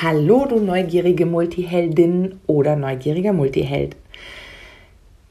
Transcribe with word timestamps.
Hallo, 0.00 0.46
du 0.48 0.60
neugierige 0.60 1.26
Multiheldin 1.26 2.38
oder 2.46 2.76
neugieriger 2.76 3.32
Multiheld. 3.32 3.96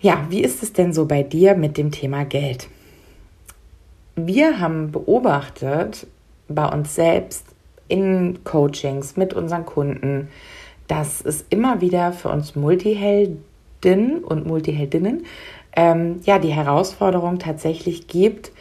Ja, 0.01 0.25
wie 0.29 0.41
ist 0.41 0.61
es 0.61 0.73
denn 0.73 0.91
so 0.91 1.05
bei 1.05 1.23
dir 1.23 1.55
mit 1.55 1.77
dem 1.77 1.89
Thema 1.89 2.25
Geld? 2.25 2.67
Wir 4.17 4.59
haben 4.59 4.91
beobachtet 4.91 6.05
bei 6.49 6.67
uns 6.67 6.95
selbst 6.95 7.45
in 7.87 8.43
Coachings 8.43 9.15
mit 9.15 9.33
unseren 9.33 9.65
Kunden, 9.65 10.27
dass 10.89 11.21
es 11.21 11.45
immer 11.49 11.79
wieder 11.79 12.11
für 12.11 12.27
uns 12.27 12.57
Multiheldinnen 12.57 14.21
und 14.21 14.47
Multiheldinnen 14.47 15.25
ähm, 15.77 16.19
ja 16.25 16.39
die 16.39 16.51
Herausforderung 16.51 17.39
tatsächlich 17.39 18.09
gibt, 18.09 18.51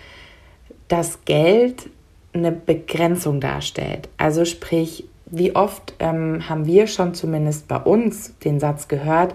dass 0.86 1.24
Geld 1.24 1.90
eine 2.32 2.52
Begrenzung 2.52 3.40
darstellt. 3.40 4.08
Also 4.18 4.44
sprich, 4.44 5.02
wie 5.26 5.54
oft 5.54 5.94
ähm, 5.98 6.48
haben 6.48 6.66
wir 6.66 6.86
schon 6.86 7.14
zumindest 7.14 7.68
bei 7.68 7.78
uns 7.78 8.38
den 8.38 8.60
Satz 8.60 8.88
gehört, 8.88 9.34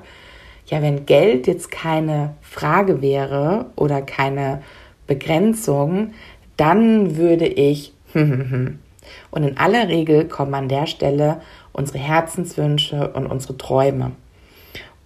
ja, 0.65 0.81
wenn 0.81 1.05
Geld 1.05 1.47
jetzt 1.47 1.69
keine 1.69 2.35
Frage 2.41 3.01
wäre 3.01 3.65
oder 3.75 4.01
keine 4.01 4.61
Begrenzung, 5.05 6.13
dann 6.55 7.17
würde 7.17 7.47
ich. 7.47 7.93
Und 8.13 9.43
in 9.43 9.57
aller 9.57 9.89
Regel 9.89 10.27
kommen 10.27 10.53
an 10.53 10.69
der 10.69 10.85
Stelle 10.85 11.41
unsere 11.73 11.97
Herzenswünsche 11.97 13.09
und 13.09 13.25
unsere 13.25 13.57
Träume. 13.57 14.11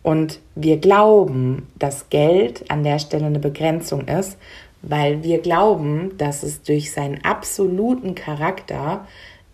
Und 0.04 0.40
wir 0.54 0.77
glauben, 0.77 1.68
dass 1.80 2.10
Geld 2.10 2.70
an 2.70 2.84
der 2.84 2.99
Stelle 2.99 3.26
eine 3.26 3.40
Begrenzung 3.40 4.08
ist, 4.08 4.38
weil 4.82 5.24
wir 5.24 5.40
glauben, 5.40 6.12
dass 6.18 6.44
es 6.44 6.62
durch 6.62 6.91
seinen 6.91 7.24
absoluten 7.24 8.13
Charakter 8.13 9.08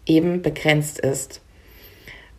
eben 0.06 0.42
begrenzt 0.42 1.00
ist. 1.00 1.42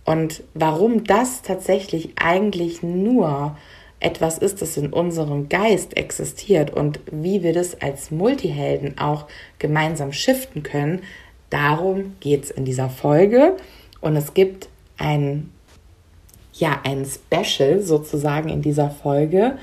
Und 0.05 0.43
warum 0.55 1.05
das 1.05 1.43
tatsächlich 1.43 2.11
eigentlich 2.17 2.83
nur 2.83 3.57
etwas 4.01 4.39
ist, 4.39 4.61
das 4.61 4.77
in 4.77 4.93
unserem 4.93 5.49
Geist 5.49 5.97
existiert 5.97 6.73
und 6.73 7.01
wie 7.11 7.43
wir 7.43 7.53
das 7.53 7.81
als 7.81 8.11
Multihelden 8.11 8.99
auch 8.99 9.27
gemeinsam 9.59 10.13
shiften 10.13 10.63
können, 10.65 11.03
darum 11.51 12.17
geht 12.19 12.45
es 12.45 12.51
in 12.51 12.65
dieser 12.65 12.91
Folge. 12.91 13.57
Und 14.01 14.17
es 14.17 14.35
gibt 14.35 14.69
ein, 14.99 15.51
ja, 16.53 16.81
ein 16.85 17.07
Special 17.07 17.81
sozusagen 17.81 18.49
in 18.49 18.61
dieser 18.61 18.91
Folge, 18.91 19.57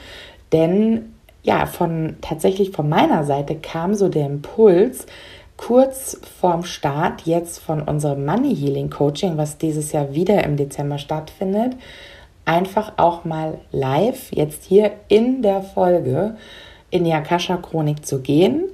denn 0.53 1.13
ja, 1.43 1.65
von 1.65 2.17
tatsächlich 2.21 2.71
von 2.71 2.89
meiner 2.89 3.23
Seite 3.23 3.55
kam 3.55 3.93
so 3.93 4.09
der 4.09 4.25
Impuls, 4.25 5.05
kurz 5.59 6.17
vorm 6.39 6.63
Start 6.63 7.23
jetzt 7.25 7.59
von 7.59 7.81
unserem 7.81 8.25
Money 8.25 8.55
Healing 8.55 8.89
Coaching, 8.89 9.37
was 9.37 9.57
dieses 9.57 9.91
Jahr 9.91 10.13
wieder 10.13 10.41
im 10.45 10.55
Dezember 10.55 10.97
stattfindet, 10.97 11.75
einfach 12.45 12.93
auch 12.95 13.25
mal 13.25 13.59
live 13.73 14.31
jetzt 14.31 14.63
hier 14.63 14.93
in 15.09 15.41
der 15.41 15.61
Folge 15.61 16.37
in 16.91 17.03
die 17.03 17.11
Akasha 17.11 17.57
Chronik 17.57 18.05
zu 18.05 18.21
gehen 18.21 18.69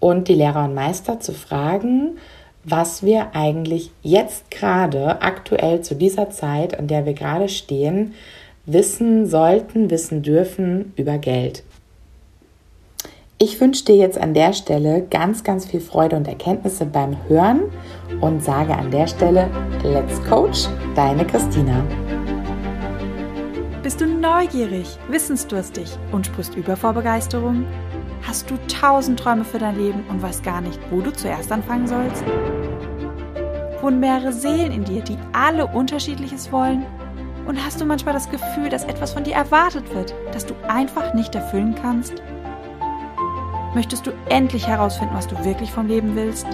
und 0.00 0.26
die 0.26 0.34
Lehrer 0.34 0.64
und 0.64 0.74
Meister 0.74 1.20
zu 1.20 1.32
fragen, 1.32 2.18
was 2.64 3.04
wir 3.04 3.36
eigentlich 3.36 3.92
jetzt 4.02 4.50
gerade 4.50 5.22
aktuell 5.22 5.82
zu 5.82 5.94
dieser 5.94 6.30
Zeit, 6.30 6.76
an 6.76 6.88
der 6.88 7.06
wir 7.06 7.14
gerade 7.14 7.48
stehen, 7.48 8.14
wissen 8.66 9.28
sollten, 9.28 9.88
wissen 9.88 10.22
dürfen 10.22 10.94
über 10.96 11.18
Geld. 11.18 11.62
Ich 13.38 13.60
wünsche 13.60 13.84
dir 13.84 13.96
jetzt 13.96 14.16
an 14.16 14.32
der 14.32 14.52
Stelle 14.52 15.02
ganz, 15.10 15.42
ganz 15.42 15.66
viel 15.66 15.80
Freude 15.80 16.14
und 16.14 16.28
Erkenntnisse 16.28 16.86
beim 16.86 17.16
Hören 17.28 17.62
und 18.20 18.44
sage 18.44 18.76
an 18.76 18.92
der 18.92 19.08
Stelle, 19.08 19.50
let's 19.82 20.22
coach, 20.28 20.68
deine 20.94 21.26
Christina. 21.26 21.82
Bist 23.82 24.00
du 24.00 24.06
neugierig, 24.06 24.86
wissensdurstig 25.08 25.98
und 26.12 26.26
sprichst 26.26 26.54
über 26.54 26.76
vor 26.76 26.92
Begeisterung? 26.92 27.66
Hast 28.22 28.48
du 28.48 28.54
tausend 28.68 29.18
Träume 29.18 29.44
für 29.44 29.58
dein 29.58 29.76
Leben 29.78 30.04
und 30.08 30.22
weißt 30.22 30.44
gar 30.44 30.60
nicht, 30.60 30.78
wo 30.92 31.00
du 31.00 31.12
zuerst 31.12 31.50
anfangen 31.50 31.88
sollst? 31.88 32.22
Wohnen 33.80 33.98
mehrere 33.98 34.32
Seelen 34.32 34.70
in 34.70 34.84
dir, 34.84 35.02
die 35.02 35.18
alle 35.32 35.66
unterschiedliches 35.66 36.52
wollen? 36.52 36.86
Und 37.48 37.62
hast 37.62 37.80
du 37.80 37.84
manchmal 37.84 38.14
das 38.14 38.30
Gefühl, 38.30 38.68
dass 38.68 38.84
etwas 38.84 39.12
von 39.12 39.24
dir 39.24 39.34
erwartet 39.34 39.92
wird, 39.92 40.14
das 40.32 40.46
du 40.46 40.54
einfach 40.68 41.14
nicht 41.14 41.34
erfüllen 41.34 41.74
kannst? 41.74 42.22
Möchtest 43.74 44.06
du 44.06 44.12
endlich 44.28 44.68
herausfinden, 44.68 45.16
was 45.16 45.26
du 45.26 45.44
wirklich 45.44 45.72
vom 45.72 45.88
Leben 45.88 46.14
willst? 46.14 46.46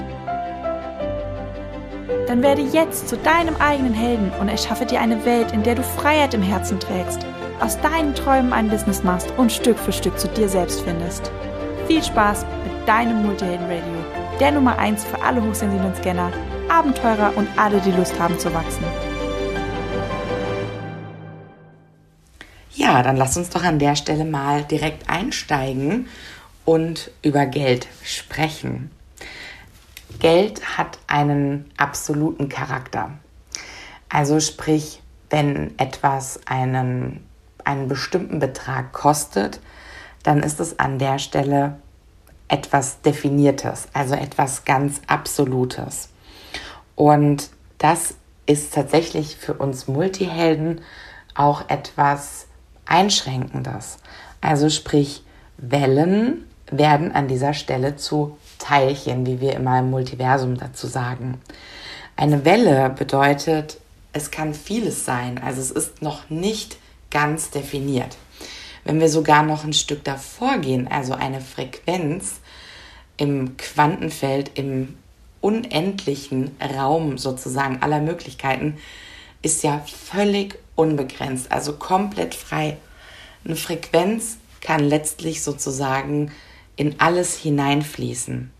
Dann 2.26 2.42
werde 2.42 2.62
jetzt 2.62 3.08
zu 3.08 3.18
deinem 3.18 3.56
eigenen 3.56 3.92
Helden 3.92 4.32
und 4.40 4.48
erschaffe 4.48 4.86
dir 4.86 5.00
eine 5.00 5.22
Welt, 5.26 5.52
in 5.52 5.62
der 5.62 5.74
du 5.74 5.82
Freiheit 5.82 6.32
im 6.32 6.42
Herzen 6.42 6.80
trägst, 6.80 7.26
aus 7.60 7.78
deinen 7.82 8.14
Träumen 8.14 8.54
ein 8.54 8.70
Business 8.70 9.02
machst 9.02 9.30
und 9.36 9.52
Stück 9.52 9.78
für 9.78 9.92
Stück 9.92 10.18
zu 10.18 10.28
dir 10.28 10.48
selbst 10.48 10.80
findest. 10.80 11.30
Viel 11.86 12.02
Spaß 12.02 12.46
mit 12.64 12.88
deinem 12.88 13.26
Multihelden 13.26 13.66
Radio, 13.66 14.38
der 14.38 14.52
Nummer 14.52 14.78
1 14.78 15.04
für 15.04 15.20
alle 15.22 15.42
hochsensiblen 15.42 15.94
Scanner, 15.96 16.32
Abenteurer 16.70 17.32
und 17.36 17.48
alle, 17.58 17.80
die 17.80 17.92
Lust 17.92 18.18
haben 18.18 18.38
zu 18.38 18.54
wachsen. 18.54 18.84
Ja, 22.72 23.02
dann 23.02 23.16
lass 23.18 23.36
uns 23.36 23.50
doch 23.50 23.62
an 23.62 23.78
der 23.78 23.94
Stelle 23.94 24.24
mal 24.24 24.64
direkt 24.64 25.10
einsteigen 25.10 26.08
und 26.64 27.10
über 27.22 27.46
Geld 27.46 27.88
sprechen. 28.04 28.90
Geld 30.18 30.76
hat 30.76 30.98
einen 31.06 31.70
absoluten 31.76 32.48
Charakter. 32.48 33.12
Also 34.08 34.40
sprich, 34.40 35.02
wenn 35.30 35.78
etwas 35.78 36.40
einen, 36.46 37.24
einen 37.64 37.88
bestimmten 37.88 38.38
Betrag 38.38 38.92
kostet, 38.92 39.60
dann 40.22 40.42
ist 40.42 40.60
es 40.60 40.78
an 40.78 40.98
der 40.98 41.18
Stelle 41.18 41.78
etwas 42.48 43.00
Definiertes, 43.00 43.88
also 43.92 44.14
etwas 44.14 44.64
ganz 44.64 45.00
Absolutes. 45.06 46.10
Und 46.96 47.50
das 47.78 48.14
ist 48.46 48.74
tatsächlich 48.74 49.36
für 49.36 49.54
uns 49.54 49.86
Multihelden 49.86 50.80
auch 51.34 51.68
etwas 51.68 52.48
Einschränkendes. 52.84 53.98
Also 54.40 54.68
sprich, 54.68 55.22
Wellen 55.56 56.49
werden 56.70 57.12
an 57.12 57.28
dieser 57.28 57.54
Stelle 57.54 57.96
zu 57.96 58.36
Teilchen, 58.58 59.26
wie 59.26 59.40
wir 59.40 59.54
immer 59.54 59.78
im 59.80 59.90
Multiversum 59.90 60.56
dazu 60.56 60.86
sagen. 60.86 61.40
Eine 62.16 62.44
Welle 62.44 62.90
bedeutet, 62.90 63.78
es 64.12 64.30
kann 64.30 64.54
vieles 64.54 65.04
sein, 65.04 65.40
also 65.42 65.60
es 65.60 65.70
ist 65.70 66.02
noch 66.02 66.28
nicht 66.30 66.76
ganz 67.10 67.50
definiert. 67.50 68.16
Wenn 68.84 69.00
wir 69.00 69.08
sogar 69.08 69.42
noch 69.42 69.64
ein 69.64 69.72
Stück 69.72 70.04
davor 70.04 70.58
gehen, 70.58 70.88
also 70.88 71.14
eine 71.14 71.40
Frequenz 71.40 72.40
im 73.16 73.56
Quantenfeld, 73.56 74.52
im 74.54 74.96
unendlichen 75.40 76.56
Raum 76.76 77.18
sozusagen 77.18 77.82
aller 77.82 78.00
Möglichkeiten, 78.00 78.78
ist 79.42 79.62
ja 79.62 79.82
völlig 79.86 80.58
unbegrenzt, 80.74 81.50
also 81.52 81.74
komplett 81.74 82.34
frei. 82.34 82.76
Eine 83.44 83.56
Frequenz 83.56 84.38
kann 84.60 84.80
letztlich 84.80 85.42
sozusagen 85.42 86.32
in 86.80 86.98
alles 86.98 87.36
hineinfließen. 87.36 88.50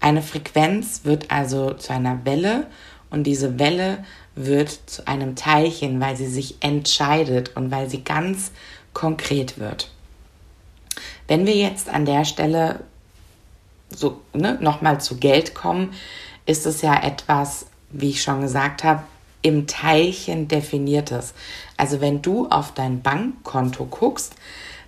Eine 0.00 0.22
Frequenz 0.22 1.02
wird 1.04 1.30
also 1.30 1.72
zu 1.72 1.92
einer 1.92 2.24
Welle 2.24 2.66
und 3.10 3.28
diese 3.28 3.60
Welle 3.60 4.04
wird 4.34 4.70
zu 4.86 5.06
einem 5.06 5.36
Teilchen, 5.36 6.00
weil 6.00 6.16
sie 6.16 6.26
sich 6.26 6.56
entscheidet 6.64 7.56
und 7.56 7.70
weil 7.70 7.88
sie 7.88 8.02
ganz 8.02 8.50
konkret 8.92 9.60
wird. 9.60 9.92
Wenn 11.28 11.46
wir 11.46 11.54
jetzt 11.54 11.88
an 11.88 12.06
der 12.06 12.24
Stelle 12.24 12.80
so 13.88 14.20
ne, 14.34 14.58
nochmal 14.60 15.00
zu 15.00 15.18
Geld 15.18 15.54
kommen, 15.54 15.92
ist 16.44 16.66
es 16.66 16.82
ja 16.82 17.04
etwas, 17.04 17.66
wie 17.90 18.10
ich 18.10 18.22
schon 18.24 18.40
gesagt 18.40 18.82
habe, 18.82 19.04
im 19.42 19.68
Teilchen 19.68 20.48
definiertes. 20.48 21.34
Also 21.76 22.00
wenn 22.00 22.20
du 22.20 22.48
auf 22.48 22.74
dein 22.74 23.00
Bankkonto 23.00 23.86
guckst, 23.86 24.34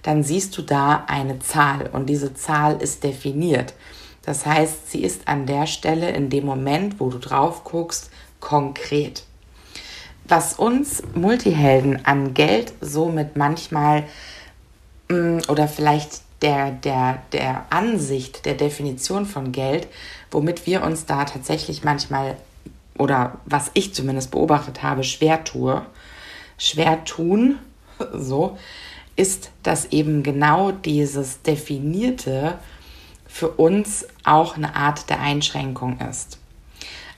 dann 0.05 0.23
siehst 0.23 0.57
du 0.57 0.63
da 0.63 1.05
eine 1.09 1.41
Zahl 1.41 1.89
und 1.93 2.07
diese 2.07 2.35
Zahl 2.35 2.81
ist 2.81 3.03
definiert. 3.03 3.75
Das 4.23 4.47
heißt, 4.47 4.91
sie 4.91 5.03
ist 5.03 5.27
an 5.27 5.47
der 5.47 5.67
Stelle 5.67 6.11
in 6.11 6.31
dem 6.31 6.47
Moment, 6.47 7.01
wo 7.01 7.11
du 7.11 7.19
drauf 7.19 7.65
guckst, 7.65 8.11
konkret. 8.39 9.25
Was 10.29 10.55
uns 10.55 11.03
Multihelden 11.15 12.05
an 12.07 12.33
Geld 12.35 12.73
somit 12.81 13.37
manchmal 13.37 14.05
mm, 15.09 15.41
oder 15.49 15.69
vielleicht 15.69 16.21
der, 16.43 16.71
der, 16.71 17.23
der 17.33 17.67
Ansicht, 17.71 18.45
der 18.45 18.55
Definition 18.55 19.25
von 19.27 19.53
Geld, 19.53 19.89
womit 20.31 20.67
wir 20.67 20.83
uns 20.83 21.07
da 21.07 21.25
tatsächlich 21.25 21.83
manchmal 21.83 22.37
oder 22.99 23.39
was 23.47 23.71
ich 23.75 23.95
zumindest 23.95 24.31
beobachtet 24.31 24.83
habe, 24.83 25.03
schwer 25.03 25.45
tue, 25.45 25.85
schwer 26.59 27.05
tun, 27.05 27.59
so, 28.13 28.59
ist, 29.17 29.51
dass 29.63 29.87
eben 29.87 30.23
genau 30.23 30.73
dieses 30.73 31.43
Definierte 31.43 32.59
für 33.27 33.49
uns 33.49 34.07
auch 34.25 34.57
eine 34.57 34.77
Art 34.77 35.11
der 35.11 35.21
Einschränkung 35.21 35.99
ist. 36.01 36.39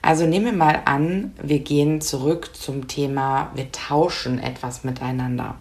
Also 0.03 0.25
nehmen 0.25 0.47
wir 0.47 0.53
mal 0.53 0.83
an, 0.85 1.33
wir 1.43 1.59
gehen 1.59 2.01
zurück 2.01 2.51
zum 2.55 2.87
Thema, 2.87 3.51
wir 3.55 3.73
tauschen 3.73 4.39
etwas 4.39 4.85
miteinander. 4.85 5.57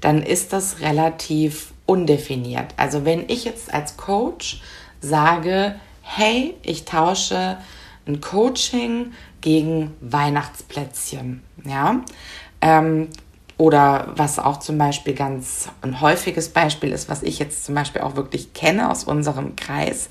Dann 0.00 0.22
ist 0.22 0.52
das 0.52 0.80
relativ 0.80 1.72
undefiniert. 1.86 2.74
Also 2.76 3.04
wenn 3.04 3.28
ich 3.28 3.44
jetzt 3.44 3.72
als 3.72 3.96
Coach 3.96 4.60
sage, 5.00 5.76
hey, 6.02 6.54
ich 6.62 6.84
tausche 6.84 7.56
ein 8.06 8.20
Coaching 8.20 9.12
gegen 9.40 9.92
Weihnachtsplätzchen, 10.00 11.42
ja, 11.64 12.02
ähm, 12.60 13.08
oder 13.56 14.12
was 14.16 14.38
auch 14.38 14.58
zum 14.58 14.78
Beispiel 14.78 15.14
ganz 15.14 15.68
ein 15.82 16.00
häufiges 16.00 16.48
Beispiel 16.48 16.92
ist, 16.92 17.08
was 17.08 17.22
ich 17.22 17.38
jetzt 17.38 17.64
zum 17.64 17.74
Beispiel 17.74 18.02
auch 18.02 18.16
wirklich 18.16 18.52
kenne 18.52 18.90
aus 18.90 19.04
unserem 19.04 19.56
Kreis, 19.56 20.08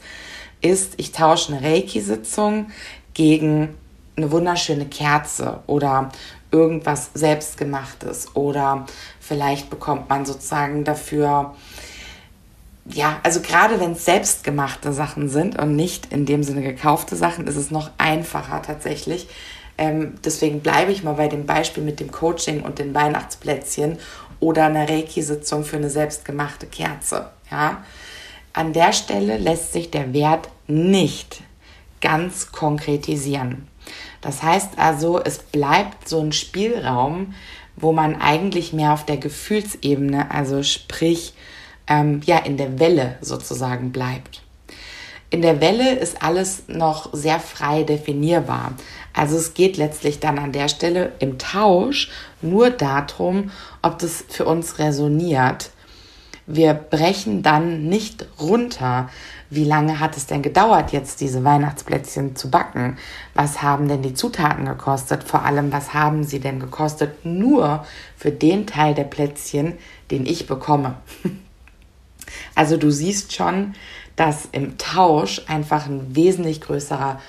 ist, 0.61 0.93
ich 0.97 1.11
tausche 1.11 1.53
eine 1.53 1.65
Reiki-Sitzung 1.65 2.71
gegen 3.13 3.75
eine 4.15 4.31
wunderschöne 4.31 4.85
Kerze 4.85 5.59
oder 5.67 6.09
irgendwas 6.51 7.09
selbstgemachtes 7.13 8.35
oder 8.35 8.85
vielleicht 9.19 9.69
bekommt 9.69 10.07
man 10.09 10.25
sozusagen 10.25 10.83
dafür 10.83 11.53
ja, 12.85 13.19
also 13.23 13.39
gerade 13.39 13.79
wenn 13.79 13.93
es 13.93 14.03
selbstgemachte 14.03 14.91
Sachen 14.91 15.29
sind 15.29 15.57
und 15.57 15.75
nicht 15.75 16.11
in 16.11 16.25
dem 16.25 16.43
Sinne 16.43 16.61
gekaufte 16.61 17.15
Sachen, 17.15 17.47
ist 17.47 17.55
es 17.55 17.71
noch 17.71 17.91
einfacher 17.97 18.61
tatsächlich. 18.61 19.27
Ähm, 19.77 20.15
deswegen 20.23 20.61
bleibe 20.61 20.91
ich 20.91 21.03
mal 21.03 21.13
bei 21.13 21.27
dem 21.27 21.45
Beispiel 21.45 21.83
mit 21.83 21.99
dem 21.99 22.11
Coaching 22.11 22.61
und 22.61 22.79
den 22.79 22.93
Weihnachtsplätzchen 22.93 23.97
oder 24.39 24.65
einer 24.65 24.87
Reiki-Sitzung 24.87 25.63
für 25.63 25.77
eine 25.77 25.89
selbstgemachte 25.89 26.67
Kerze. 26.67 27.29
Ja? 27.49 27.83
An 28.53 28.73
der 28.73 28.93
Stelle 28.93 29.37
lässt 29.37 29.73
sich 29.73 29.89
der 29.89 30.13
Wert 30.13 30.49
nicht 30.67 31.41
ganz 32.01 32.51
konkretisieren. 32.51 33.67
Das 34.21 34.43
heißt 34.43 34.77
also, 34.77 35.19
es 35.21 35.39
bleibt 35.39 36.07
so 36.07 36.19
ein 36.19 36.31
Spielraum, 36.31 37.33
wo 37.75 37.91
man 37.91 38.21
eigentlich 38.21 38.73
mehr 38.73 38.93
auf 38.93 39.05
der 39.05 39.17
Gefühlsebene, 39.17 40.29
also 40.29 40.61
sprich 40.63 41.33
ähm, 41.87 42.21
ja 42.25 42.37
in 42.37 42.57
der 42.57 42.79
Welle 42.79 43.17
sozusagen 43.21 43.91
bleibt. 43.91 44.43
In 45.29 45.41
der 45.41 45.59
Welle 45.59 45.95
ist 45.95 46.21
alles 46.21 46.63
noch 46.67 47.09
sehr 47.13 47.39
frei 47.39 47.83
definierbar. 47.83 48.73
Also 49.13 49.37
es 49.37 49.53
geht 49.53 49.77
letztlich 49.77 50.19
dann 50.19 50.39
an 50.39 50.51
der 50.51 50.67
Stelle 50.67 51.13
im 51.19 51.37
Tausch 51.37 52.09
nur 52.41 52.71
darum, 52.71 53.51
ob 53.81 53.99
das 53.99 54.25
für 54.27 54.45
uns 54.45 54.79
resoniert. 54.79 55.69
Wir 56.45 56.73
brechen 56.73 57.41
dann 57.41 57.87
nicht 57.87 58.25
runter, 58.41 59.09
wie 59.49 59.63
lange 59.63 59.99
hat 59.99 60.17
es 60.17 60.25
denn 60.25 60.41
gedauert, 60.41 60.91
jetzt 60.91 61.21
diese 61.21 61.43
Weihnachtsplätzchen 61.43 62.35
zu 62.35 62.49
backen? 62.49 62.97
Was 63.35 63.61
haben 63.61 63.87
denn 63.87 64.01
die 64.01 64.15
Zutaten 64.15 64.65
gekostet? 64.65 65.23
Vor 65.23 65.43
allem, 65.43 65.71
was 65.71 65.93
haben 65.93 66.23
sie 66.23 66.39
denn 66.39 66.59
gekostet? 66.59 67.23
Nur 67.23 67.85
für 68.17 68.31
den 68.31 68.65
Teil 68.65 68.95
der 68.95 69.03
Plätzchen, 69.03 69.77
den 70.11 70.25
ich 70.25 70.47
bekomme. 70.47 70.95
Also 72.55 72.77
du 72.77 72.89
siehst 72.89 73.33
schon, 73.33 73.73
dass 74.15 74.47
im 74.51 74.77
Tausch 74.77 75.41
einfach 75.47 75.85
ein 75.87 76.15
wesentlich 76.15 76.61
größerer, 76.61 77.19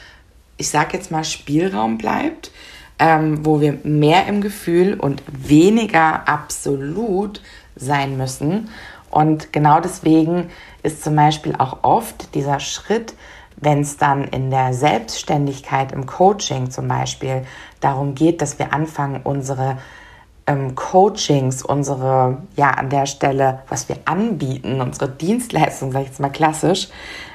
ich 0.57 0.71
sag 0.71 0.95
jetzt 0.95 1.11
mal, 1.11 1.25
Spielraum 1.25 1.99
bleibt, 1.99 2.51
ähm, 2.99 3.45
wo 3.45 3.61
wir 3.61 3.79
mehr 3.83 4.27
im 4.27 4.41
Gefühl 4.41 4.95
und 4.95 5.23
weniger 5.27 6.29
absolut 6.29 7.43
sein 7.77 8.17
müssen. 8.17 8.69
Und 9.11 9.53
genau 9.53 9.81
deswegen 9.81 10.51
ist 10.83 11.03
zum 11.03 11.17
Beispiel 11.17 11.55
auch 11.57 11.79
oft 11.83 12.35
dieser 12.35 12.61
Schritt, 12.61 13.15
wenn 13.57 13.81
es 13.81 13.97
dann 13.97 14.25
in 14.25 14.51
der 14.51 14.75
Selbstständigkeit 14.75 15.93
im 15.93 16.07
Coaching 16.07 16.71
zum 16.71 16.89
Beispiel 16.89 17.45
darum 17.81 18.15
geht, 18.15 18.43
dass 18.43 18.59
wir 18.59 18.73
anfangen, 18.73 19.21
unsere 19.23 19.79
ähm, 20.47 20.75
Coachings, 20.75 21.63
unsere, 21.63 22.39
ja, 22.57 22.71
an 22.71 22.91
der 22.91 23.07
Stelle, 23.07 23.61
was 23.69 23.89
wir 23.89 23.97
anbieten, 24.05 24.81
unsere 24.81 25.09
Dienstleistung, 25.09 25.93
sage 25.93 26.05
ich 26.05 26.11
jetzt 26.11 26.21
mal 26.21 26.31
klassisch, 26.31 26.89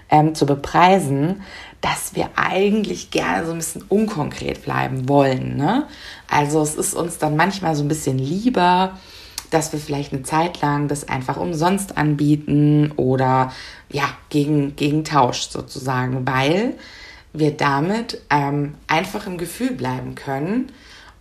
ähm, 0.10 0.36
zu 0.36 0.46
bepreisen, 0.46 1.42
dass 1.82 2.16
wir 2.16 2.30
eigentlich 2.36 3.12
gerne 3.12 3.46
so 3.46 3.52
ein 3.52 3.58
bisschen 3.58 3.84
unkonkret 3.88 4.64
bleiben 4.64 5.08
wollen. 5.08 5.56
Ne? 5.56 5.88
Also 6.30 6.62
es 6.62 6.76
ist 6.76 6.94
uns 6.94 7.18
dann 7.18 7.36
manchmal 7.36 7.76
so 7.76 7.84
ein 7.84 7.88
bisschen 7.88 8.18
lieber, 8.18 8.98
dass 9.50 9.72
wir 9.72 9.80
vielleicht 9.80 10.14
eine 10.14 10.24
Zeit 10.24 10.62
lang 10.62 10.88
das 10.88 11.08
einfach 11.08 11.38
umsonst 11.38 11.98
anbieten 11.98 12.92
oder 12.98 13.52
ja, 13.90 14.06
gegen, 14.30 14.76
gegen 14.76 15.04
Tausch 15.04 15.50
sozusagen, 15.50 16.28
weil 16.28 16.76
wir 17.34 17.56
damit 17.56 18.22
ähm, 18.30 18.76
einfach 18.88 19.26
im 19.28 19.38
Gefühl 19.38 19.72
bleiben 19.72 20.16
können 20.16 20.72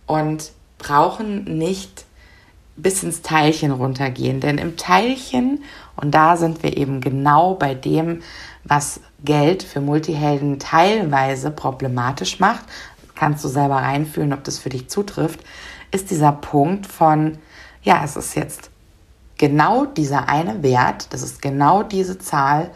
und 0.05 0.51
brauchen 0.77 1.57
nicht 1.57 2.05
bis 2.75 3.03
ins 3.03 3.21
Teilchen 3.21 3.71
runtergehen. 3.71 4.39
Denn 4.39 4.57
im 4.57 4.77
Teilchen, 4.77 5.63
und 5.95 6.11
da 6.11 6.37
sind 6.37 6.63
wir 6.63 6.77
eben 6.77 7.01
genau 7.01 7.55
bei 7.55 7.73
dem, 7.75 8.21
was 8.69 9.01
Geld 9.25 9.63
für 9.63 9.81
Multihelden 9.81 10.59
teilweise 10.59 11.51
problematisch 11.51 12.39
macht, 12.39 12.63
kannst 13.15 13.43
du 13.43 13.49
selber 13.49 13.75
reinfühlen, 13.75 14.31
ob 14.31 14.45
das 14.45 14.59
für 14.59 14.69
dich 14.69 14.87
zutrifft, 14.87 15.41
ist 15.91 16.09
dieser 16.11 16.31
Punkt 16.31 16.87
von, 16.87 17.37
ja, 17.83 18.01
es 18.05 18.15
ist 18.15 18.35
jetzt 18.35 18.69
genau 19.37 19.85
dieser 19.85 20.29
eine 20.29 20.63
Wert, 20.63 21.07
das 21.11 21.21
ist 21.21 21.41
genau 21.41 21.83
diese 21.83 22.19
Zahl 22.19 22.71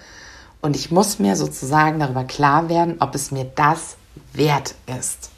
und 0.62 0.76
ich 0.76 0.92
muss 0.92 1.20
mir 1.20 1.36
sozusagen 1.36 2.00
darüber 2.00 2.24
klar 2.24 2.70
werden, 2.70 2.98
ob 3.00 3.16
es 3.16 3.32
mir 3.32 3.46
das 3.46 3.96
wert 4.34 4.76
ist. 5.00 5.30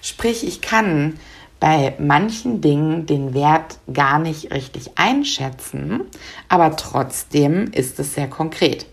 Sprich, 0.00 0.46
ich 0.46 0.60
kann 0.60 1.18
bei 1.60 1.94
manchen 1.98 2.60
Dingen 2.60 3.06
den 3.06 3.34
Wert 3.34 3.78
gar 3.92 4.18
nicht 4.18 4.52
richtig 4.52 4.92
einschätzen, 4.96 6.02
aber 6.48 6.76
trotzdem 6.76 7.70
ist 7.72 7.98
es 7.98 8.14
sehr 8.14 8.28
konkret. 8.28 8.86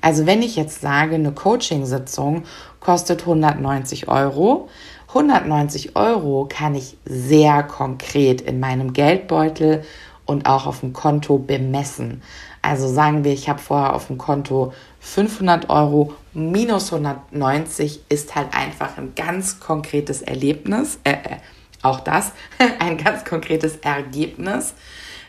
Also 0.00 0.26
wenn 0.26 0.42
ich 0.42 0.56
jetzt 0.56 0.80
sage, 0.80 1.16
eine 1.16 1.32
Coaching-Sitzung 1.32 2.44
kostet 2.80 3.22
190 3.22 4.08
Euro, 4.08 4.68
190 5.08 5.96
Euro 5.96 6.46
kann 6.48 6.74
ich 6.74 6.96
sehr 7.04 7.62
konkret 7.64 8.40
in 8.40 8.60
meinem 8.60 8.92
Geldbeutel 8.92 9.82
und 10.24 10.46
auch 10.46 10.66
auf 10.66 10.80
dem 10.80 10.92
Konto 10.92 11.38
bemessen. 11.38 12.22
Also 12.62 12.88
sagen 12.88 13.24
wir, 13.24 13.32
ich 13.32 13.48
habe 13.48 13.58
vorher 13.58 13.94
auf 13.94 14.06
dem 14.06 14.18
Konto 14.18 14.72
500 15.00 15.68
Euro 15.68 16.14
minus 16.32 16.92
190 16.92 18.04
ist 18.08 18.34
halt 18.36 18.54
einfach 18.54 18.96
ein 18.96 19.14
ganz 19.16 19.58
konkretes 19.58 20.22
Erlebnis, 20.22 20.98
äh, 21.04 21.12
äh 21.12 21.36
auch 21.82 22.00
das, 22.00 22.32
ein 22.78 22.96
ganz 22.96 23.24
konkretes 23.24 23.76
Ergebnis. 23.76 24.74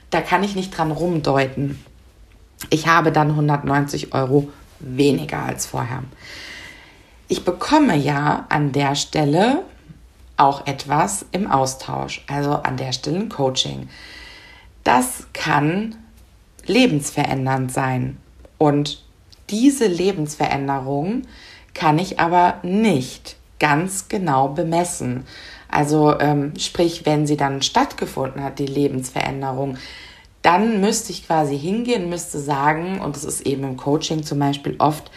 Da 0.10 0.22
kann 0.22 0.44
ich 0.44 0.56
nicht 0.56 0.78
dran 0.78 0.92
rumdeuten. 0.92 1.84
Ich 2.70 2.88
habe 2.88 3.12
dann 3.12 3.32
190 3.32 4.14
Euro 4.14 4.50
weniger 4.80 5.40
als 5.40 5.66
vorher. 5.66 6.04
Ich 7.28 7.46
bekomme 7.46 7.96
ja 7.96 8.46
an 8.50 8.72
der 8.72 8.96
Stelle 8.96 9.64
auch 10.38 10.68
etwas 10.68 11.26
im 11.32 11.50
Austausch, 11.50 12.24
also 12.28 12.54
an 12.54 12.78
der 12.78 12.92
Stelle 12.92 13.20
ein 13.20 13.30
Coaching. 13.30 13.90
Das 14.84 15.28
kann 15.34 15.96
lebensverändernd 16.66 17.72
sein. 17.72 18.18
Und 18.58 19.04
diese 19.50 19.88
Lebensveränderung 19.88 21.24
kann 21.74 22.00
ich 22.00 22.20
aber 22.20 22.60
nicht 22.64 23.38
ganz 23.60 24.08
genau 24.10 24.50
bemessen. 24.50 25.26
Also 25.70 26.20
ähm, 26.20 26.54
sprich, 26.58 27.06
wenn 27.06 27.26
sie 27.28 27.38
dann 27.38 27.62
stattgefunden 27.62 28.44
hat, 28.44 28.60
die 28.60 28.66
Lebensveränderung, 28.66 29.78
dann 30.44 30.82
müsste 30.82 31.12
ich 31.12 31.26
quasi 31.26 31.58
hingehen, 31.58 32.10
müsste 32.10 32.40
sagen, 32.40 33.00
und 33.00 33.16
es 33.16 33.24
ist 33.24 33.48
eben 33.48 33.64
im 33.64 33.78
Coaching 33.78 34.24
zum 34.24 34.40
Beispiel 34.40 34.76
oft, 34.78 35.10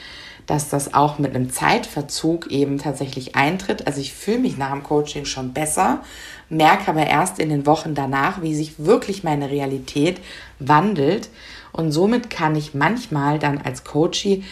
dass 0.47 0.69
das 0.69 0.95
auch 0.95 1.19
mit 1.19 1.35
einem 1.35 1.51
Zeitverzug 1.51 2.47
eben 2.53 2.79
tatsächlich 2.79 3.35
eintritt. 3.35 3.87
Also 3.89 4.01
ich 4.01 4.15
fühle 4.15 4.39
mich 4.39 4.57
nach 4.57 4.71
dem 4.71 4.85
Coaching 4.85 5.25
schon 5.25 5.53
besser, 5.53 6.03
merke 6.49 6.89
aber 6.93 7.05
erst 7.05 7.41
in 7.41 7.49
den 7.49 7.67
Wochen 7.67 7.97
danach, 7.97 8.43
wie 8.43 8.55
sich 8.55 8.79
wirklich 8.79 9.25
meine 9.25 9.51
Realität 9.51 10.21
wandelt. 10.61 11.29
Und 11.73 11.91
somit 11.91 12.31
kann 12.31 12.55
ich 12.55 12.75
manchmal 12.75 13.41
dann 13.41 13.61
als 13.61 13.83
Coachie 13.83 14.45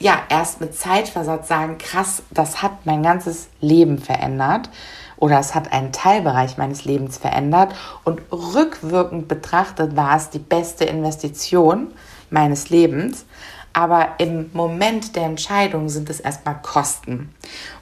ja 0.00 0.22
erst 0.30 0.62
mit 0.62 0.74
Zeitversatz 0.74 1.46
sagen, 1.46 1.76
krass, 1.76 2.22
das 2.30 2.62
hat 2.62 2.86
mein 2.86 3.02
ganzes 3.02 3.48
Leben 3.60 3.98
verändert 3.98 4.70
oder 5.22 5.38
es 5.38 5.54
hat 5.54 5.72
einen 5.72 5.92
Teilbereich 5.92 6.58
meines 6.58 6.84
Lebens 6.84 7.16
verändert 7.16 7.76
und 8.02 8.20
rückwirkend 8.32 9.28
betrachtet 9.28 9.94
war 9.94 10.16
es 10.16 10.30
die 10.30 10.40
beste 10.40 10.84
Investition 10.84 11.92
meines 12.28 12.70
Lebens. 12.70 13.24
Aber 13.72 14.16
im 14.18 14.50
Moment 14.52 15.14
der 15.14 15.22
Entscheidung 15.22 15.88
sind 15.90 16.10
es 16.10 16.18
erstmal 16.18 16.60
Kosten. 16.60 17.32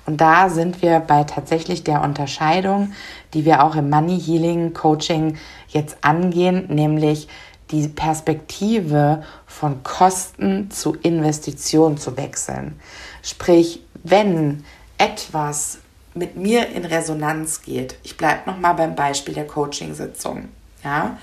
Und 0.05 0.21
da 0.21 0.51
sind 0.51 0.83
wir 0.83 1.01
bei 1.01 1.25
tatsächlich 1.25 1.83
der 1.83 2.03
Unterscheidung, 2.03 2.93
die 3.33 3.47
wir 3.47 3.65
auch 3.65 3.75
im 3.75 3.89
Money 3.89 4.21
Healing 4.21 4.75
Coaching 4.75 5.39
jetzt 5.69 5.97
angehen, 6.03 6.67
nämlich 6.69 7.27
die 7.71 7.89
Perspektive 7.89 9.23
von 9.47 9.83
Kosten 9.83 10.71
zu 10.71 10.95
Investition 11.03 11.97
zu 11.97 12.19
wechseln. 12.19 12.79
Sprich, 13.23 13.83
wenn 14.05 14.63
etwas 14.99 15.79
mit 16.15 16.37
mir 16.37 16.69
in 16.69 16.85
Resonanz 16.85 17.63
geht, 17.63 17.97
ich 18.03 18.17
bleibe 18.17 18.51
nochmal 18.51 18.75
beim 18.75 18.95
Beispiel 18.95 19.35
der 19.35 19.47
Coaching-Sitzung, 19.47 20.49
ja, 20.83 21.19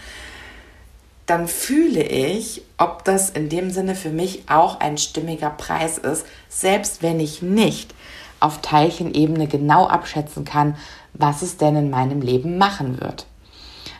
dann 1.25 1.47
fühle 1.49 2.03
ich, 2.03 2.61
ob 2.77 3.03
das 3.03 3.29
in 3.29 3.49
dem 3.49 3.69
Sinne 3.69 3.95
für 3.95 4.09
mich 4.09 4.43
auch 4.47 4.79
ein 4.79 4.97
stimmiger 4.97 5.49
Preis 5.49 5.97
ist, 5.97 6.25
selbst 6.47 7.03
wenn 7.03 7.19
ich 7.19 7.41
nicht 7.41 7.93
auf 8.39 8.61
Teilchenebene 8.61 9.47
genau 9.47 9.87
abschätzen 9.87 10.45
kann, 10.45 10.77
was 11.13 11.41
es 11.41 11.57
denn 11.57 11.75
in 11.75 11.89
meinem 11.89 12.21
Leben 12.21 12.57
machen 12.57 13.01
wird. 13.01 13.25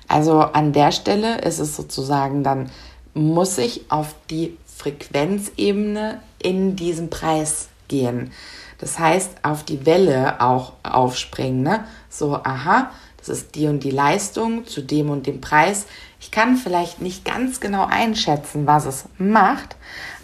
Also 0.08 0.40
an 0.40 0.72
der 0.72 0.92
Stelle 0.92 1.42
ist 1.42 1.60
es 1.60 1.76
sozusagen 1.76 2.44
dann, 2.44 2.72
muss 3.14 3.58
ich 3.58 3.82
auf 3.90 4.16
die 4.30 4.58
Frequenzebene 4.78 6.22
in 6.42 6.76
diesem 6.76 7.10
Preis 7.10 7.68
gehen. 7.88 8.32
Das 8.80 9.00
heißt, 9.00 9.44
auf 9.44 9.64
die 9.64 9.86
Welle 9.86 10.42
auch 10.42 10.74
aufspringen. 10.84 11.64
Ne? 11.64 11.86
So, 12.10 12.36
aha, 12.36 12.92
das 13.18 13.30
ist 13.30 13.56
die 13.56 13.68
und 13.68 13.84
die 13.84 13.92
Leistung 13.92 14.66
zu 14.66 14.82
dem 14.82 15.10
und 15.10 15.26
dem 15.28 15.42
Preis. 15.42 15.88
Ich 16.20 16.32
kann 16.32 16.56
vielleicht 16.56 17.02
nicht 17.02 17.26
ganz 17.26 17.60
genau 17.60 17.86
einschätzen, 17.86 18.66
was 18.66 18.86
es 18.86 19.06
macht, 19.18 19.76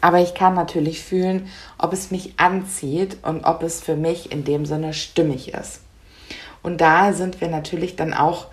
aber 0.02 0.20
ich 0.20 0.34
kann 0.34 0.54
natürlich 0.54 1.04
fühlen, 1.04 1.50
ob 1.78 1.94
es 1.94 2.12
mich 2.12 2.34
anzieht 2.38 3.18
und 3.24 3.44
ob 3.46 3.64
es 3.64 3.82
für 3.82 3.96
mich 3.96 4.32
in 4.32 4.44
dem 4.44 4.66
Sinne 4.66 4.94
stimmig 4.94 5.54
ist. 5.54 5.82
Und 6.62 6.82
da 6.82 7.14
sind 7.14 7.42
wir 7.42 7.50
natürlich 7.50 7.96
dann 7.96 8.14
auch 8.14 8.48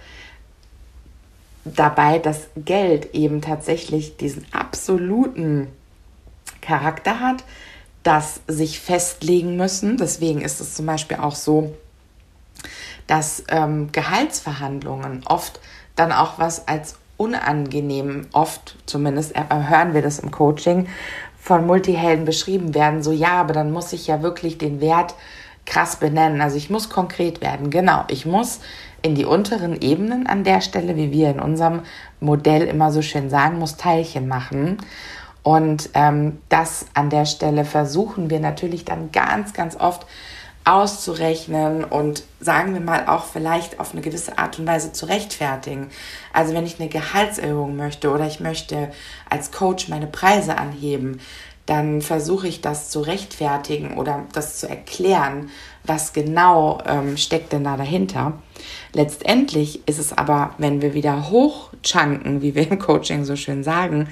dabei, 1.65 2.19
dass 2.19 2.49
Geld 2.57 3.15
eben 3.15 3.41
tatsächlich 3.41 4.17
diesen 4.17 4.47
absoluten 4.53 5.69
Charakter 6.61 7.21
hat, 7.21 7.45
das 8.03 8.41
sich 8.47 8.81
festlegen 8.81 9.57
müssen. 9.57 9.97
Deswegen 9.97 10.41
ist 10.41 10.61
es 10.61 10.75
zum 10.75 10.87
Beispiel 10.87 11.19
auch 11.19 11.35
so, 11.35 11.75
dass 13.07 13.45
ähm, 13.49 13.91
Gehaltsverhandlungen 13.93 15.23
oft 15.27 15.61
dann 15.97 16.13
auch 16.13 16.39
was 16.39 16.69
als 16.69 16.97
unangenehm, 17.17 18.29
oft 18.33 18.77
zumindest 18.87 19.37
äh, 19.37 19.43
hören 19.51 19.93
wir 19.93 20.01
das 20.01 20.21
im 20.21 20.31
Coaching, 20.31 20.89
von 21.39 21.67
Multihelden 21.67 22.25
beschrieben 22.25 22.75
werden. 22.75 23.03
So, 23.03 23.13
ja, 23.13 23.41
aber 23.41 23.53
dann 23.53 23.73
muss 23.73 23.93
ich 23.93 24.07
ja 24.07 24.23
wirklich 24.23 24.59
den 24.59 24.81
Wert 24.81 25.15
krass 25.67 25.97
benennen. 25.97 26.41
Also 26.41 26.57
ich 26.57 26.71
muss 26.71 26.89
konkret 26.89 27.41
werden. 27.41 27.71
Genau, 27.71 28.05
ich 28.09 28.27
muss 28.27 28.61
in 29.03 29.15
die 29.15 29.25
unteren 29.25 29.81
Ebenen 29.81 30.27
an 30.27 30.45
der 30.45 30.61
Stelle, 30.61 30.97
wie 30.97 31.11
wir 31.11 31.31
in 31.31 31.41
unserem 31.41 31.83
Modell 32.21 32.63
immer 32.63 32.91
so 32.91 33.03
schön 33.03 33.31
sagen, 33.31 33.59
muss 33.59 33.77
Teilchen 33.77 34.29
machen. 34.29 34.79
Und 35.43 35.91
ähm, 35.95 36.39
das 36.49 36.87
an 36.95 37.11
der 37.11 37.25
Stelle 37.25 37.65
versuchen 37.65 38.31
wir 38.31 38.41
natürlich 38.41 38.85
dann 38.85 39.11
ganz, 39.13 39.53
ganz 39.53 39.77
oft 39.77 40.07
auszurechnen 40.65 41.85
und 41.85 42.23
sagen 42.39 42.75
wir 42.75 42.81
mal 42.81 43.07
auch 43.07 43.25
vielleicht 43.25 43.81
auf 43.81 43.93
eine 43.93 44.03
gewisse 44.03 44.37
Art 44.37 44.59
und 44.59 44.67
Weise 44.67 44.93
zu 44.93 45.07
rechtfertigen. 45.07 45.89
Also 46.35 46.53
wenn 46.53 46.67
ich 46.67 46.79
eine 46.79 46.91
Gehaltserhöhung 46.91 47.77
möchte 47.77 48.11
oder 48.11 48.27
ich 48.27 48.41
möchte 48.41 48.91
als 49.29 49.53
Coach 49.53 49.89
meine 49.89 50.07
Preise 50.07 50.59
anheben, 50.59 51.21
dann 51.67 52.03
versuche 52.03 52.49
ich 52.49 52.61
das 52.61 52.91
zu 52.91 53.01
rechtfertigen 53.01 53.97
oder 53.97 54.27
das 54.33 54.59
zu 54.59 54.69
erklären, 54.69 55.51
was 55.85 56.13
genau 56.13 56.79
ähm, 56.85 57.17
steckt 57.17 57.53
denn 57.53 57.65
da 57.65 57.77
dahinter. 57.77 58.35
Letztendlich 58.93 59.87
ist 59.89 59.99
es 59.99 60.13
aber, 60.13 60.55
wenn 60.59 60.83
wir 60.83 60.95
wieder 60.95 61.31
hochchunken, 61.31 62.43
wie 62.43 62.55
wir 62.55 62.71
im 62.71 62.79
Coaching 62.79 63.25
so 63.25 63.37
schön 63.37 63.63
sagen, 63.63 64.09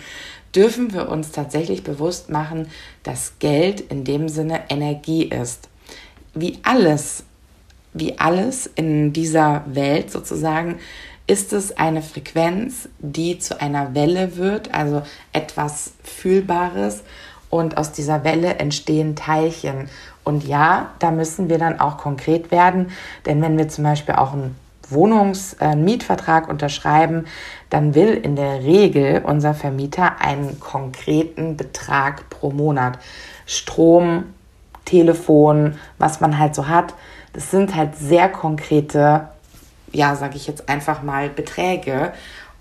dürfen 0.54 0.92
wir 0.92 1.08
uns 1.08 1.32
tatsächlich 1.32 1.84
bewusst 1.84 2.30
machen, 2.30 2.68
dass 3.02 3.38
Geld 3.38 3.80
in 3.80 4.04
dem 4.04 4.28
Sinne 4.28 4.62
Energie 4.68 5.24
ist. 5.24 5.68
Wie 6.34 6.58
alles, 6.62 7.24
wie 7.92 8.18
alles 8.18 8.66
in 8.74 9.12
dieser 9.12 9.64
Welt 9.66 10.10
sozusagen, 10.10 10.78
ist 11.26 11.52
es 11.52 11.76
eine 11.76 12.02
Frequenz, 12.02 12.88
die 12.98 13.38
zu 13.38 13.60
einer 13.60 13.94
Welle 13.94 14.36
wird, 14.36 14.72
also 14.74 15.02
etwas 15.32 15.92
Fühlbares. 16.02 17.02
Und 17.50 17.78
aus 17.78 17.92
dieser 17.92 18.24
Welle 18.24 18.56
entstehen 18.56 19.16
Teilchen. 19.16 19.88
Und 20.22 20.46
ja, 20.46 20.92
da 20.98 21.10
müssen 21.10 21.48
wir 21.48 21.58
dann 21.58 21.80
auch 21.80 21.96
konkret 21.96 22.50
werden, 22.50 22.90
denn 23.24 23.40
wenn 23.40 23.56
wir 23.56 23.68
zum 23.68 23.84
Beispiel 23.84 24.16
auch 24.16 24.34
einen 24.34 24.54
Wohnungsmietvertrag 24.90 26.48
unterschreiben, 26.48 27.26
dann 27.70 27.94
will 27.94 28.14
in 28.14 28.36
der 28.36 28.62
Regel 28.62 29.22
unser 29.24 29.54
Vermieter 29.54 30.20
einen 30.20 30.58
konkreten 30.60 31.56
Betrag 31.56 32.30
pro 32.30 32.50
Monat. 32.50 32.98
Strom, 33.46 34.24
Telefon, 34.84 35.78
was 35.98 36.20
man 36.20 36.38
halt 36.38 36.54
so 36.54 36.68
hat. 36.68 36.94
Das 37.32 37.50
sind 37.50 37.74
halt 37.74 37.96
sehr 37.96 38.28
konkrete, 38.28 39.28
ja, 39.92 40.16
sage 40.16 40.36
ich 40.36 40.46
jetzt 40.46 40.68
einfach 40.68 41.02
mal, 41.02 41.28
Beträge. 41.28 42.12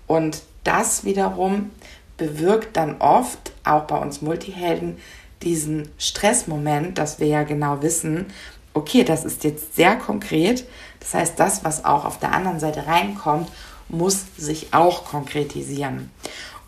Und 0.06 0.42
das 0.64 1.04
wiederum 1.04 1.70
bewirkt 2.16 2.76
dann 2.76 2.96
oft, 3.00 3.52
auch 3.64 3.84
bei 3.84 3.96
uns 3.96 4.20
Multihelden, 4.20 4.98
diesen 5.42 5.88
Stressmoment, 5.98 6.98
dass 6.98 7.20
wir 7.20 7.28
ja 7.28 7.44
genau 7.44 7.80
wissen, 7.80 8.26
okay, 8.74 9.04
das 9.04 9.24
ist 9.24 9.44
jetzt 9.44 9.74
sehr 9.76 9.96
konkret. 9.96 10.66
Das 11.00 11.14
heißt, 11.14 11.38
das, 11.38 11.64
was 11.64 11.84
auch 11.84 12.04
auf 12.04 12.18
der 12.18 12.32
anderen 12.32 12.60
Seite 12.60 12.86
reinkommt, 12.86 13.50
muss 13.88 14.24
sich 14.36 14.74
auch 14.74 15.04
konkretisieren. 15.04 16.10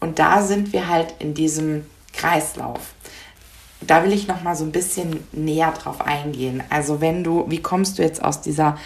Und 0.00 0.18
da 0.18 0.42
sind 0.42 0.72
wir 0.72 0.88
halt 0.88 1.14
in 1.18 1.34
diesem 1.34 1.84
Kreislauf. 2.12 2.94
Da 3.80 4.04
will 4.04 4.12
ich 4.12 4.28
noch 4.28 4.42
mal 4.42 4.56
so 4.56 4.64
ein 4.64 4.72
bisschen 4.72 5.26
näher 5.32 5.72
drauf 5.72 6.00
eingehen. 6.00 6.62
Also 6.70 7.00
wenn 7.00 7.24
du, 7.24 7.44
wie 7.48 7.62
kommst 7.62 7.98
du 7.98 8.02
jetzt 8.02 8.22
aus 8.22 8.40
dieser, 8.40 8.76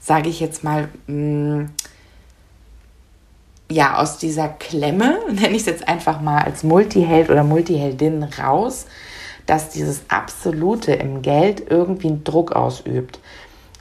sage 0.00 0.28
ich 0.28 0.40
jetzt 0.40 0.64
mal, 0.64 0.88
mh, 1.06 1.62
mm, 1.62 1.70
ja, 3.70 3.98
aus 3.98 4.18
dieser 4.18 4.48
Klemme, 4.48 5.20
nenne 5.30 5.50
ich 5.50 5.62
es 5.62 5.66
jetzt 5.66 5.88
einfach 5.88 6.20
mal 6.20 6.42
als 6.42 6.62
Multiheld 6.62 7.30
oder 7.30 7.44
Multiheldin 7.44 8.24
raus, 8.24 8.86
dass 9.46 9.70
dieses 9.70 10.02
Absolute 10.08 10.92
im 10.92 11.22
Geld 11.22 11.70
irgendwie 11.70 12.08
einen 12.08 12.24
Druck 12.24 12.52
ausübt. 12.52 13.20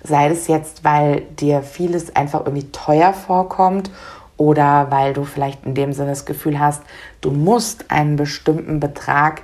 Sei 0.03 0.29
es 0.29 0.47
jetzt, 0.47 0.83
weil 0.83 1.21
dir 1.39 1.61
vieles 1.61 2.15
einfach 2.15 2.45
irgendwie 2.45 2.71
teuer 2.71 3.13
vorkommt 3.13 3.91
oder 4.37 4.87
weil 4.89 5.13
du 5.13 5.25
vielleicht 5.25 5.65
in 5.65 5.75
dem 5.75 5.91
Sinne 5.93 6.11
das 6.11 6.25
Gefühl 6.25 6.59
hast, 6.59 6.83
du 7.21 7.31
musst 7.31 7.91
einen 7.91 8.15
bestimmten 8.15 8.79
Betrag 8.79 9.41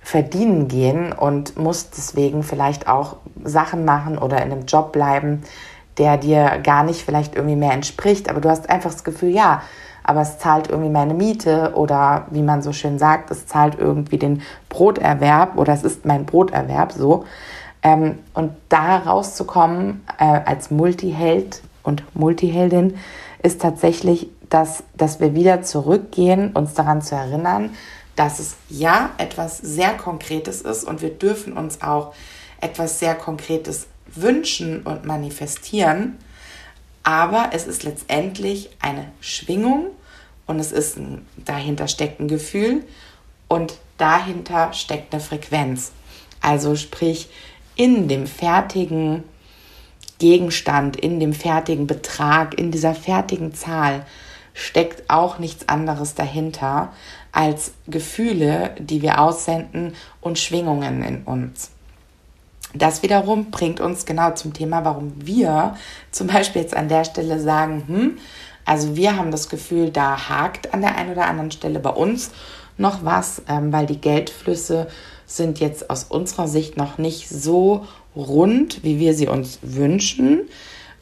verdienen 0.00 0.66
gehen 0.66 1.12
und 1.12 1.56
musst 1.56 1.96
deswegen 1.96 2.42
vielleicht 2.42 2.88
auch 2.88 3.16
Sachen 3.44 3.84
machen 3.84 4.18
oder 4.18 4.38
in 4.42 4.50
einem 4.50 4.66
Job 4.66 4.92
bleiben, 4.92 5.42
der 5.98 6.16
dir 6.16 6.58
gar 6.62 6.82
nicht 6.82 7.02
vielleicht 7.02 7.36
irgendwie 7.36 7.56
mehr 7.56 7.72
entspricht, 7.72 8.28
aber 8.28 8.40
du 8.40 8.48
hast 8.48 8.68
einfach 8.68 8.90
das 8.90 9.04
Gefühl, 9.04 9.30
ja, 9.30 9.62
aber 10.04 10.22
es 10.22 10.38
zahlt 10.38 10.68
irgendwie 10.68 10.90
meine 10.90 11.14
Miete 11.14 11.72
oder 11.74 12.26
wie 12.30 12.42
man 12.42 12.62
so 12.62 12.72
schön 12.72 12.98
sagt, 12.98 13.30
es 13.30 13.46
zahlt 13.46 13.78
irgendwie 13.78 14.18
den 14.18 14.42
Broterwerb 14.68 15.56
oder 15.56 15.72
es 15.72 15.84
ist 15.84 16.04
mein 16.04 16.26
Broterwerb 16.26 16.92
so. 16.92 17.24
Ähm, 17.82 18.18
und 18.34 18.52
da 18.68 18.98
rauszukommen 18.98 20.04
äh, 20.18 20.24
als 20.24 20.70
Multiheld 20.70 21.62
und 21.82 22.04
Multiheldin 22.14 22.96
ist 23.42 23.60
tatsächlich, 23.60 24.28
dass, 24.48 24.84
dass 24.94 25.18
wir 25.18 25.34
wieder 25.34 25.62
zurückgehen, 25.62 26.52
uns 26.52 26.74
daran 26.74 27.02
zu 27.02 27.14
erinnern, 27.14 27.70
dass 28.16 28.38
es 28.38 28.56
ja 28.68 29.10
etwas 29.18 29.58
sehr 29.58 29.94
Konkretes 29.94 30.60
ist 30.60 30.84
und 30.84 31.02
wir 31.02 31.10
dürfen 31.10 31.54
uns 31.54 31.82
auch 31.82 32.14
etwas 32.60 32.98
sehr 32.98 33.14
Konkretes 33.14 33.86
wünschen 34.06 34.82
und 34.82 35.04
manifestieren. 35.04 36.18
Aber 37.02 37.50
es 37.52 37.66
ist 37.66 37.82
letztendlich 37.82 38.70
eine 38.80 39.06
Schwingung 39.20 39.86
und 40.46 40.60
es 40.60 40.70
ist 40.70 40.98
ein, 40.98 41.26
dahinter 41.36 41.88
steckt 41.88 42.20
ein 42.20 42.28
Gefühl 42.28 42.84
und 43.48 43.74
dahinter 43.98 44.72
steckt 44.72 45.12
eine 45.12 45.22
Frequenz. 45.22 45.92
Also 46.40 46.76
sprich, 46.76 47.28
in 47.76 48.08
dem 48.08 48.26
fertigen 48.26 49.24
Gegenstand, 50.18 50.96
in 50.96 51.18
dem 51.18 51.32
fertigen 51.32 51.86
Betrag, 51.86 52.58
in 52.58 52.70
dieser 52.70 52.94
fertigen 52.94 53.54
Zahl 53.54 54.06
steckt 54.54 55.08
auch 55.10 55.38
nichts 55.38 55.68
anderes 55.68 56.14
dahinter 56.14 56.92
als 57.32 57.72
Gefühle, 57.88 58.74
die 58.78 59.02
wir 59.02 59.20
aussenden 59.20 59.94
und 60.20 60.38
Schwingungen 60.38 61.02
in 61.02 61.22
uns. 61.24 61.70
Das 62.74 63.02
wiederum 63.02 63.50
bringt 63.50 63.80
uns 63.80 64.06
genau 64.06 64.32
zum 64.32 64.52
Thema, 64.54 64.84
warum 64.84 65.12
wir 65.16 65.76
zum 66.10 66.26
Beispiel 66.26 66.62
jetzt 66.62 66.76
an 66.76 66.88
der 66.88 67.04
Stelle 67.04 67.38
sagen, 67.38 67.84
hm, 67.86 68.18
also 68.64 68.96
wir 68.96 69.16
haben 69.16 69.30
das 69.30 69.48
Gefühl, 69.48 69.90
da 69.90 70.28
hakt 70.28 70.72
an 70.72 70.82
der 70.82 70.96
einen 70.96 71.12
oder 71.12 71.26
anderen 71.26 71.50
Stelle 71.50 71.80
bei 71.80 71.90
uns 71.90 72.30
noch 72.78 73.04
was, 73.04 73.42
ähm, 73.48 73.72
weil 73.72 73.86
die 73.86 74.00
Geldflüsse 74.00 74.88
sind 75.26 75.60
jetzt 75.60 75.90
aus 75.90 76.04
unserer 76.04 76.48
Sicht 76.48 76.76
noch 76.76 76.98
nicht 76.98 77.28
so 77.28 77.86
rund, 78.14 78.84
wie 78.84 78.98
wir 78.98 79.14
sie 79.14 79.28
uns 79.28 79.58
wünschen. 79.62 80.42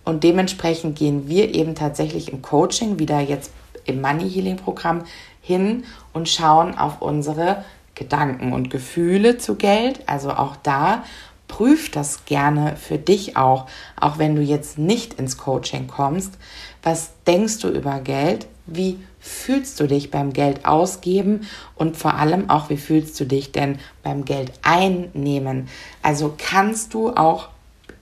Und 0.05 0.25
dementsprechend 0.25 0.97
gehen 0.99 1.29
wir 1.29 1.55
eben 1.55 1.75
tatsächlich 1.75 2.33
im 2.33 2.43
Coaching, 2.43 2.99
wieder 2.99 3.21
jetzt 3.21 3.53
im 3.85 4.01
Money 4.01 4.31
Healing 4.31 4.57
Programm, 4.57 5.05
hin 5.41 5.85
und 6.13 6.29
schauen 6.29 6.77
auf 6.77 7.03
unsere 7.03 7.65
Gedanken 7.95 8.53
und 8.53 8.71
Gefühle 8.71 9.39
zu 9.39 9.57
Geld. 9.57 10.01
Also 10.07 10.31
auch 10.31 10.57
da 10.63 11.05
prüf 11.49 11.91
das 11.91 12.25
gerne 12.25 12.77
für 12.77 12.97
dich 12.97 13.37
auch, 13.37 13.67
auch 14.01 14.19
wenn 14.19 14.37
du 14.37 14.43
jetzt 14.43 14.79
nicht 14.79 15.15
ins 15.15 15.37
Coaching 15.37 15.89
kommst. 15.89 16.39
Was 16.83 17.11
denkst 17.27 17.59
du 17.59 17.69
über 17.69 18.01
Geld? 18.01 18.47
Wie 18.67 18.99
fühlst 19.21 19.79
du 19.79 19.87
dich 19.87 20.11
beim 20.11 20.33
Geld 20.33 20.65
ausgeben 20.65 21.47
und 21.77 21.97
vor 21.97 22.15
allem 22.15 22.49
auch, 22.51 22.71
wie 22.71 22.77
fühlst 22.77 23.19
du 23.21 23.25
dich 23.25 23.53
denn 23.53 23.79
beim 24.03 24.25
Geld 24.25 24.53
einnehmen? 24.63 25.69
Also 26.03 26.35
kannst 26.37 26.95
du 26.95 27.11
auch 27.11 27.49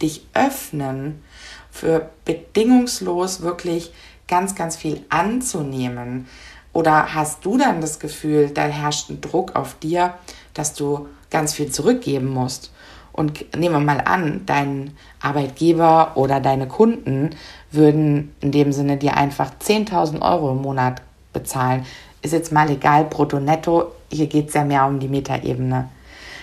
dich 0.00 0.24
öffnen 0.32 1.22
für 1.70 2.08
bedingungslos 2.24 3.42
wirklich 3.42 3.92
ganz, 4.28 4.54
ganz 4.54 4.76
viel 4.76 5.04
anzunehmen? 5.08 6.26
Oder 6.72 7.14
hast 7.14 7.44
du 7.44 7.58
dann 7.58 7.80
das 7.80 7.98
Gefühl, 7.98 8.50
da 8.50 8.62
herrscht 8.62 9.10
ein 9.10 9.20
Druck 9.20 9.56
auf 9.56 9.78
dir, 9.78 10.14
dass 10.54 10.74
du 10.74 11.08
ganz 11.30 11.54
viel 11.54 11.70
zurückgeben 11.70 12.28
musst? 12.28 12.72
Und 13.12 13.56
nehmen 13.56 13.74
wir 13.74 13.80
mal 13.80 14.00
an, 14.00 14.42
dein 14.46 14.92
Arbeitgeber 15.20 16.12
oder 16.14 16.38
deine 16.38 16.68
Kunden 16.68 17.30
würden 17.72 18.32
in 18.40 18.52
dem 18.52 18.72
Sinne 18.72 18.96
dir 18.96 19.16
einfach 19.16 19.50
10.000 19.60 20.22
Euro 20.22 20.52
im 20.52 20.62
Monat 20.62 21.02
bezahlen. 21.38 21.86
Ist 22.22 22.32
jetzt 22.32 22.52
mal 22.52 22.70
egal, 22.70 23.04
brutto, 23.04 23.40
netto, 23.40 23.92
hier 24.10 24.26
geht 24.26 24.48
es 24.48 24.54
ja 24.54 24.64
mehr 24.64 24.86
um 24.86 24.98
die 24.98 25.08
Metaebene. 25.08 25.88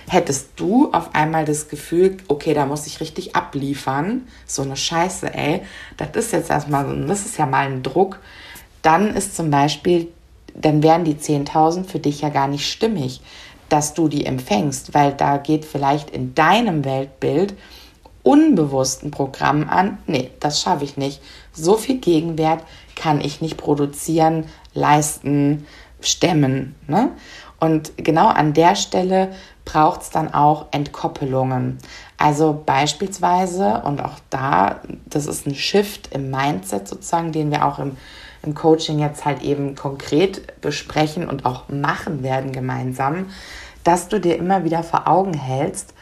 Hättest 0.08 0.52
du 0.56 0.92
auf 0.92 1.16
einmal 1.16 1.46
das 1.46 1.68
Gefühl, 1.68 2.18
okay, 2.28 2.54
da 2.54 2.66
muss 2.66 2.86
ich 2.86 3.00
richtig 3.00 3.36
abliefern, 3.36 4.28
so 4.46 4.62
eine 4.62 4.78
Scheiße, 4.78 5.34
ey, 5.34 5.62
das 5.98 6.10
ist 6.14 6.32
jetzt 6.32 6.50
erstmal, 6.52 7.06
das 7.08 7.26
ist 7.26 7.38
ja 7.38 7.46
mal 7.48 7.66
ein 7.66 7.82
Druck, 7.82 8.20
dann 8.84 9.16
ist 9.16 9.36
zum 9.36 9.50
Beispiel, 9.50 10.10
dann 10.54 10.84
wären 10.84 11.06
die 11.06 11.16
10.000 11.16 11.86
für 11.86 12.00
dich 12.00 12.22
ja 12.22 12.30
gar 12.30 12.48
nicht 12.48 12.70
stimmig 12.70 13.22
dass 13.70 13.94
du 13.94 14.08
die 14.08 14.26
empfängst, 14.26 14.94
weil 14.94 15.14
da 15.14 15.38
geht 15.38 15.66
vielleicht 15.66 16.10
in 16.10 16.36
deinem 16.36 16.86
Weltbild 16.86 17.56
unbewusst 18.24 19.04
ein 19.04 19.12
Programm 19.12 19.70
an, 19.70 20.00
nee, 20.08 20.32
das 20.40 20.62
schaffe 20.62 20.84
ich 20.84 20.98
nicht. 20.98 21.22
So 21.54 21.76
viel 21.78 21.98
Gegenwert 21.98 22.64
kann 22.96 23.22
ich 23.22 23.42
nicht 23.42 23.58
produzieren, 23.58 24.46
leisten, 24.76 25.66
stemmen. 26.02 26.76
Ne? 26.88 27.10
Und 27.60 27.94
genau 27.98 28.28
an 28.28 28.54
der 28.54 28.76
Stelle 28.76 29.32
braucht 29.64 30.04
es 30.04 30.10
dann 30.12 30.34
auch 30.34 30.68
Entkoppelungen. 30.72 31.80
Also 32.18 32.62
beispielsweise, 32.66 33.82
und 33.84 34.04
auch 34.04 34.20
da, 34.30 34.82
das 35.08 35.26
ist 35.26 35.48
ein 35.48 35.56
Shift 35.56 36.14
im 36.14 36.30
Mindset 36.30 36.88
sozusagen, 36.88 37.32
den 37.32 37.50
wir 37.50 37.66
auch 37.66 37.80
im, 37.80 37.98
im 38.44 38.54
Coaching 38.54 39.00
jetzt 39.00 39.26
halt 39.26 39.42
eben 39.42 39.76
konkret 39.76 40.62
besprechen 40.62 41.28
und 41.28 41.46
auch 41.46 41.68
machen 41.70 42.22
werden 42.22 42.52
gemeinsam, 42.52 43.28
dass 43.84 44.08
du 44.08 44.20
dir 44.20 44.38
immer 44.38 44.64
wieder 44.64 44.84
vor 44.84 45.08
Augen 45.08 45.34
hältst, 45.34 45.94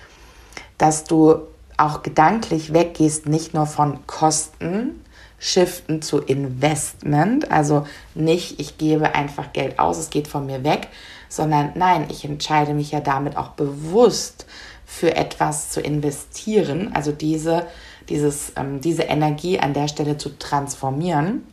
dass 0.77 1.05
du 1.05 1.37
auch 1.77 2.03
gedanklich 2.03 2.73
weggehst, 2.73 3.27
nicht 3.27 3.53
nur 3.53 3.65
von 3.65 4.05
Kosten, 4.05 5.02
shiften 5.43 6.01
zu 6.01 6.19
Investment, 6.19 7.51
also 7.51 7.85
nicht, 8.15 8.61
ich 8.61 8.77
gebe 8.77 9.13
einfach 9.13 9.51
Geld 9.51 9.77
aus, 9.77 9.97
es 9.97 10.09
geht 10.09 10.29
von 10.29 10.45
mir 10.45 10.63
weg, 10.63 10.87
sondern 11.27 11.73
nein, 11.75 12.05
ich 12.09 12.23
entscheide 12.23 12.73
mich 12.73 12.91
ja 12.91 13.01
damit 13.01 13.35
auch 13.35 13.49
bewusst 13.49 14.45
für 14.85 15.17
etwas 15.17 15.69
zu 15.69 15.81
investieren, 15.81 16.91
also 16.93 17.11
diese, 17.11 17.67
dieses, 18.07 18.53
ähm, 18.55 18.79
diese 18.79 19.03
Energie 19.03 19.59
an 19.59 19.73
der 19.73 19.89
Stelle 19.89 20.17
zu 20.17 20.29
transformieren. 20.39 21.43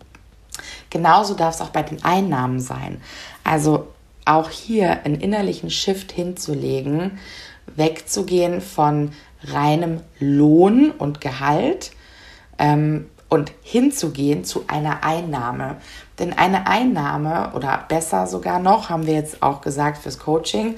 Genauso 0.90 1.34
darf 1.34 1.56
es 1.56 1.60
auch 1.60 1.70
bei 1.70 1.82
den 1.82 2.04
Einnahmen 2.04 2.60
sein. 2.60 3.00
Also 3.42 3.88
auch 4.24 4.50
hier 4.50 5.04
einen 5.04 5.20
innerlichen 5.20 5.68
Shift 5.68 6.12
hinzulegen, 6.12 7.18
wegzugehen 7.74 8.60
von 8.60 9.10
reinem 9.42 10.00
Lohn 10.20 10.92
und 10.92 11.20
Gehalt 11.20 11.90
ähm, 12.56 13.06
und 13.30 13.52
hinzugehen 13.62 14.44
zu 14.44 14.64
einer 14.66 15.02
Einnahme. 15.02 15.76
Denn 16.18 16.36
eine 16.36 16.66
Einnahme 16.66 17.52
oder 17.54 17.84
besser 17.88 18.26
sogar 18.26 18.58
noch, 18.58 18.90
haben 18.90 19.06
wir 19.06 19.14
jetzt 19.14 19.42
auch 19.42 19.62
gesagt 19.62 20.02
fürs 20.02 20.18
Coaching, 20.18 20.76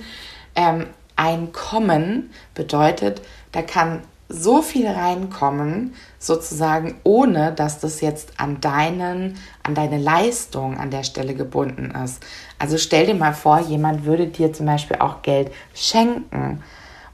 ähm, 0.54 0.86
Einkommen 1.16 2.30
bedeutet, 2.54 3.20
da 3.52 3.62
kann 3.62 4.00
so 4.28 4.62
viel 4.62 4.88
reinkommen, 4.88 5.94
sozusagen, 6.18 6.94
ohne 7.04 7.52
dass 7.52 7.80
das 7.80 8.00
jetzt 8.00 8.32
an 8.38 8.60
deinen, 8.60 9.36
an 9.62 9.74
deine 9.74 9.98
Leistung 9.98 10.78
an 10.78 10.90
der 10.90 11.02
Stelle 11.02 11.34
gebunden 11.34 11.92
ist. 12.02 12.22
Also 12.58 12.78
stell 12.78 13.06
dir 13.06 13.14
mal 13.14 13.34
vor, 13.34 13.60
jemand 13.60 14.06
würde 14.06 14.26
dir 14.28 14.52
zum 14.52 14.66
Beispiel 14.66 14.96
auch 15.00 15.20
Geld 15.22 15.52
schenken 15.74 16.62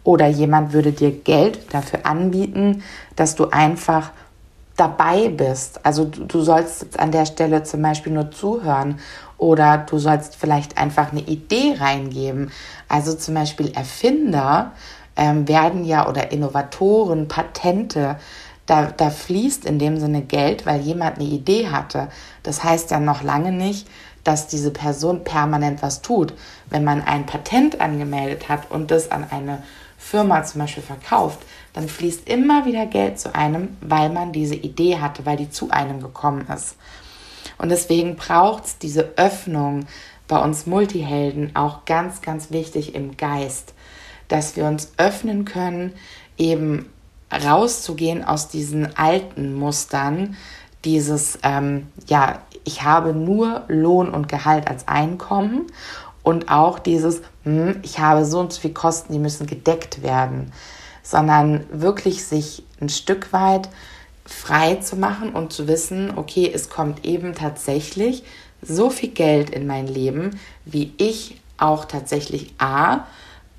oder 0.05 0.29
jemand 0.29 0.73
würde 0.73 0.93
dir 0.93 1.11
Geld 1.11 1.75
dafür 1.75 2.07
anbieten, 2.07 2.85
dass 3.17 3.35
du 3.35 3.49
einfach 3.51 4.13
dabei 4.79 5.29
bist. 5.29 5.85
Also 5.85 6.05
du, 6.07 6.25
du 6.25 6.41
sollst 6.41 6.83
jetzt 6.83 6.99
an 6.99 7.13
der 7.13 7.27
Stelle 7.27 7.63
zum 7.65 7.83
Beispiel 7.83 8.13
nur 8.13 8.31
zuhören 8.31 9.01
oder 9.37 9.79
du 9.79 9.99
sollst 9.99 10.37
vielleicht 10.37 10.79
einfach 10.79 11.13
eine 11.13 11.21
Idee 11.21 11.77
reingeben. 11.79 12.51
Also 12.89 13.15
zum 13.15 13.35
Beispiel 13.35 13.73
Erfinder 13.73 14.73
ähm, 15.17 15.47
werden 15.49 15.85
ja 15.85 16.09
oder 16.09 16.33
Innovatoren, 16.33 17.29
Patente, 17.29 18.17
da, 18.67 18.93
da 18.97 19.11
fließt 19.11 19.65
in 19.65 19.79
dem 19.79 19.99
Sinne 19.99 20.23
Geld, 20.23 20.65
weil 20.65 20.81
jemand 20.81 21.19
eine 21.19 21.29
Idee 21.29 21.69
hatte. 21.69 22.09
Das 22.43 22.63
heißt 22.63 22.91
ja 22.91 23.01
noch 23.01 23.23
lange 23.23 23.51
nicht, 23.51 23.89
dass 24.25 24.47
diese 24.47 24.71
Person 24.71 25.25
permanent 25.25 25.83
was 25.83 26.03
tut. 26.03 26.35
Wenn 26.69 26.85
man 26.85 27.03
ein 27.03 27.27
Patent 27.27 27.81
angemeldet 27.81 28.49
hat 28.49 28.71
und 28.71 28.91
das 28.91 29.11
an 29.11 29.27
eine 29.31 29.63
Firma 29.97 30.45
zum 30.45 30.61
Beispiel 30.61 30.83
verkauft, 30.83 31.41
dann 31.79 31.89
fließt 31.89 32.29
immer 32.29 32.67
wieder 32.67 32.87
Geld 32.87 33.19
zu 33.19 33.35
einem, 33.35 33.77
weil 33.81 34.11
man 34.11 34.33
diese 34.33 34.55
Idee 34.55 34.99
hatte, 34.99 35.27
weil 35.27 35.37
die 35.37 35.51
zu 35.51 35.71
einem 35.71 36.03
gekommen 36.03 36.47
ist. 36.55 36.77
Und 37.57 37.71
deswegen 37.71 38.17
braucht 38.17 38.65
es 38.65 38.79
diese 38.79 39.13
Öffnung 39.17 39.87
bei 40.27 40.39
uns 40.39 40.67
Multihelden 40.67 41.57
auch 41.57 41.85
ganz, 41.85 42.21
ganz 42.21 42.51
wichtig 42.51 42.95
im 42.95 43.17
Geist 43.17 43.75
dass 44.29 44.57
wir 44.57 44.67
uns 44.67 44.93
öffnen 44.99 45.45
können, 45.45 45.93
eben 46.37 46.87
rauszugehen 47.33 48.25
aus 48.25 48.49
diesen 48.49 48.97
alten 48.97 49.55
Mustern, 49.55 50.37
dieses, 50.85 51.39
ähm, 51.43 51.89
ja, 52.07 52.41
ich 52.65 52.83
habe 52.83 53.13
nur 53.13 53.65
Lohn 53.69 54.11
und 54.11 54.29
Gehalt 54.29 54.69
als 54.69 54.87
Einkommen 54.87 55.67
und 56.23 56.51
auch 56.51 56.79
dieses, 56.79 57.23
hm, 57.43 57.81
ich 57.83 57.99
habe 57.99 58.25
so 58.25 58.39
und 58.39 58.53
so 58.53 58.61
viel 58.61 58.73
Kosten, 58.73 59.13
die 59.13 59.19
müssen 59.19 59.47
gedeckt 59.47 60.03
werden, 60.03 60.53
sondern 61.09 61.65
wirklich 61.71 62.25
sich 62.25 62.65
ein 62.83 62.91
Stück 62.91 63.33
weit 63.33 63.71
frei 64.27 64.75
zu 64.75 64.95
machen 64.95 65.31
und 65.31 65.55
zu 65.55 65.67
wissen, 65.67 66.13
okay, 66.17 66.51
es 66.53 66.69
kommt 66.69 67.07
eben 67.07 67.35
tatsächlich 67.35 68.25
so 68.61 68.91
viel 68.91 69.09
Geld 69.09 69.49
in 69.49 69.67
mein 69.67 69.87
Leben, 69.87 70.39
wie 70.67 70.93
ich 70.99 71.41
auch 71.57 71.87
tatsächlich 71.87 72.53
A, 72.59 73.07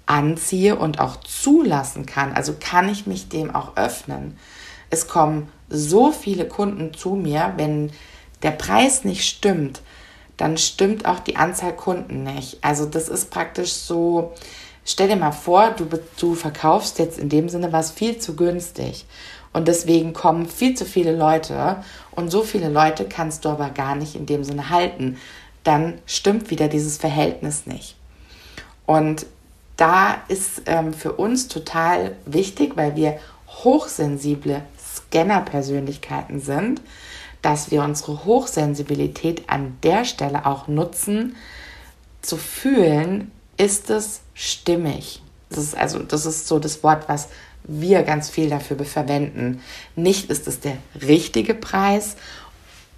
anziehe 0.05 0.75
und 0.75 0.99
auch 0.99 1.17
zulassen 1.21 2.05
kann. 2.05 2.33
Also 2.33 2.53
kann 2.59 2.88
ich 2.88 3.07
mich 3.07 3.29
dem 3.29 3.55
auch 3.55 3.77
öffnen. 3.77 4.38
Es 4.91 5.07
kommen 5.07 5.49
so 5.69 6.12
viele 6.12 6.47
Kunden 6.47 6.93
zu 6.93 7.15
mir, 7.15 7.53
wenn 7.57 7.91
der 8.43 8.51
Preis 8.51 9.05
nicht 9.05 9.27
stimmt, 9.27 9.81
dann 10.38 10.57
stimmt 10.57 11.05
auch 11.05 11.19
die 11.19 11.35
Anzahl 11.35 11.75
Kunden 11.75 12.23
nicht. 12.23 12.63
Also 12.63 12.85
das 12.85 13.09
ist 13.09 13.31
praktisch 13.31 13.73
so, 13.73 14.33
stell 14.89 15.08
dir 15.08 15.15
mal 15.15 15.32
vor, 15.32 15.71
du, 15.71 15.88
du 16.19 16.34
verkaufst 16.34 16.97
jetzt 16.97 17.19
in 17.19 17.30
dem 17.30 17.47
Sinne 17.47 17.71
was 17.71 17.91
viel 17.91 18.17
zu 18.17 18.36
günstig. 18.36 19.06
Und 19.54 19.67
deswegen 19.67 20.13
kommen 20.13 20.47
viel 20.47 20.75
zu 20.75 20.86
viele 20.86 21.15
Leute 21.15 21.78
und 22.12 22.32
so 22.32 22.43
viele 22.43 22.69
Leute 22.69 23.06
kannst 23.06 23.45
du 23.45 23.49
aber 23.49 23.69
gar 23.69 23.95
nicht 23.95 24.15
in 24.15 24.25
dem 24.25 24.43
Sinne 24.43 24.69
halten. 24.69 25.17
Dann 25.63 25.99
stimmt 26.06 26.49
wieder 26.49 26.67
dieses 26.67 26.97
Verhältnis 26.97 27.65
nicht. 27.65 27.95
Und 28.86 29.25
da 29.78 30.17
ist 30.28 30.63
ähm, 30.65 30.93
für 30.93 31.13
uns 31.13 31.47
total 31.47 32.15
wichtig, 32.25 32.75
weil 32.75 32.95
wir 32.95 33.19
hochsensible 33.47 34.63
Scanner-Persönlichkeiten 34.78 36.39
sind, 36.39 36.82
dass 37.41 37.71
wir 37.71 37.84
unsere 37.84 38.25
Hochsensibilität 38.25 39.49
an 39.49 39.78
der 39.84 40.06
Stelle 40.06 40.45
auch 40.45 40.67
nutzen, 40.67 41.36
zu 42.21 42.38
fühlen, 42.38 43.32
ist 43.60 43.89
es 43.89 44.22
stimmig. 44.34 45.22
Das 45.50 45.60
ist 45.60 45.78
also, 45.78 46.00
das 46.00 46.26
ist 46.26 46.48
so 46.48 46.58
das 46.58 46.84
Wort, 46.84 47.08
was 47.08 47.30
wir 47.63 48.04
ganz 48.04 48.30
viel 48.30 48.50
dafür 48.50 48.84
verwenden. 48.86 49.62
Nicht 49.95 50.32
ist 50.32 50.48
es 50.48 50.60
der 50.60 50.78
richtige 51.02 51.54
Preis, 51.54 52.15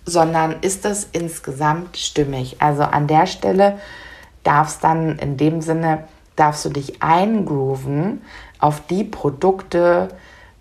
sondern 0.05 0.61
ist 0.61 0.85
es 0.85 1.07
insgesamt 1.11 1.97
stimmig. 1.97 2.57
Also 2.61 2.83
an 2.83 3.07
der 3.07 3.25
Stelle 3.25 3.79
darf 4.43 4.69
es 4.69 4.79
dann 4.79 5.17
in 5.19 5.37
dem 5.37 5.61
Sinne 5.61 6.05
darfst 6.35 6.63
du 6.65 6.69
dich 6.69 7.01
eingrooven 7.01 8.21
auf 8.59 8.85
die 8.87 9.03
Produkte, 9.03 10.09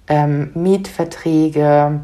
ähm, 0.09 0.51
Mietverträge, 0.55 2.01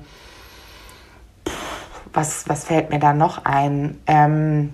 was, 2.12 2.48
was 2.48 2.64
fällt 2.64 2.90
mir 2.90 2.98
da 2.98 3.12
noch 3.12 3.44
ein? 3.44 4.00
Ähm, 4.06 4.72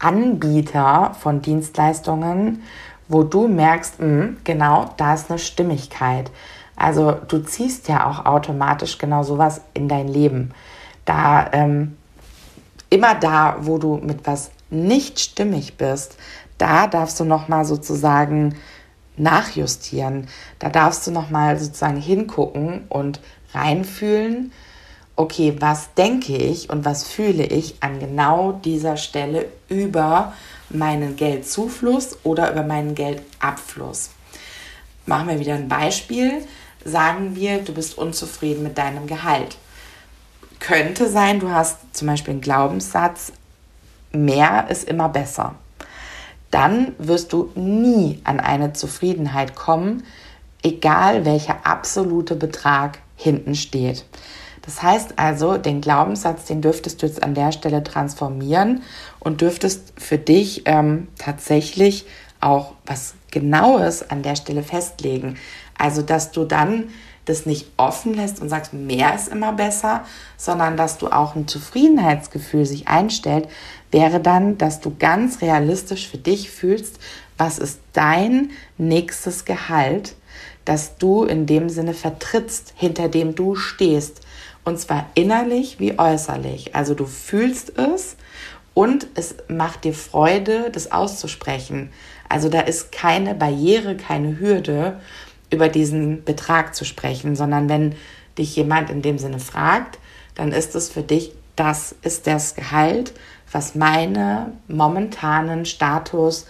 Anbieter 0.00 1.14
von 1.20 1.42
Dienstleistungen, 1.42 2.62
wo 3.08 3.22
du 3.22 3.48
merkst, 3.48 4.00
mh, 4.00 4.06
hm, 4.06 4.36
genau, 4.44 4.90
da 4.96 5.14
ist 5.14 5.30
eine 5.30 5.38
Stimmigkeit. 5.38 6.30
Also 6.76 7.12
du 7.12 7.38
ziehst 7.38 7.88
ja 7.88 8.06
auch 8.08 8.24
automatisch 8.24 8.98
genau 8.98 9.22
sowas 9.22 9.60
in 9.74 9.88
dein 9.88 10.08
Leben. 10.08 10.52
Da 11.04 11.50
ähm, 11.52 11.96
immer 12.88 13.14
da, 13.14 13.56
wo 13.60 13.78
du 13.78 13.96
mit 13.96 14.26
was 14.26 14.50
nicht 14.70 15.20
stimmig 15.20 15.76
bist, 15.76 16.16
da 16.58 16.86
darfst 16.86 17.20
du 17.20 17.24
noch 17.24 17.48
mal 17.48 17.64
sozusagen 17.64 18.56
nachjustieren. 19.16 20.28
Da 20.58 20.68
darfst 20.68 21.06
du 21.06 21.10
noch 21.10 21.30
mal 21.30 21.58
sozusagen 21.58 22.00
hingucken 22.00 22.84
und 22.88 23.20
reinfühlen. 23.52 24.52
Okay, 25.20 25.54
was 25.60 25.92
denke 25.92 26.34
ich 26.34 26.70
und 26.70 26.86
was 26.86 27.06
fühle 27.06 27.44
ich 27.44 27.74
an 27.80 28.00
genau 28.00 28.52
dieser 28.52 28.96
Stelle 28.96 29.44
über 29.68 30.32
meinen 30.70 31.14
Geldzufluss 31.14 32.16
oder 32.22 32.50
über 32.50 32.62
meinen 32.62 32.94
Geldabfluss? 32.94 34.12
Machen 35.04 35.28
wir 35.28 35.38
wieder 35.38 35.56
ein 35.56 35.68
Beispiel. 35.68 36.42
Sagen 36.86 37.36
wir, 37.36 37.58
du 37.58 37.74
bist 37.74 37.98
unzufrieden 37.98 38.62
mit 38.62 38.78
deinem 38.78 39.06
Gehalt. 39.06 39.58
Könnte 40.58 41.10
sein, 41.10 41.38
du 41.38 41.50
hast 41.50 41.76
zum 41.92 42.08
Beispiel 42.08 42.32
einen 42.32 42.40
Glaubenssatz, 42.40 43.32
mehr 44.12 44.70
ist 44.70 44.88
immer 44.88 45.10
besser. 45.10 45.54
Dann 46.50 46.94
wirst 46.96 47.34
du 47.34 47.52
nie 47.54 48.22
an 48.24 48.40
eine 48.40 48.72
Zufriedenheit 48.72 49.54
kommen, 49.54 50.02
egal 50.62 51.26
welcher 51.26 51.66
absolute 51.66 52.36
Betrag 52.36 53.00
hinten 53.16 53.54
steht. 53.54 54.06
Das 54.62 54.82
heißt 54.82 55.18
also, 55.18 55.56
den 55.56 55.80
Glaubenssatz, 55.80 56.44
den 56.44 56.60
dürftest 56.60 57.02
du 57.02 57.06
jetzt 57.06 57.22
an 57.22 57.34
der 57.34 57.52
Stelle 57.52 57.82
transformieren 57.82 58.82
und 59.18 59.40
dürftest 59.40 59.92
für 59.96 60.18
dich 60.18 60.62
ähm, 60.66 61.08
tatsächlich 61.18 62.06
auch 62.40 62.74
was 62.86 63.14
Genaues 63.30 64.10
an 64.10 64.22
der 64.22 64.36
Stelle 64.36 64.62
festlegen. 64.62 65.36
Also, 65.78 66.02
dass 66.02 66.32
du 66.32 66.44
dann 66.44 66.88
das 67.26 67.46
nicht 67.46 67.66
offen 67.76 68.14
lässt 68.14 68.40
und 68.40 68.48
sagst, 68.48 68.72
mehr 68.72 69.14
ist 69.14 69.28
immer 69.28 69.52
besser, 69.52 70.04
sondern 70.36 70.76
dass 70.76 70.98
du 70.98 71.08
auch 71.08 71.36
ein 71.36 71.46
Zufriedenheitsgefühl 71.46 72.66
sich 72.66 72.88
einstellt, 72.88 73.48
wäre 73.90 74.20
dann, 74.20 74.58
dass 74.58 74.80
du 74.80 74.94
ganz 74.98 75.40
realistisch 75.42 76.08
für 76.08 76.18
dich 76.18 76.50
fühlst, 76.50 76.98
was 77.38 77.58
ist 77.58 77.80
dein 77.92 78.50
nächstes 78.78 79.44
Gehalt, 79.44 80.14
das 80.64 80.98
du 80.98 81.24
in 81.24 81.46
dem 81.46 81.68
Sinne 81.68 81.94
vertrittst, 81.94 82.74
hinter 82.76 83.08
dem 83.08 83.34
du 83.34 83.54
stehst. 83.54 84.20
Und 84.70 84.78
zwar 84.78 85.06
innerlich 85.14 85.80
wie 85.80 85.98
äußerlich. 85.98 86.76
Also 86.76 86.94
du 86.94 87.04
fühlst 87.04 87.76
es 87.76 88.16
und 88.72 89.08
es 89.16 89.34
macht 89.48 89.82
dir 89.82 89.92
Freude, 89.92 90.70
das 90.70 90.92
auszusprechen. 90.92 91.90
Also 92.28 92.48
da 92.48 92.60
ist 92.60 92.92
keine 92.92 93.34
Barriere, 93.34 93.96
keine 93.96 94.38
Hürde, 94.38 95.00
über 95.50 95.68
diesen 95.68 96.22
Betrag 96.22 96.76
zu 96.76 96.84
sprechen, 96.84 97.34
sondern 97.34 97.68
wenn 97.68 97.96
dich 98.38 98.54
jemand 98.54 98.90
in 98.90 99.02
dem 99.02 99.18
Sinne 99.18 99.40
fragt, 99.40 99.98
dann 100.36 100.52
ist 100.52 100.76
es 100.76 100.88
für 100.88 101.02
dich, 101.02 101.32
das 101.56 101.96
ist 102.02 102.28
das 102.28 102.54
Gehalt, 102.54 103.12
was 103.50 103.74
meine 103.74 104.52
momentanen 104.68 105.66
Status, 105.66 106.46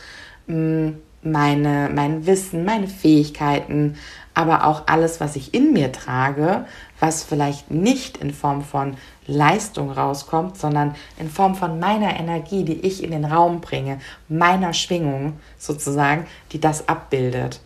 mm, 0.47 0.91
meine, 1.23 1.91
mein 1.91 2.27
Wissen, 2.27 2.67
meine 2.67 2.87
Fähigkeiten, 2.87 3.97
aber 4.35 4.67
auch 4.67 4.83
alles, 4.89 5.21
was 5.21 5.37
ich 5.37 5.55
in 5.55 5.73
mir 5.73 5.91
trage, 5.91 6.67
was 7.01 7.25
vielleicht 7.25 7.71
nicht 7.71 8.19
in 8.19 8.33
Form 8.33 8.63
von 8.63 8.97
Leistung 9.27 9.91
rauskommt, 9.91 10.57
sondern 10.57 10.95
in 11.19 11.31
Form 11.31 11.55
von 11.55 11.81
meiner 11.81 12.19
Energie, 12.19 12.65
die 12.65 12.81
ich 12.81 13.03
in 13.03 13.11
den 13.11 13.25
Raum 13.25 13.61
bringe, 13.61 14.01
meiner 14.29 14.73
Schwingung 14.75 15.35
sozusagen, 15.59 16.27
die 16.53 16.61
das 16.61 16.89
abbildet. 16.89 17.61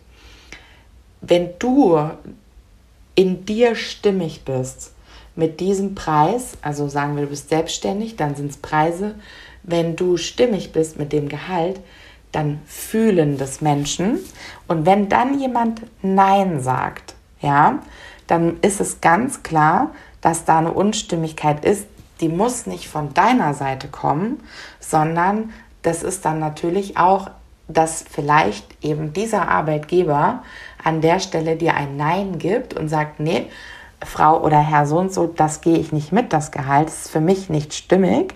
Wenn 1.21 1.49
du 1.59 1.99
in 3.15 3.45
dir 3.45 3.75
stimmig 3.75 4.43
bist 4.45 4.93
mit 5.35 5.59
diesem 5.59 5.95
Preis, 5.95 6.57
also 6.61 6.87
sagen 6.87 7.15
wir, 7.15 7.23
du 7.23 7.29
bist 7.29 7.49
selbstständig, 7.49 8.15
dann 8.15 8.35
sind 8.35 8.51
es 8.51 8.57
Preise. 8.57 9.15
Wenn 9.63 9.95
du 9.95 10.17
stimmig 10.17 10.71
bist 10.71 10.97
mit 10.97 11.11
dem 11.11 11.27
Gehalt, 11.27 11.79
dann 12.31 12.61
fühlen 12.65 13.37
das 13.37 13.61
Menschen. 13.61 14.19
Und 14.67 14.85
wenn 14.85 15.09
dann 15.09 15.39
jemand 15.39 15.81
Nein 16.01 16.61
sagt, 16.61 17.15
ja, 17.41 17.79
dann 18.27 18.59
ist 18.61 18.81
es 18.81 19.01
ganz 19.01 19.43
klar, 19.43 19.91
dass 20.21 20.45
da 20.45 20.57
eine 20.59 20.71
Unstimmigkeit 20.71 21.63
ist. 21.63 21.87
Die 22.21 22.29
muss 22.29 22.65
nicht 22.65 22.87
von 22.87 23.13
deiner 23.13 23.53
Seite 23.53 23.87
kommen, 23.87 24.41
sondern 24.79 25.51
das 25.81 26.01
ist 26.01 26.25
dann 26.25 26.39
natürlich 26.39 26.97
auch, 26.97 27.29
dass 27.67 28.05
vielleicht 28.09 28.83
eben 28.83 29.13
dieser 29.13 29.49
Arbeitgeber 29.49 30.43
an 30.83 31.01
der 31.01 31.19
Stelle 31.19 31.55
dir 31.55 31.75
ein 31.75 31.97
Nein 31.97 32.37
gibt 32.37 32.73
und 32.73 32.89
sagt, 32.89 33.19
nee, 33.19 33.47
Frau 34.03 34.41
oder 34.41 34.59
Herr 34.59 34.85
so 34.85 34.97
und 34.99 35.13
so, 35.13 35.27
das 35.27 35.61
gehe 35.61 35.77
ich 35.77 35.91
nicht 35.91 36.11
mit, 36.11 36.31
das 36.31 36.51
Gehalt 36.51 36.89
ist 36.89 37.09
für 37.09 37.21
mich 37.21 37.49
nicht 37.49 37.73
stimmig, 37.73 38.35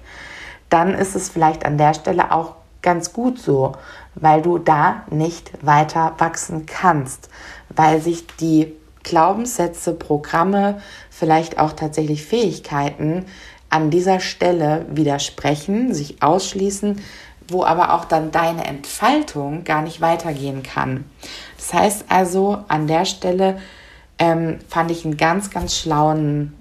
dann 0.70 0.94
ist 0.94 1.16
es 1.16 1.30
vielleicht 1.30 1.66
an 1.66 1.78
der 1.78 1.94
Stelle 1.94 2.32
auch 2.32 2.56
ganz 2.82 3.14
gut 3.14 3.40
so, 3.40 3.74
weil 4.16 4.42
du 4.42 4.58
da 4.58 5.04
nicht 5.10 5.52
weiter 5.66 6.14
wachsen 6.18 6.66
kannst, 6.66 7.30
weil 7.70 8.02
sich 8.02 8.26
die 8.38 8.74
Glaubenssätze, 9.04 9.94
Programme, 9.94 10.82
vielleicht 11.10 11.58
auch 11.60 11.74
tatsächlich 11.74 12.24
Fähigkeiten 12.24 13.26
an 13.70 13.90
dieser 13.90 14.20
Stelle 14.20 14.86
widersprechen, 14.90 15.94
sich 15.94 16.22
ausschließen, 16.22 17.02
wo 17.48 17.64
aber 17.64 17.94
auch 17.94 18.06
dann 18.06 18.32
deine 18.32 18.66
Entfaltung 18.66 19.64
gar 19.64 19.82
nicht 19.82 20.02
weitergehen 20.02 20.64
kann. 20.64 21.06
Das 21.58 21.74
heißt 21.74 22.06
also, 22.10 22.60
an 22.68 22.88
der 22.88 23.06
Stelle 23.06 23.60
ähm, 24.18 24.60
fand 24.68 24.92
ich 24.92 25.06
einen 25.06 25.18
ganz, 25.18 25.50
ganz 25.50 25.76
schlauen 25.76 26.54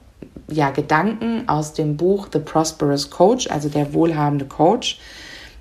ja, 0.50 0.70
Gedanken 0.70 1.48
aus 1.48 1.74
dem 1.74 1.96
Buch 1.96 2.28
The 2.32 2.38
Prosperous 2.38 3.10
Coach, 3.10 3.50
also 3.50 3.68
der 3.68 3.92
wohlhabende 3.92 4.46
Coach. 4.46 4.98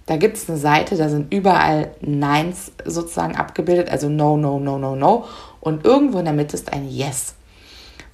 Da 0.05 0.15
gibt 0.15 0.37
es 0.37 0.49
eine 0.49 0.57
Seite, 0.57 0.95
da 0.95 1.09
sind 1.09 1.33
überall 1.33 1.91
Neins 1.99 2.71
sozusagen 2.85 3.35
abgebildet, 3.35 3.89
also 3.89 4.07
No, 4.07 4.37
No, 4.37 4.59
No, 4.59 4.77
No, 4.77 4.95
No. 4.95 5.25
Und 5.67 5.83
irgendwo 5.83 6.19
in 6.19 6.23
der 6.23 6.33
Mitte 6.33 6.55
ist 6.55 6.71
ein 6.71 6.89
Yes. 6.89 7.35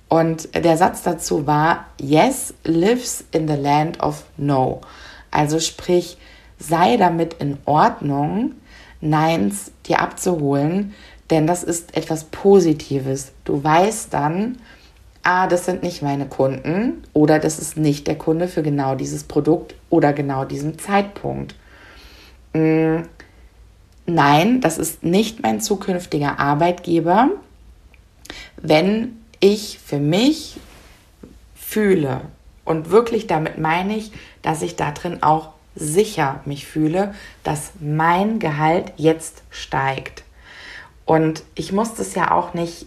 Und 0.09 0.55
der 0.55 0.75
Satz 0.75 1.03
dazu 1.03 1.45
war, 1.45 1.85
Yes 2.01 2.55
lives 2.63 3.25
in 3.31 3.47
the 3.47 3.53
land 3.53 4.01
of 4.01 4.23
No. 4.37 4.81
Also 5.29 5.59
sprich, 5.59 6.17
sei 6.57 6.97
damit 6.97 7.35
in 7.35 7.59
Ordnung, 7.65 8.53
Neins 9.01 9.71
dir 9.85 9.99
abzuholen, 9.99 10.95
denn 11.29 11.45
das 11.45 11.63
ist 11.63 11.95
etwas 11.95 12.23
Positives. 12.23 13.33
Du 13.43 13.63
weißt 13.63 14.11
dann, 14.11 14.57
ah, 15.21 15.45
das 15.45 15.65
sind 15.65 15.83
nicht 15.83 16.01
meine 16.01 16.25
Kunden 16.25 17.03
oder 17.13 17.37
das 17.37 17.59
ist 17.59 17.77
nicht 17.77 18.07
der 18.07 18.17
Kunde 18.17 18.47
für 18.47 18.63
genau 18.63 18.95
dieses 18.95 19.25
Produkt 19.25 19.75
oder 19.91 20.11
genau 20.11 20.43
diesen 20.43 20.79
Zeitpunkt. 20.79 21.53
Mm, 22.53 23.03
nein, 24.05 24.61
das 24.61 24.77
ist 24.77 25.03
nicht 25.03 25.41
mein 25.41 25.61
zukünftiger 25.61 26.39
Arbeitgeber, 26.39 27.29
wenn 28.57 29.19
ich 29.39 29.79
für 29.83 29.99
mich 29.99 30.57
fühle. 31.55 32.21
Und 32.65 32.89
wirklich 32.89 33.27
damit 33.27 33.57
meine 33.57 33.95
ich, 33.95 34.11
dass 34.41 34.61
ich 34.61 34.75
da 34.75 34.91
drin 34.91 35.21
auch 35.21 35.49
sicher 35.75 36.41
mich 36.45 36.65
fühle, 36.65 37.13
dass 37.43 37.73
mein 37.79 38.39
Gehalt 38.39 38.93
jetzt 38.95 39.43
steigt. 39.49 40.23
Und 41.05 41.43
ich 41.55 41.71
muss 41.71 41.95
das 41.95 42.15
ja 42.15 42.31
auch 42.31 42.53
nicht, 42.53 42.85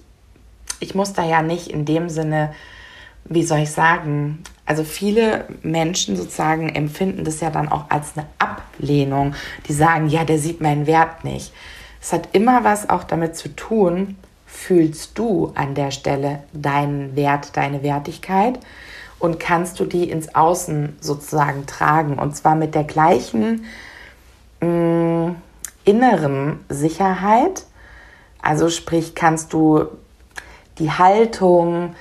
ich 0.80 0.94
muss 0.94 1.12
da 1.12 1.24
ja 1.24 1.42
nicht 1.42 1.68
in 1.68 1.84
dem 1.84 2.08
Sinne, 2.08 2.54
wie 3.24 3.42
soll 3.42 3.60
ich 3.60 3.70
sagen, 3.70 4.42
also 4.66 4.82
viele 4.82 5.46
Menschen 5.62 6.16
sozusagen 6.16 6.68
empfinden 6.68 7.24
das 7.24 7.40
ja 7.40 7.50
dann 7.50 7.70
auch 7.70 7.84
als 7.88 8.16
eine 8.16 8.26
Ablehnung. 8.38 9.34
Die 9.68 9.72
sagen, 9.72 10.08
ja, 10.08 10.24
der 10.24 10.38
sieht 10.38 10.60
meinen 10.60 10.86
Wert 10.88 11.24
nicht. 11.24 11.52
Es 12.02 12.12
hat 12.12 12.28
immer 12.32 12.64
was 12.64 12.90
auch 12.90 13.04
damit 13.04 13.36
zu 13.36 13.54
tun, 13.54 14.16
fühlst 14.46 15.18
du 15.18 15.52
an 15.54 15.74
der 15.74 15.92
Stelle 15.92 16.40
deinen 16.52 17.14
Wert, 17.14 17.56
deine 17.56 17.82
Wertigkeit 17.82 18.58
und 19.18 19.38
kannst 19.38 19.80
du 19.80 19.84
die 19.84 20.10
ins 20.10 20.34
Außen 20.34 20.96
sozusagen 21.00 21.66
tragen 21.66 22.18
und 22.18 22.36
zwar 22.36 22.54
mit 22.54 22.74
der 22.74 22.84
gleichen 22.84 23.64
mh, 24.60 24.68
mm, 24.68 25.36
inneren 25.84 26.60
Sicherheit. 26.68 27.64
Also 28.42 28.68
sprich, 28.68 29.14
kannst 29.14 29.52
du 29.52 29.86
die 30.78 30.90
Haltung, 30.90 31.94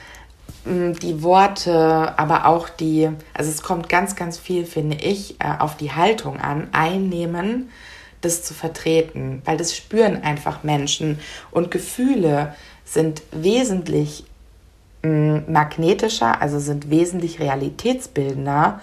die 0.66 1.22
Worte, 1.22 2.18
aber 2.18 2.48
auch 2.48 2.70
die, 2.70 3.10
also 3.34 3.52
es 3.52 3.62
kommt 3.62 3.88
ganz, 3.88 4.16
ganz 4.16 4.38
viel, 4.40 4.66
finde 4.66 4.98
ich, 4.98 5.40
äh, 5.40 5.60
auf 5.60 5.78
die 5.78 5.92
Haltung 5.92 6.40
an, 6.40 6.70
einnehmen, 6.72 7.70
das 8.22 8.44
zu 8.44 8.54
vertreten, 8.54 9.42
weil 9.46 9.58
das 9.58 9.76
spüren 9.76 10.24
einfach 10.24 10.64
Menschen 10.64 11.20
und 11.52 11.70
Gefühle 11.70 12.56
sind 12.84 13.22
wesentlich 13.32 14.26
magnetischer, 15.48 16.42
also 16.42 16.60
sind 16.60 16.90
wesentlich 16.90 17.40
realitätsbildender 17.40 18.80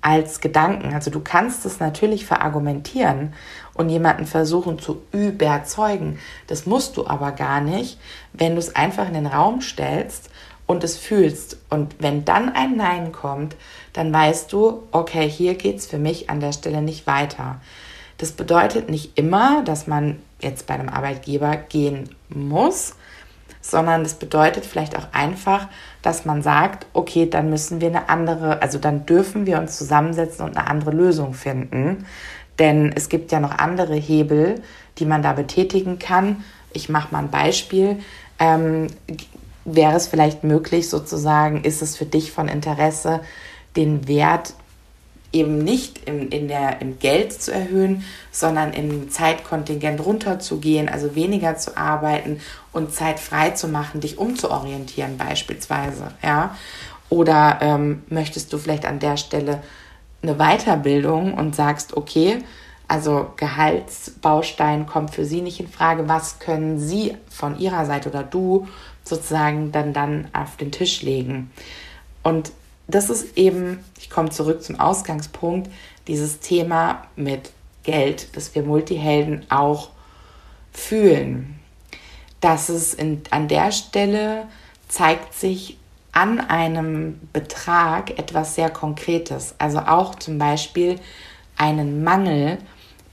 als 0.00 0.40
Gedanken. 0.40 0.94
Also 0.94 1.10
du 1.10 1.20
kannst 1.20 1.66
es 1.66 1.80
natürlich 1.80 2.26
verargumentieren 2.26 3.34
und 3.74 3.88
jemanden 3.88 4.26
versuchen 4.26 4.78
zu 4.78 5.02
überzeugen. 5.12 6.18
Das 6.46 6.66
musst 6.66 6.96
du 6.96 7.06
aber 7.06 7.32
gar 7.32 7.60
nicht, 7.60 7.98
wenn 8.32 8.52
du 8.54 8.58
es 8.58 8.74
einfach 8.76 9.08
in 9.08 9.14
den 9.14 9.26
Raum 9.26 9.60
stellst 9.60 10.30
und 10.66 10.84
es 10.84 10.96
fühlst. 10.96 11.58
Und 11.70 11.96
wenn 11.98 12.24
dann 12.24 12.54
ein 12.54 12.76
Nein 12.76 13.12
kommt, 13.12 13.56
dann 13.92 14.12
weißt 14.12 14.52
du, 14.52 14.82
okay, 14.92 15.28
hier 15.28 15.54
geht 15.54 15.76
es 15.76 15.86
für 15.86 15.98
mich 15.98 16.28
an 16.28 16.40
der 16.40 16.52
Stelle 16.52 16.82
nicht 16.82 17.06
weiter. 17.06 17.60
Das 18.18 18.32
bedeutet 18.32 18.88
nicht 18.88 19.18
immer, 19.18 19.62
dass 19.62 19.86
man 19.86 20.18
jetzt 20.40 20.66
bei 20.66 20.74
einem 20.74 20.88
Arbeitgeber 20.88 21.56
gehen 21.56 22.10
muss, 22.28 22.94
sondern 23.60 24.04
das 24.04 24.14
bedeutet 24.14 24.64
vielleicht 24.64 24.96
auch 24.96 25.08
einfach, 25.12 25.68
dass 26.02 26.24
man 26.24 26.42
sagt, 26.42 26.86
okay, 26.92 27.28
dann 27.28 27.50
müssen 27.50 27.80
wir 27.80 27.88
eine 27.88 28.08
andere, 28.08 28.62
also 28.62 28.78
dann 28.78 29.06
dürfen 29.06 29.44
wir 29.46 29.58
uns 29.58 29.76
zusammensetzen 29.76 30.44
und 30.44 30.56
eine 30.56 30.68
andere 30.68 30.92
Lösung 30.92 31.34
finden. 31.34 32.06
Denn 32.58 32.92
es 32.94 33.08
gibt 33.08 33.32
ja 33.32 33.40
noch 33.40 33.58
andere 33.58 33.94
Hebel, 33.94 34.62
die 34.98 35.04
man 35.04 35.22
da 35.22 35.32
betätigen 35.32 35.98
kann. 35.98 36.44
Ich 36.72 36.88
mache 36.88 37.12
mal 37.12 37.20
ein 37.20 37.30
Beispiel. 37.30 37.98
Ähm, 38.38 38.86
wäre 39.66 39.96
es 39.96 40.06
vielleicht 40.06 40.44
möglich, 40.44 40.88
sozusagen, 40.88 41.64
ist 41.64 41.82
es 41.82 41.96
für 41.96 42.06
dich 42.06 42.32
von 42.32 42.48
Interesse, 42.48 43.20
den 43.76 44.08
Wert 44.08 44.54
eben 45.32 45.58
nicht 45.58 45.98
in, 46.08 46.28
in 46.28 46.48
der, 46.48 46.80
im 46.80 46.98
Geld 46.98 47.32
zu 47.32 47.52
erhöhen, 47.52 48.04
sondern 48.30 48.72
im 48.72 49.10
Zeitkontingent 49.10 50.04
runterzugehen, 50.04 50.88
also 50.88 51.14
weniger 51.14 51.56
zu 51.56 51.76
arbeiten 51.76 52.40
und 52.72 52.94
Zeit 52.94 53.20
frei 53.20 53.50
zu 53.50 53.68
machen, 53.68 54.00
dich 54.00 54.18
umzuorientieren 54.18 55.18
beispielsweise, 55.18 56.12
ja. 56.22 56.56
Oder 57.08 57.58
ähm, 57.60 58.02
möchtest 58.08 58.52
du 58.52 58.58
vielleicht 58.58 58.84
an 58.84 58.98
der 58.98 59.16
Stelle 59.16 59.62
eine 60.22 60.34
Weiterbildung 60.34 61.34
und 61.34 61.54
sagst, 61.54 61.96
okay, 61.96 62.38
also 62.88 63.30
Gehaltsbaustein 63.36 64.86
kommt 64.86 65.14
für 65.14 65.24
Sie 65.24 65.40
nicht 65.40 65.60
in 65.60 65.68
Frage. 65.68 66.08
Was 66.08 66.38
können 66.38 66.78
Sie 66.78 67.16
von 67.28 67.58
Ihrer 67.58 67.84
Seite 67.84 68.08
oder 68.08 68.22
du 68.22 68.66
sozusagen 69.08 69.72
dann 69.72 69.92
dann 69.92 70.28
auf 70.32 70.56
den 70.56 70.72
Tisch 70.72 71.02
legen? 71.02 71.50
Und 72.22 72.52
das 72.88 73.10
ist 73.10 73.36
eben, 73.36 73.84
ich 73.98 74.10
komme 74.10 74.30
zurück 74.30 74.62
zum 74.62 74.78
Ausgangspunkt, 74.78 75.70
dieses 76.06 76.40
Thema 76.40 77.06
mit 77.16 77.50
Geld, 77.82 78.36
dass 78.36 78.54
wir 78.54 78.62
Multihelden 78.62 79.46
auch 79.50 79.90
fühlen. 80.72 81.58
Dass 82.40 82.68
es 82.68 82.94
in, 82.94 83.22
an 83.30 83.48
der 83.48 83.72
Stelle 83.72 84.46
zeigt 84.88 85.34
sich 85.34 85.78
an 86.12 86.40
einem 86.40 87.20
Betrag 87.32 88.18
etwas 88.18 88.54
sehr 88.54 88.70
Konkretes. 88.70 89.54
Also 89.58 89.80
auch 89.80 90.14
zum 90.14 90.38
Beispiel 90.38 90.98
einen 91.56 92.04
Mangel, 92.04 92.58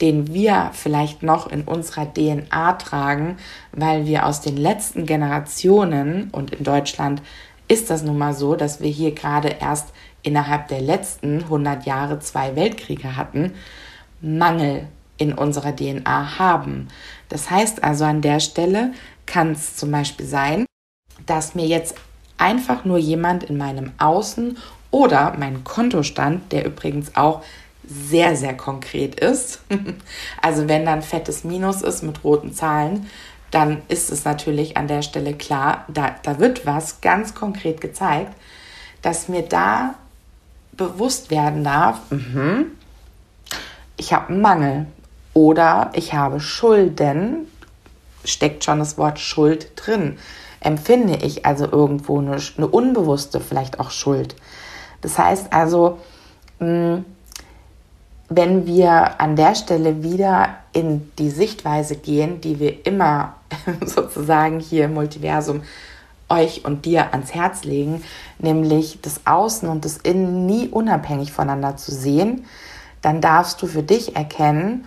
den 0.04 0.34
wir 0.34 0.72
vielleicht 0.74 1.24
noch 1.24 1.50
in 1.50 1.62
unserer 1.62 2.14
DNA 2.14 2.74
tragen, 2.74 3.38
weil 3.72 4.06
wir 4.06 4.26
aus 4.26 4.42
den 4.42 4.58
letzten 4.58 5.06
Generationen 5.06 6.30
und 6.32 6.54
in 6.54 6.66
Deutschland 6.66 7.22
ist 7.70 7.90
das 7.90 8.04
nun 8.04 8.18
mal 8.18 8.34
so, 8.34 8.58
dass 8.58 8.82
wir 8.82 8.90
hier 8.90 9.16
gerade 9.16 9.48
erst 9.62 9.94
innerhalb 10.22 10.68
der 10.68 10.82
letzten 10.82 11.44
100 11.44 11.86
Jahre 11.86 12.20
zwei 12.20 12.58
Weltkriege 12.58 13.16
hatten, 13.16 13.54
Mangel 14.20 14.90
in 15.16 15.32
unserer 15.32 15.74
DNA 15.74 16.38
haben. 16.38 16.90
Das 17.30 17.50
heißt 17.50 17.82
also 17.82 18.04
an 18.04 18.22
der 18.22 18.42
Stelle 18.42 18.92
kann 19.26 19.54
es 19.54 19.78
zum 19.78 19.90
Beispiel 19.90 20.26
sein, 20.26 20.66
dass 21.26 21.56
mir 21.56 21.66
jetzt 21.66 21.96
einfach 22.38 22.84
nur 22.84 22.98
jemand 22.98 23.46
in 23.46 23.56
meinem 23.56 23.94
Außen 24.00 24.58
oder 24.92 25.34
mein 25.40 25.64
Kontostand, 25.64 26.52
der 26.52 26.66
übrigens 26.66 27.16
auch 27.16 27.42
sehr, 27.88 28.36
sehr 28.36 28.56
konkret 28.56 29.20
ist, 29.20 29.62
also 30.42 30.68
wenn 30.68 30.86
dann 30.86 31.02
fettes 31.02 31.44
Minus 31.44 31.82
ist 31.82 32.04
mit 32.04 32.24
roten 32.24 32.54
Zahlen, 32.54 33.08
dann 33.52 33.84
ist 33.88 34.12
es 34.12 34.26
natürlich 34.26 34.78
an 34.78 34.88
der 34.88 35.04
Stelle 35.04 35.34
klar, 35.34 35.86
da, 35.88 36.16
da 36.24 36.40
wird 36.40 36.66
was 36.66 37.02
ganz 37.02 37.36
konkret 37.36 37.82
gezeigt, 37.82 38.34
dass 39.02 39.28
mir 39.28 39.44
da 39.44 39.96
bewusst 40.72 41.30
werden 41.30 41.64
darf, 41.64 42.00
mh, 42.10 42.66
ich 43.98 44.12
habe 44.12 44.30
einen 44.30 44.42
Mangel 44.42 44.88
oder 45.34 45.92
ich 45.94 46.14
habe 46.14 46.40
Schulden, 46.40 47.48
steckt 48.26 48.64
schon 48.64 48.80
das 48.80 48.98
Wort 48.98 49.20
Schuld 49.20 49.72
drin. 49.76 50.18
Empfinde 50.60 51.18
ich 51.22 51.46
also 51.46 51.66
irgendwo 51.70 52.20
eine, 52.20 52.38
eine 52.58 52.68
unbewusste, 52.68 53.40
vielleicht 53.40 53.80
auch 53.80 53.92
Schuld. 53.92 54.36
Das 55.02 55.20
heißt 55.20 55.54
also, 55.54 56.00
mh, 56.60 57.04
wenn 58.36 58.66
wir 58.66 59.20
an 59.22 59.36
der 59.36 59.56
Stelle 59.56 60.04
wieder 60.04 60.50
in 60.72 61.12
die 61.18 61.30
Sichtweise 61.30 61.96
gehen, 61.96 62.42
die 62.42 62.60
wir 62.60 62.86
immer 62.86 63.36
sozusagen 63.86 64.60
hier 64.60 64.86
im 64.86 64.94
Multiversum 64.94 65.64
euch 66.30 66.66
und 66.66 66.86
dir 66.86 67.14
ans 67.14 67.34
Herz 67.34 67.64
legen, 67.64 68.04
nämlich 68.40 69.00
das 69.02 69.22
Außen 69.26 69.70
und 69.70 69.86
das 69.86 69.98
Innen 69.98 70.46
nie 70.46 70.68
unabhängig 70.68 71.32
voneinander 71.32 71.78
zu 71.78 71.92
sehen, 71.92 72.46
dann 73.02 73.22
darfst 73.22 73.62
du 73.62 73.68
für 73.68 73.84
dich 73.84 74.16
erkennen, 74.16 74.86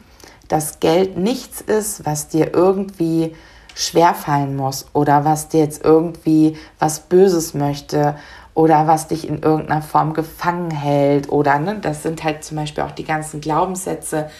dass 0.49 0.81
Geld 0.81 1.17
nichts 1.17 1.61
ist, 1.61 2.07
was 2.07 2.29
dir 2.29 2.55
irgendwie 2.55 3.35
schwerfallen 3.75 4.57
muss 4.57 4.87
oder 4.95 5.25
was 5.25 5.49
dir 5.49 5.61
jetzt 5.61 5.85
irgendwie 5.85 6.57
was 6.79 7.01
Böses 7.01 7.53
möchte 7.53 8.17
oder 8.57 8.87
was 8.87 9.07
dich 9.07 9.29
in 9.29 9.42
irgendeiner 9.42 9.83
Form 9.83 10.14
gefangen 10.14 10.71
hält 10.71 11.31
oder 11.31 11.59
ne, 11.59 11.79
das 11.79 12.03
sind 12.03 12.25
halt 12.25 12.42
zum 12.42 12.57
Beispiel 12.57 12.85
auch 12.85 12.90
die 12.90 13.05
ganzen 13.05 13.42
Glaubenssätze, 13.42 14.31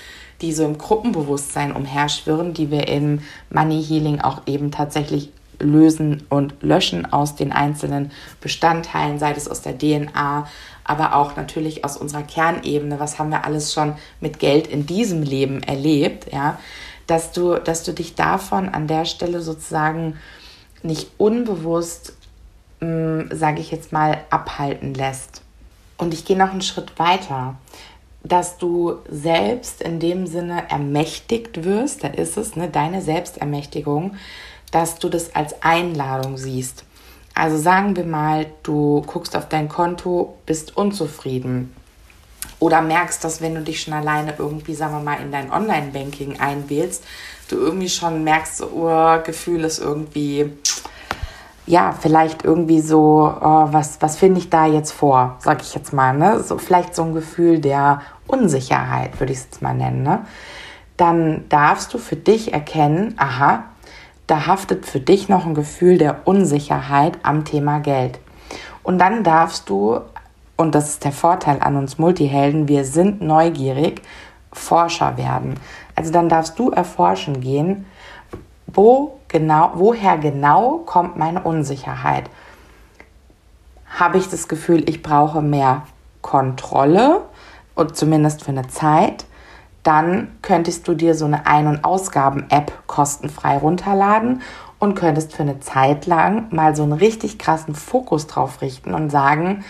die 0.41 0.55
so 0.55 0.65
im 0.65 0.79
Gruppenbewusstsein 0.79 1.77
umherschwirren, 1.77 2.55
die 2.55 2.71
wir 2.71 2.89
im 2.89 3.21
Money 3.51 3.85
Healing 3.85 4.23
auch 4.23 4.41
eben 4.47 4.71
tatsächlich 4.71 5.31
lösen 5.61 6.25
und 6.31 6.55
löschen 6.63 7.13
aus 7.13 7.37
den 7.37 7.53
einzelnen 7.53 8.11
Bestandteilen, 8.41 9.19
sei 9.19 9.33
es 9.33 9.49
aus 9.49 9.61
der 9.61 9.77
DNA, 9.77 10.47
aber 10.83 11.15
auch 11.15 11.37
natürlich 11.37 11.85
aus 11.85 11.99
unserer 11.99 12.23
Kernebene. 12.23 12.99
Was 12.99 13.19
haben 13.19 13.31
wir 13.31 13.45
alles 13.45 13.75
schon 13.75 13.97
mit 14.21 14.39
Geld 14.39 14.67
in 14.67 14.87
diesem 14.87 15.23
Leben 15.23 15.63
erlebt, 15.63 16.33
ja? 16.33 16.59
Dass 17.07 17.33
du, 17.33 17.57
dass 17.57 17.83
du 17.83 17.93
dich 17.93 18.15
davon 18.15 18.71
an 18.71 18.87
der 18.87 19.05
Stelle 19.05 19.41
sozusagen 19.43 20.17
nicht 20.83 21.11
unbewusst, 21.19 22.15
sage 22.81 23.61
ich 23.61 23.71
jetzt 23.71 23.93
mal, 23.93 24.19
abhalten 24.31 24.95
lässt. 24.95 25.43
Und 25.97 26.13
ich 26.13 26.25
gehe 26.25 26.37
noch 26.37 26.51
einen 26.51 26.63
Schritt 26.63 26.99
weiter 26.99 27.57
dass 28.29 28.59
du 28.59 28.99
selbst 29.09 29.83
in 29.83 30.01
dem 30.01 30.27
Sinne 30.27 30.69
ermächtigt 30.69 31.65
wirst, 31.65 32.05
da 32.05 32.09
ist 32.09 32.37
es, 32.37 32.57
ne, 32.57 32.69
deine 32.69 33.03
Selbstermächtigung, 33.03 34.17
dass 34.71 34.99
du 34.99 35.09
das 35.09 35.35
als 35.35 35.63
Einladung 35.63 36.37
siehst. 36.37 36.85
Also 37.35 37.57
sagen 37.57 37.97
wir 37.97 38.05
mal, 38.05 38.47
du 38.63 39.03
guckst 39.07 39.37
auf 39.37 39.49
dein 39.49 39.69
Konto, 39.69 40.37
bist 40.47 40.77
unzufrieden 40.77 41.75
oder 42.59 42.81
merkst, 42.81 43.23
dass 43.23 43.41
wenn 43.41 43.55
du 43.55 43.61
dich 43.61 43.83
schon 43.83 43.95
alleine 43.95 44.35
irgendwie, 44.39 44.75
sagen 44.75 44.95
wir 44.95 45.03
mal, 45.03 45.21
in 45.21 45.31
dein 45.31 45.53
Online-Banking 45.53 46.41
einwählst, 46.41 47.05
du 47.49 47.57
irgendwie 47.57 47.91
schon 47.91 48.25
merkst, 48.25 48.63
oh, 48.63 49.19
Gefühl 49.23 49.65
ist 49.65 49.79
irgendwie 49.79 50.51
ja, 51.67 51.93
vielleicht 51.93 52.45
irgendwie 52.45 52.81
so, 52.81 53.33
oh, 53.41 53.69
was, 53.71 54.01
was 54.01 54.17
finde 54.17 54.39
ich 54.39 54.51
da 54.51 54.67
jetzt 54.67 54.93
vor, 54.93 55.37
sag 55.41 55.63
ich 55.63 55.75
jetzt 55.75 55.93
mal, 55.93 56.17
ne? 56.17 56.41
So, 56.43 56.59
vielleicht 56.59 56.95
so 56.95 57.03
ein 57.03 57.15
Gefühl 57.15 57.61
der 57.61 58.03
Unsicherheit, 58.27 59.19
würde 59.19 59.33
ich 59.33 59.41
es 59.41 59.45
jetzt 59.47 59.63
mal 59.63 59.75
nennen, 59.75 60.03
ne? 60.03 60.21
Dann 60.97 61.45
darfst 61.49 61.93
du 61.93 61.99
für 61.99 62.17
dich 62.17 62.53
erkennen, 62.53 63.15
aha, 63.19 63.65
da 64.27 64.47
haftet 64.47 64.87
für 64.87 65.01
dich 65.01 65.29
noch 65.29 65.45
ein 65.45 65.55
Gefühl 65.55 65.99
der 65.99 66.27
Unsicherheit 66.27 67.19
am 67.23 67.45
Thema 67.45 67.81
Geld. 67.81 68.19
Und 68.83 68.99
dann 68.99 69.25
darfst 69.25 69.69
du, 69.69 70.01
und 70.57 70.75
das 70.75 70.89
ist 70.89 71.05
der 71.05 71.13
Vorteil 71.13 71.59
an 71.61 71.77
uns 71.77 71.99
Multihelden, 71.99 72.69
wir 72.69 72.85
sind 72.85 73.21
neugierig, 73.21 74.03
Forscher 74.53 75.17
werden. 75.19 75.61
Also 75.97 76.13
dann 76.13 76.29
darfst 76.29 76.59
du 76.59 76.71
erforschen 76.71 77.41
gehen, 77.41 77.85
wo 78.67 79.16
genau, 79.29 79.73
woher 79.75 80.19
genau 80.19 80.79
kommt 80.79 81.17
meine 81.17 81.43
Unsicherheit? 81.43 82.25
Habe 83.99 84.19
ich 84.19 84.29
das 84.29 84.49
Gefühl, 84.49 84.89
ich 84.89 85.03
brauche 85.03 85.43
mehr 85.43 85.83
Kontrolle 86.21 87.23
und 87.75 87.97
zumindest 87.97 88.45
für 88.45 88.51
eine 88.51 88.69
Zeit? 88.69 89.25
Dann 89.83 90.37
könntest 90.43 90.89
du 90.89 90.95
dir 90.95 91.15
so 91.15 91.25
eine 91.25 91.47
Ein- 91.47 91.69
und 91.69 91.85
Ausgaben-App 91.85 92.73
kostenfrei 92.87 93.57
runterladen 93.59 94.43
und 94.79 94.95
könntest 94.95 95.33
für 95.33 95.43
eine 95.43 95.61
Zeit 95.61 96.07
lang 96.07 96.53
mal 96.55 96.75
so 96.75 96.83
einen 96.83 96.93
richtig 96.93 97.39
krassen 97.39 97.75
Fokus 97.75 98.27
drauf 98.27 98.61
richten 98.61 98.95
und 98.95 99.11
sagen, 99.11 99.65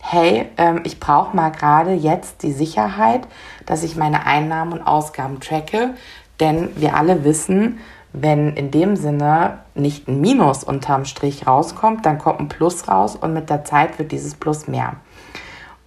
hey, 0.00 0.48
ähm, 0.56 0.80
ich 0.84 0.98
brauche 0.98 1.36
mal 1.36 1.50
gerade 1.50 1.92
jetzt 1.92 2.42
die 2.42 2.52
Sicherheit, 2.52 3.28
dass 3.66 3.82
ich 3.82 3.96
meine 3.96 4.26
Einnahmen 4.26 4.72
und 4.72 4.82
Ausgaben 4.82 5.40
tracke, 5.40 5.94
denn 6.40 6.70
wir 6.76 6.96
alle 6.96 7.24
wissen, 7.24 7.78
wenn 8.12 8.54
in 8.54 8.70
dem 8.70 8.96
Sinne 8.96 9.60
nicht 9.74 10.08
ein 10.08 10.20
Minus 10.20 10.64
unterm 10.64 11.04
Strich 11.04 11.46
rauskommt, 11.46 12.04
dann 12.04 12.18
kommt 12.18 12.40
ein 12.40 12.48
Plus 12.48 12.88
raus 12.88 13.16
und 13.16 13.32
mit 13.32 13.50
der 13.50 13.64
Zeit 13.64 13.98
wird 13.98 14.12
dieses 14.12 14.34
Plus 14.34 14.66
mehr. 14.66 14.96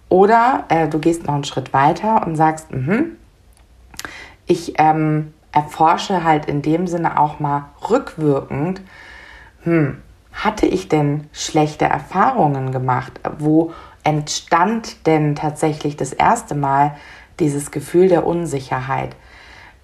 Oder 0.08 0.64
äh, 0.68 0.88
du 0.88 0.98
gehst 0.98 1.26
noch 1.26 1.34
einen 1.34 1.44
Schritt 1.44 1.72
weiter 1.72 2.26
und 2.26 2.36
sagst, 2.36 2.70
mh, 2.70 3.04
ich 4.46 4.74
ähm, 4.78 5.32
erforsche 5.52 6.24
halt 6.24 6.46
in 6.46 6.62
dem 6.62 6.86
Sinne 6.86 7.18
auch 7.18 7.40
mal 7.40 7.66
rückwirkend, 7.88 8.82
hm, 9.62 9.98
hatte 10.32 10.66
ich 10.66 10.88
denn 10.88 11.28
schlechte 11.32 11.84
Erfahrungen 11.84 12.72
gemacht? 12.72 13.20
Wo 13.38 13.72
entstand 14.02 15.06
denn 15.06 15.34
tatsächlich 15.34 15.96
das 15.96 16.12
erste 16.12 16.54
Mal 16.54 16.96
dieses 17.38 17.70
Gefühl 17.70 18.08
der 18.08 18.26
Unsicherheit? 18.26 19.16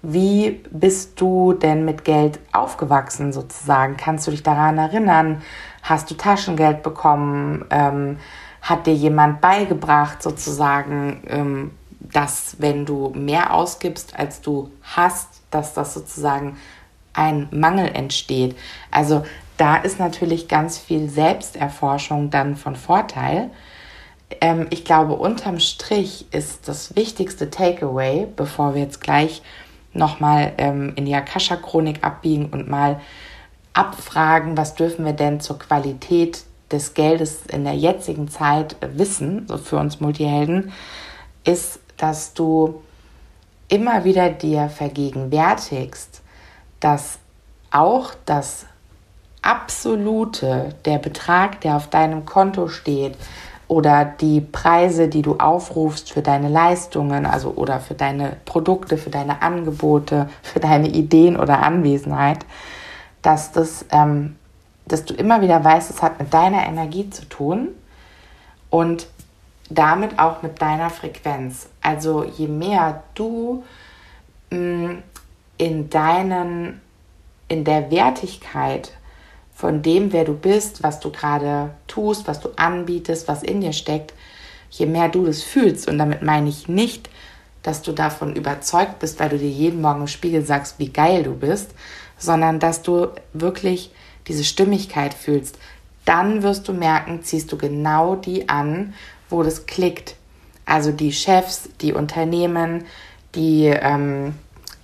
Wie 0.01 0.63
bist 0.71 1.21
du 1.21 1.53
denn 1.53 1.85
mit 1.85 2.03
Geld 2.03 2.39
aufgewachsen 2.51 3.31
sozusagen? 3.31 3.97
Kannst 3.97 4.25
du 4.25 4.31
dich 4.31 4.41
daran 4.41 4.77
erinnern? 4.77 5.43
Hast 5.83 6.09
du 6.09 6.15
Taschengeld 6.15 6.81
bekommen? 6.81 7.65
Ähm, 7.69 8.17
hat 8.61 8.87
dir 8.87 8.93
jemand 8.93 9.41
beigebracht 9.41 10.21
sozusagen, 10.21 11.23
ähm, 11.27 11.71
dass 11.99 12.55
wenn 12.59 12.85
du 12.85 13.11
mehr 13.15 13.53
ausgibst, 13.53 14.17
als 14.17 14.41
du 14.41 14.71
hast, 14.81 15.41
dass 15.51 15.73
das 15.73 15.93
sozusagen 15.93 16.57
ein 17.13 17.47
Mangel 17.51 17.87
entsteht? 17.87 18.55
Also 18.89 19.23
da 19.57 19.77
ist 19.77 19.99
natürlich 19.99 20.47
ganz 20.47 20.79
viel 20.79 21.09
Selbsterforschung 21.09 22.31
dann 22.31 22.55
von 22.55 22.75
Vorteil. 22.75 23.51
Ähm, 24.39 24.67
ich 24.71 24.85
glaube, 24.85 25.13
unterm 25.13 25.59
Strich 25.59 26.25
ist 26.31 26.67
das 26.67 26.95
wichtigste 26.95 27.49
Takeaway, 27.49 28.27
bevor 28.35 28.73
wir 28.73 28.81
jetzt 28.81 29.01
gleich 29.01 29.43
nochmal 29.93 30.53
ähm, 30.57 30.93
in 30.95 31.05
die 31.05 31.15
Akasha-Chronik 31.15 32.03
abbiegen 32.03 32.47
und 32.51 32.69
mal 32.69 32.99
abfragen, 33.73 34.57
was 34.57 34.75
dürfen 34.75 35.05
wir 35.05 35.13
denn 35.13 35.39
zur 35.39 35.59
Qualität 35.59 36.43
des 36.71 36.93
Geldes 36.93 37.45
in 37.47 37.63
der 37.63 37.75
jetzigen 37.75 38.27
Zeit 38.29 38.75
wissen, 38.81 39.45
so 39.47 39.57
für 39.57 39.77
uns 39.77 39.99
Multihelden, 39.99 40.71
ist, 41.43 41.79
dass 41.97 42.33
du 42.33 42.81
immer 43.67 44.03
wieder 44.03 44.29
dir 44.29 44.69
vergegenwärtigst, 44.69 46.21
dass 46.79 47.19
auch 47.71 48.13
das 48.25 48.65
absolute, 49.41 50.75
der 50.85 50.99
Betrag, 50.99 51.61
der 51.61 51.77
auf 51.77 51.89
deinem 51.89 52.25
Konto 52.25 52.67
steht, 52.67 53.15
oder 53.71 54.03
die 54.03 54.41
Preise, 54.41 55.07
die 55.07 55.21
du 55.21 55.37
aufrufst 55.37 56.11
für 56.11 56.21
deine 56.21 56.49
Leistungen, 56.49 57.25
also 57.25 57.51
oder 57.51 57.79
für 57.79 57.93
deine 57.93 58.35
Produkte, 58.43 58.97
für 58.97 59.09
deine 59.09 59.41
Angebote, 59.41 60.27
für 60.43 60.59
deine 60.59 60.89
Ideen 60.89 61.37
oder 61.37 61.63
Anwesenheit, 61.63 62.39
dass 63.21 63.53
das 63.53 63.85
ähm, 63.91 64.35
dass 64.85 65.05
du 65.05 65.13
immer 65.13 65.39
wieder 65.39 65.63
weißt, 65.63 65.89
es 65.89 66.01
hat 66.01 66.19
mit 66.19 66.33
deiner 66.33 66.67
Energie 66.67 67.09
zu 67.09 67.23
tun 67.29 67.69
und 68.69 69.07
damit 69.69 70.19
auch 70.19 70.41
mit 70.41 70.61
deiner 70.61 70.89
Frequenz. 70.89 71.69
Also 71.81 72.25
je 72.25 72.49
mehr 72.49 73.03
du 73.15 73.63
mh, 74.49 74.57
mm, 74.57 75.03
in 75.57 75.89
deinen, 75.89 76.81
in 77.47 77.63
der 77.63 77.89
Wertigkeit 77.89 78.91
von 79.61 79.83
dem, 79.83 80.11
wer 80.11 80.25
du 80.25 80.33
bist, 80.33 80.81
was 80.81 80.99
du 80.99 81.11
gerade 81.11 81.69
tust, 81.85 82.27
was 82.27 82.39
du 82.39 82.49
anbietest, 82.55 83.27
was 83.27 83.43
in 83.43 83.61
dir 83.61 83.73
steckt, 83.73 84.11
je 84.71 84.87
mehr 84.87 85.07
du 85.07 85.23
das 85.23 85.43
fühlst, 85.43 85.87
und 85.87 85.99
damit 85.99 86.23
meine 86.23 86.49
ich 86.49 86.67
nicht, 86.67 87.11
dass 87.61 87.83
du 87.83 87.91
davon 87.91 88.35
überzeugt 88.35 88.97
bist, 88.97 89.19
weil 89.19 89.29
du 89.29 89.37
dir 89.37 89.49
jeden 89.49 89.79
Morgen 89.79 90.01
im 90.01 90.07
Spiegel 90.07 90.43
sagst, 90.43 90.79
wie 90.79 90.89
geil 90.89 91.21
du 91.21 91.35
bist, 91.35 91.75
sondern 92.17 92.59
dass 92.59 92.81
du 92.81 93.09
wirklich 93.33 93.91
diese 94.27 94.43
Stimmigkeit 94.43 95.13
fühlst, 95.13 95.59
dann 96.05 96.41
wirst 96.41 96.67
du 96.67 96.73
merken, 96.73 97.21
ziehst 97.21 97.51
du 97.51 97.57
genau 97.57 98.15
die 98.15 98.49
an, 98.49 98.95
wo 99.29 99.43
das 99.43 99.67
klickt. 99.67 100.15
Also 100.65 100.91
die 100.91 101.11
Chefs, 101.11 101.69
die 101.81 101.93
Unternehmen, 101.93 102.85
die, 103.35 103.65
ähm, 103.65 104.33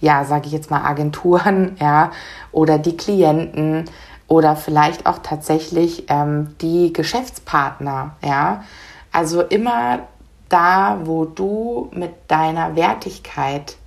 ja, 0.01 0.23
sage 0.23 0.45
ich 0.45 0.51
jetzt 0.51 0.69
mal 0.69 0.83
Agenturen, 0.83 1.77
ja, 1.81 2.11
oder 2.51 2.77
die 2.77 2.95
Klienten 2.95 3.85
oder 4.27 4.55
vielleicht 4.55 5.05
auch 5.05 5.19
tatsächlich 5.19 6.05
ähm, 6.09 6.55
die 6.61 6.91
Geschäftspartner, 6.93 8.15
ja. 8.23 8.63
Also 9.11 9.41
immer 9.41 10.07
da, 10.49 10.99
wo 11.03 11.25
du 11.25 11.89
mit 11.93 12.11
deiner 12.27 12.75
Wertigkeit 12.75 13.77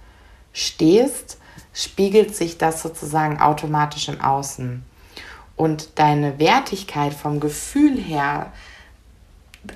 stehst, 0.53 1.39
spiegelt 1.73 2.35
sich 2.35 2.59
das 2.59 2.83
sozusagen 2.83 3.41
automatisch 3.41 4.09
im 4.09 4.21
Außen 4.21 4.83
und 5.57 5.99
deine 5.99 6.39
Wertigkeit 6.39 7.13
vom 7.13 7.39
Gefühl 7.39 7.99
her, 7.99 8.53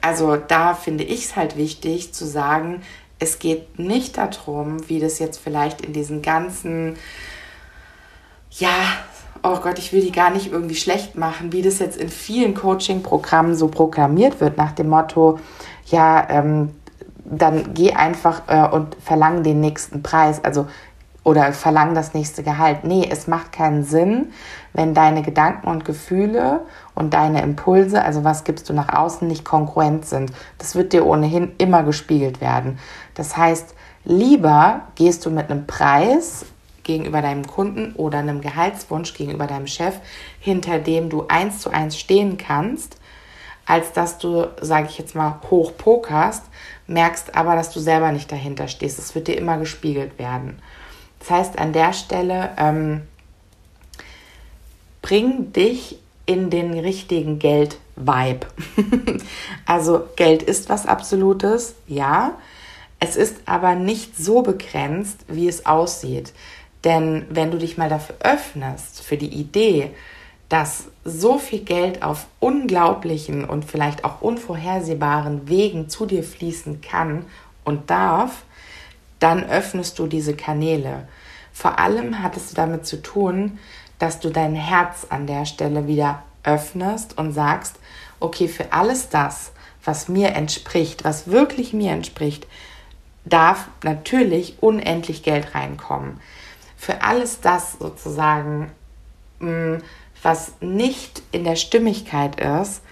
also 0.01 0.37
da 0.37 0.75
finde 0.75 1.05
ich 1.05 1.27
es 1.27 1.37
halt 1.37 1.57
wichtig 1.57 2.15
zu 2.15 2.27
sagen, 2.27 2.83
es 3.19 3.39
geht 3.39 3.79
nicht 3.79 4.17
darum, 4.17 4.89
wie 4.89 4.99
das 4.99 5.19
jetzt 5.19 5.39
vielleicht 5.39 5.83
in 5.83 5.93
diesen 5.93 6.23
ganzen, 6.23 6.97
ja, 8.51 8.87
oh 9.45 9.59
Gott, 9.63 9.79
ich 9.79 9.93
will 9.93 10.01
die 10.01 10.13
gar 10.13 10.31
nicht 10.31 10.51
irgendwie 10.51 10.75
schlecht 10.75 11.17
machen, 11.17 11.53
wie 11.53 11.63
das 11.63 11.79
jetzt 11.79 11.99
in 11.99 12.09
vielen 12.09 12.55
Coaching-Programmen 12.55 13.55
so 13.55 13.69
proklamiert 13.69 14.41
wird, 14.41 14.57
nach 14.57 14.73
dem 14.73 14.89
Motto, 14.89 15.39
ja, 15.87 16.27
ähm, 16.31 16.71
dann 17.25 17.75
geh 17.75 17.93
einfach 17.93 18.43
äh, 18.49 18.69
und 18.69 18.97
verlang 19.03 19.43
den 19.43 19.61
nächsten 19.61 20.03
Preis. 20.03 20.43
Also 20.45 20.67
oder 21.25 21.53
verlang 21.55 21.95
das 21.95 22.15
nächste 22.15 22.43
Gehalt. 22.43 22.85
Nee, 22.85 23.09
es 23.11 23.27
macht 23.27 23.51
keinen 23.51 23.83
Sinn, 23.83 24.33
wenn 24.75 24.93
deine 24.93 25.23
Gedanken 25.23 25.69
und 25.69 25.85
Gefühle 25.85 26.61
und 26.95 27.15
deine 27.15 27.43
Impulse, 27.43 28.03
also 28.03 28.25
was 28.25 28.45
gibst 28.45 28.69
du 28.69 28.75
nach 28.75 28.95
außen, 28.95 29.27
nicht 29.27 29.45
konkurrent 29.45 30.05
sind. 30.05 30.33
Das 30.59 30.75
wird 30.75 30.93
dir 30.93 31.07
ohnehin 31.07 31.53
immer 31.57 31.83
gespiegelt 31.83 32.43
werden. 32.43 32.79
Das 33.15 33.37
heißt, 33.37 33.75
lieber 34.05 34.83
gehst 34.97 35.25
du 35.25 35.31
mit 35.31 35.51
einem 35.51 35.67
Preis 35.67 36.45
gegenüber 36.85 37.23
deinem 37.23 37.47
Kunden 37.47 37.95
oder 37.95 38.19
einem 38.19 38.41
Gehaltswunsch 38.41 39.15
gegenüber 39.15 39.47
deinem 39.47 39.67
Chef, 39.67 39.97
hinter 40.39 40.79
dem 40.79 41.09
du 41.11 41.27
eins 41.29 41.61
zu 41.61 41.71
eins 41.71 41.99
stehen 41.99 42.37
kannst, 42.37 42.99
als 43.67 43.93
dass 43.93 44.19
du, 44.19 44.49
sage 44.61 44.89
ich 44.91 44.99
jetzt 44.99 45.15
mal, 45.15 45.41
hoch 45.51 45.73
pokerst, 45.77 46.45
merkst 46.87 47.35
aber, 47.35 47.57
dass 47.57 47.71
du 47.71 47.81
selber 47.81 48.13
nicht 48.13 48.31
dahinter 48.31 48.69
stehst. 48.69 48.99
Es 48.99 49.15
wird 49.15 49.29
dir 49.29 49.37
immer 49.37 49.59
gespiegelt 49.59 50.19
werden. 50.19 50.59
Das 51.21 51.31
heißt, 51.31 51.59
an 51.59 51.73
der 51.73 51.95
Stelle 51.95 52.51
ähm, 52.59 53.03
bring 55.01 55.53
dich 55.53 55.99
in 56.27 56.51
den 56.51 56.79
richtigen 56.79 57.39
Geld-Vibe. 57.39 58.47
also 59.67 60.05
Geld 60.17 60.43
ist 60.43 60.69
was 60.69 60.87
Absolutes, 60.87 61.75
ja. 61.87 62.39
Es 63.01 63.17
ist 63.17 63.37
aber 63.45 63.75
nicht 63.75 64.17
so 64.17 64.43
begrenzt, 64.43 65.21
wie 65.29 65.49
es 65.49 65.67
aussieht. 65.67 66.33
Denn 66.85 67.27
wenn 67.31 67.51
du 67.51 67.59
dich 67.59 67.79
mal 67.79 67.89
dafür 67.89 68.17
öffnest, 68.21 69.03
für 69.03 69.17
die 69.17 69.33
Idee, 69.33 69.91
dass 70.49 70.85
so 71.05 71.39
viel 71.39 71.61
Geld 71.61 72.03
auf 72.03 72.27
unglaublichen 72.39 73.45
und 73.45 73.65
vielleicht 73.65 74.05
auch 74.05 74.21
unvorhersehbaren 74.21 75.49
Wegen 75.49 75.89
zu 75.89 76.07
dir 76.07 76.23
fließen 76.23 76.83
kann 76.83 77.25
und 77.65 77.91
darf, 77.91 78.45
dann 79.19 79.49
öffnest 79.49 79.99
du 79.99 80.07
diese 80.07 80.37
Kanäle. 80.37 81.09
Vor 81.53 81.79
allem 81.79 82.23
hat 82.23 82.37
es 82.37 82.53
damit 82.53 82.85
zu 82.87 83.01
tun, 83.01 83.59
dass 83.99 84.21
du 84.21 84.29
dein 84.29 84.55
Herz 84.55 85.07
an 85.09 85.27
der 85.27 85.47
Stelle 85.47 85.87
wieder 85.87 86.23
öffnest 86.43 87.17
und 87.17 87.33
sagst, 87.33 87.77
okay, 88.21 88.49
für 88.49 88.73
alles 88.73 89.09
das, 89.09 89.53
was 89.83 90.09
mir 90.09 90.31
entspricht, 90.35 91.05
was 91.05 91.29
wirklich 91.29 91.73
mir 91.73 91.93
entspricht, 91.93 92.47
darf 93.25 93.69
natürlich 93.83 94.57
unendlich 94.61 95.23
Geld 95.23 95.55
reinkommen. 95.55 96.21
Für 96.85 97.01
alles 97.01 97.41
das 97.41 97.79
sozusagen, 97.79 98.71
mm, 99.39 99.77
was 100.23 100.53
nicht 100.61 101.23
in 101.33 101.45
der 101.45 101.57
Stimmigkeit 101.57 102.39
ist, 102.39 102.83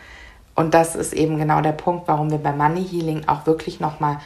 und 0.55 0.72
das 0.72 0.96
ist 0.96 1.12
eben 1.12 1.37
genau 1.37 1.61
der 1.61 1.72
Punkt, 1.72 2.09
warum 2.09 2.31
wir 2.31 2.38
bei 2.38 2.52
Money 2.52 2.83
Healing 2.83 3.28
auch 3.28 3.44
wirklich 3.44 3.81
nochmal 3.81 4.16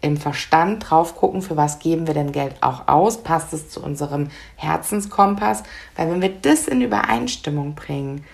im 0.00 0.16
Verstand 0.16 0.90
drauf 0.90 1.14
gucken, 1.14 1.40
für 1.40 1.56
was 1.56 1.78
geben 1.78 2.08
wir 2.08 2.14
denn 2.14 2.32
Geld 2.32 2.56
auch 2.62 2.88
aus, 2.88 3.22
passt 3.22 3.52
es 3.52 3.70
zu 3.70 3.80
unserem 3.80 4.26
Herzenskompass, 4.56 5.62
weil 5.94 6.10
wenn 6.10 6.20
wir 6.20 6.32
das 6.42 6.66
in 6.66 6.80
Übereinstimmung 6.80 7.76
bringen, 7.76 8.24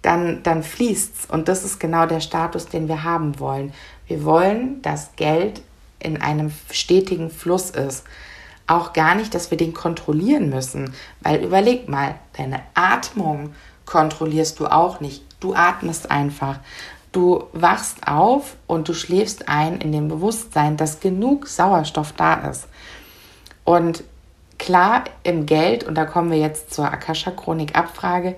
dann, 0.00 0.42
dann 0.44 0.62
fließt's 0.62 1.26
und 1.28 1.48
das 1.48 1.62
ist 1.62 1.78
genau 1.78 2.06
der 2.06 2.20
Status, 2.20 2.68
den 2.68 2.88
wir 2.88 3.04
haben 3.04 3.38
wollen. 3.38 3.74
Wir 4.06 4.24
wollen, 4.24 4.80
dass 4.80 5.14
Geld 5.16 5.60
in 5.98 6.22
einem 6.22 6.52
stetigen 6.70 7.28
Fluss 7.28 7.68
ist. 7.68 8.04
Auch 8.66 8.92
gar 8.92 9.14
nicht, 9.14 9.34
dass 9.34 9.50
wir 9.50 9.58
den 9.58 9.74
kontrollieren 9.74 10.48
müssen, 10.48 10.94
weil 11.20 11.44
überleg 11.44 11.88
mal, 11.88 12.16
deine 12.36 12.62
Atmung 12.74 13.54
kontrollierst 13.84 14.58
du 14.58 14.66
auch 14.66 15.00
nicht. 15.00 15.22
Du 15.40 15.54
atmest 15.54 16.10
einfach. 16.10 16.58
Du 17.12 17.44
wachst 17.52 18.06
auf 18.06 18.56
und 18.66 18.88
du 18.88 18.94
schläfst 18.94 19.48
ein 19.48 19.78
in 19.80 19.92
dem 19.92 20.08
Bewusstsein, 20.08 20.76
dass 20.76 21.00
genug 21.00 21.46
Sauerstoff 21.46 22.12
da 22.12 22.34
ist. 22.34 22.68
Und 23.64 24.04
klar, 24.58 25.04
im 25.22 25.46
Geld, 25.46 25.84
und 25.84 25.94
da 25.94 26.04
kommen 26.04 26.30
wir 26.30 26.38
jetzt 26.38 26.74
zur 26.74 26.90
Akasha-Chronik-Abfrage, 26.90 28.36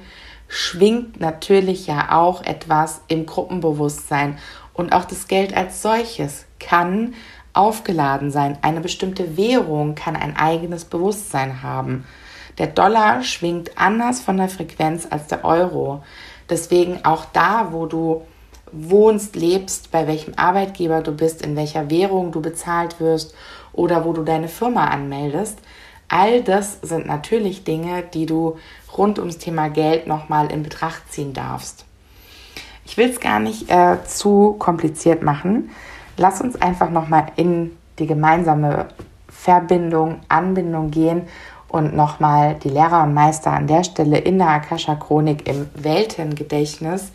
schwingt 0.49 1.20
natürlich 1.20 1.87
ja 1.87 2.16
auch 2.16 2.43
etwas 2.43 3.03
im 3.09 3.26
Gruppenbewusstsein 3.26 4.39
Und 4.72 4.93
auch 4.93 5.05
das 5.05 5.26
Geld 5.26 5.57
als 5.57 5.83
solches 5.83 6.47
kann 6.61 7.14
aufgeladen 7.59 8.31
sein. 8.31 8.57
Eine 8.63 8.81
bestimmte 8.81 9.37
Währung 9.37 9.95
kann 9.95 10.17
ein 10.17 10.37
eigenes 10.37 10.85
Bewusstsein 10.85 11.63
haben. 11.63 12.07
Der 12.59 12.69
Dollar 12.69 13.23
schwingt 13.23 13.77
anders 13.77 14.21
von 14.21 14.37
der 14.37 14.49
Frequenz 14.49 15.07
als 15.11 15.27
der 15.27 15.45
Euro. 15.45 16.03
Deswegen 16.49 17.05
auch 17.05 17.25
da, 17.27 17.69
wo 17.73 17.87
du 17.87 18.23
wohnst, 18.71 19.35
lebst, 19.35 19.91
bei 19.91 20.07
welchem 20.07 20.35
Arbeitgeber 20.37 21.03
du 21.03 21.13
bist, 21.13 21.43
in 21.43 21.57
welcher 21.57 21.91
Währung 21.91 22.33
du 22.33 22.41
bezahlt 22.41 23.01
wirst 23.01 23.35
oder 23.73 24.05
wo 24.05 24.13
du 24.13 24.23
deine 24.23 24.49
Firma 24.49 24.89
anmeldest, 24.89 25.59
all 26.09 26.43
das 26.43 26.79
sind 26.83 27.07
natürlich 27.07 27.65
Dinge, 27.65 28.03
die 28.03 28.27
du 28.27 28.57
rund 28.97 29.19
ums 29.19 29.39
Thema 29.39 29.69
Geld 29.69 30.07
nochmal 30.07 30.53
in 30.53 30.63
Betracht 30.63 31.13
ziehen 31.13 31.33
darfst. 31.33 31.85
Ich 32.85 32.97
will 32.97 33.11
es 33.11 33.21
gar 33.21 33.41
nicht 33.41 33.71
äh, 33.71 34.03
zu 34.05 34.55
kompliziert 34.59 35.23
machen. 35.23 35.71
Lass 36.19 36.41
uns 36.41 36.61
einfach 36.61 36.91
nochmal 36.91 37.27
in 37.37 37.77
die 37.99 38.07
gemeinsame 38.07 38.89
Verbindung, 39.29 40.21
Anbindung 40.29 40.91
gehen 40.91 41.23
und 41.69 41.95
nochmal 41.95 42.57
die 42.57 42.71
Lehrer 42.71 43.05
und 43.05 43.14
Meister 43.14 43.53
an 43.53 43.69
der 43.69 43.85
Stelle 43.85 44.19
in 44.19 44.39
der 44.39 44.49
Akasha-Chronik 44.49 45.49
im 45.49 45.69
Weltengedächtnis 45.75 47.12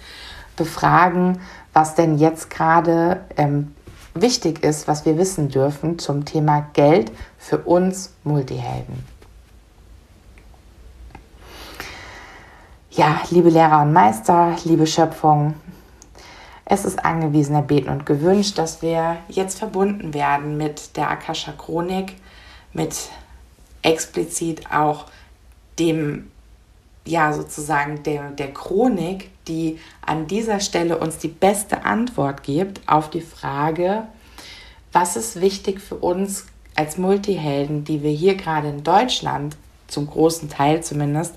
befragen, 0.56 1.40
was 1.74 1.96
denn 1.96 2.18
jetzt 2.18 2.50
gerade 2.50 3.22
ähm, 3.36 3.76
wichtig 4.14 4.64
ist, 4.64 4.88
was 4.88 5.06
wir 5.06 5.18
wissen 5.18 5.50
dürfen 5.50 6.00
zum 6.00 6.24
Thema 6.24 6.68
Geld 6.74 7.12
für 7.38 7.58
uns 7.58 8.14
Multihelden. 8.24 9.04
Ja, 12.92 13.20
liebe 13.32 13.50
Lehrer 13.50 13.82
und 13.82 13.92
Meister, 13.92 14.56
liebe 14.66 14.86
Schöpfung, 14.86 15.56
es 16.66 16.86
ist 16.86 17.04
angewiesen, 17.04 17.56
erbeten 17.56 17.90
und 17.90 18.06
gewünscht, 18.06 18.58
dass 18.58 18.82
wir 18.82 19.18
jetzt 19.28 19.60
verbunden 19.60 20.14
werden 20.14 20.58
mit 20.58 20.96
der 20.96 21.10
Akasha 21.10 21.52
Chronik, 21.52 22.16
mit 22.72 22.96
explizit 23.82 24.72
auch 24.72 25.06
dem, 25.78 26.32
ja, 27.06 27.34
sozusagen 27.34 28.04
der, 28.04 28.32
der 28.32 28.54
Chronik, 28.54 29.30
die 29.48 29.80
an 30.06 30.28
dieser 30.28 30.60
Stelle 30.60 30.98
uns 30.98 31.18
die 31.18 31.28
beste 31.28 31.84
Antwort 31.84 32.44
gibt 32.44 32.82
auf 32.88 33.10
die 33.10 33.22
Frage, 33.22 34.04
was 34.94 35.16
ist 35.18 35.42
wichtig 35.42 35.82
für 35.82 35.96
uns 35.96 36.46
als 36.76 36.98
Multihelden, 36.98 37.84
die 37.84 38.04
wir 38.04 38.12
hier 38.12 38.36
gerade 38.36 38.70
in 38.70 38.84
Deutschland, 38.84 39.58
zum 39.88 40.08
großen 40.08 40.50
Teil 40.50 40.82
zumindest, 40.84 41.36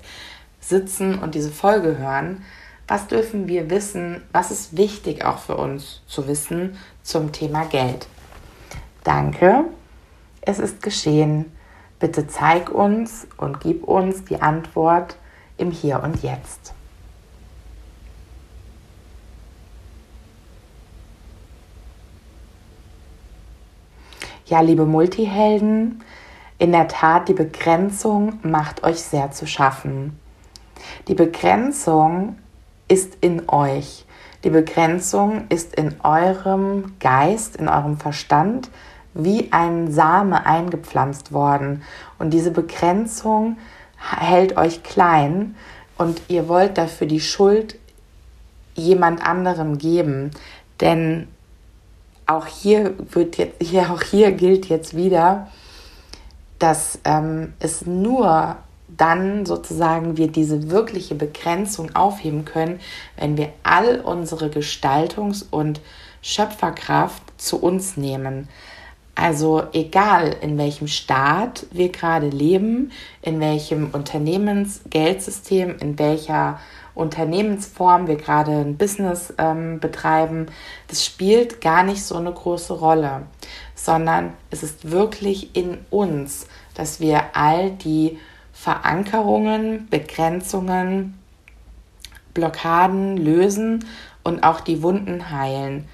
sitzen 0.61 1.19
und 1.19 1.35
diese 1.35 1.51
Folge 1.51 1.97
hören. 1.97 2.43
Was 2.87 3.07
dürfen 3.07 3.49
wir 3.49 3.69
wissen? 3.69 4.23
Was 4.31 4.49
ist 4.49 4.77
wichtig 4.77 5.25
auch 5.25 5.39
für 5.39 5.57
uns 5.57 6.01
zu 6.07 6.27
wissen 6.27 6.77
zum 7.03 7.33
Thema 7.33 7.65
Geld? 7.65 8.07
Danke. 9.03 9.65
Es 10.41 10.57
ist 10.59 10.81
geschehen. 10.81 11.51
Bitte 11.99 12.27
zeig 12.27 12.69
uns 12.69 13.27
und 13.37 13.59
gib 13.59 13.83
uns 13.83 14.23
die 14.23 14.41
Antwort 14.41 15.17
im 15.57 15.71
Hier 15.71 16.01
und 16.01 16.23
Jetzt. 16.23 16.73
Ja, 24.45 24.61
liebe 24.61 24.85
Multihelden, 24.85 26.01
in 26.57 26.71
der 26.71 26.87
Tat, 26.87 27.27
die 27.27 27.33
Begrenzung 27.33 28.39
macht 28.43 28.85
euch 28.85 29.01
sehr 29.01 29.31
zu 29.31 29.45
schaffen. 29.45 30.17
Die 31.09 31.15
Begrenzung 31.15 32.37
ist 32.87 33.17
in 33.21 33.49
euch. 33.49 34.05
Die 34.43 34.49
Begrenzung 34.49 35.45
ist 35.49 35.75
in 35.75 35.95
eurem 36.03 36.93
Geist, 36.99 37.55
in 37.55 37.67
eurem 37.67 37.97
Verstand, 37.97 38.69
wie 39.13 39.51
ein 39.51 39.91
Same 39.91 40.45
eingepflanzt 40.45 41.31
worden. 41.31 41.83
Und 42.19 42.31
diese 42.31 42.51
Begrenzung 42.51 43.57
hält 43.97 44.57
euch 44.57 44.83
klein 44.83 45.55
und 45.97 46.21
ihr 46.27 46.47
wollt 46.47 46.77
dafür 46.77 47.07
die 47.07 47.19
Schuld 47.19 47.79
jemand 48.75 49.25
anderem 49.25 49.79
geben. 49.79 50.31
Denn 50.79 51.27
auch 52.27 52.45
hier 52.45 52.93
wird 53.11 53.37
jetzt, 53.37 53.55
hier, 53.61 53.91
auch 53.91 54.03
hier 54.03 54.31
gilt 54.33 54.67
jetzt 54.67 54.95
wieder, 54.95 55.47
dass 56.59 56.99
ähm, 57.03 57.53
es 57.59 57.85
nur 57.85 58.57
dann 58.97 59.45
sozusagen 59.45 60.17
wir 60.17 60.27
diese 60.27 60.69
wirkliche 60.69 61.15
Begrenzung 61.15 61.95
aufheben 61.95 62.45
können, 62.45 62.79
wenn 63.17 63.37
wir 63.37 63.49
all 63.63 64.01
unsere 64.01 64.47
Gestaltungs- 64.47 65.45
und 65.49 65.79
Schöpferkraft 66.21 67.21
zu 67.37 67.61
uns 67.61 67.95
nehmen. 67.97 68.49
Also 69.15 69.63
egal, 69.73 70.35
in 70.41 70.59
welchem 70.59 70.87
Staat 70.87 71.65
wir 71.71 71.89
gerade 71.89 72.29
leben, 72.29 72.91
in 73.23 73.39
welchem 73.39 73.89
Unternehmensgeldsystem, 73.91 75.77
in 75.79 75.97
welcher 75.97 76.59
Unternehmensform 76.93 78.07
wir 78.07 78.17
gerade 78.17 78.51
ein 78.51 78.77
Business 78.77 79.33
ähm, 79.39 79.79
betreiben, 79.79 80.47
das 80.87 81.03
spielt 81.03 81.61
gar 81.61 81.81
nicht 81.81 82.03
so 82.03 82.15
eine 82.15 82.31
große 82.31 82.73
Rolle, 82.73 83.23
sondern 83.73 84.33
es 84.51 84.61
ist 84.61 84.91
wirklich 84.91 85.55
in 85.55 85.79
uns, 85.89 86.47
dass 86.75 86.99
wir 86.99 87.35
all 87.35 87.71
die 87.71 88.19
Verankerungen, 88.59 89.87
Begrenzungen, 89.91 91.13
Blockaden 92.33 93.15
lösen 93.15 93.85
und 94.23 94.41
auch 94.41 94.61
die 94.61 94.81
Wunden 94.81 95.29
heilen 95.29 95.87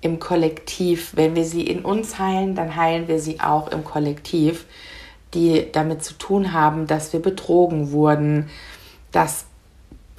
im 0.00 0.18
Kollektiv. 0.18 1.12
Wenn 1.14 1.36
wir 1.36 1.44
sie 1.44 1.60
in 1.60 1.84
uns 1.84 2.18
heilen, 2.18 2.54
dann 2.54 2.74
heilen 2.74 3.06
wir 3.06 3.18
sie 3.18 3.40
auch 3.40 3.68
im 3.68 3.84
Kollektiv, 3.84 4.64
die 5.34 5.70
damit 5.70 6.02
zu 6.02 6.14
tun 6.14 6.54
haben, 6.54 6.86
dass 6.86 7.12
wir 7.12 7.20
betrogen 7.20 7.92
wurden, 7.92 8.48
dass 9.12 9.44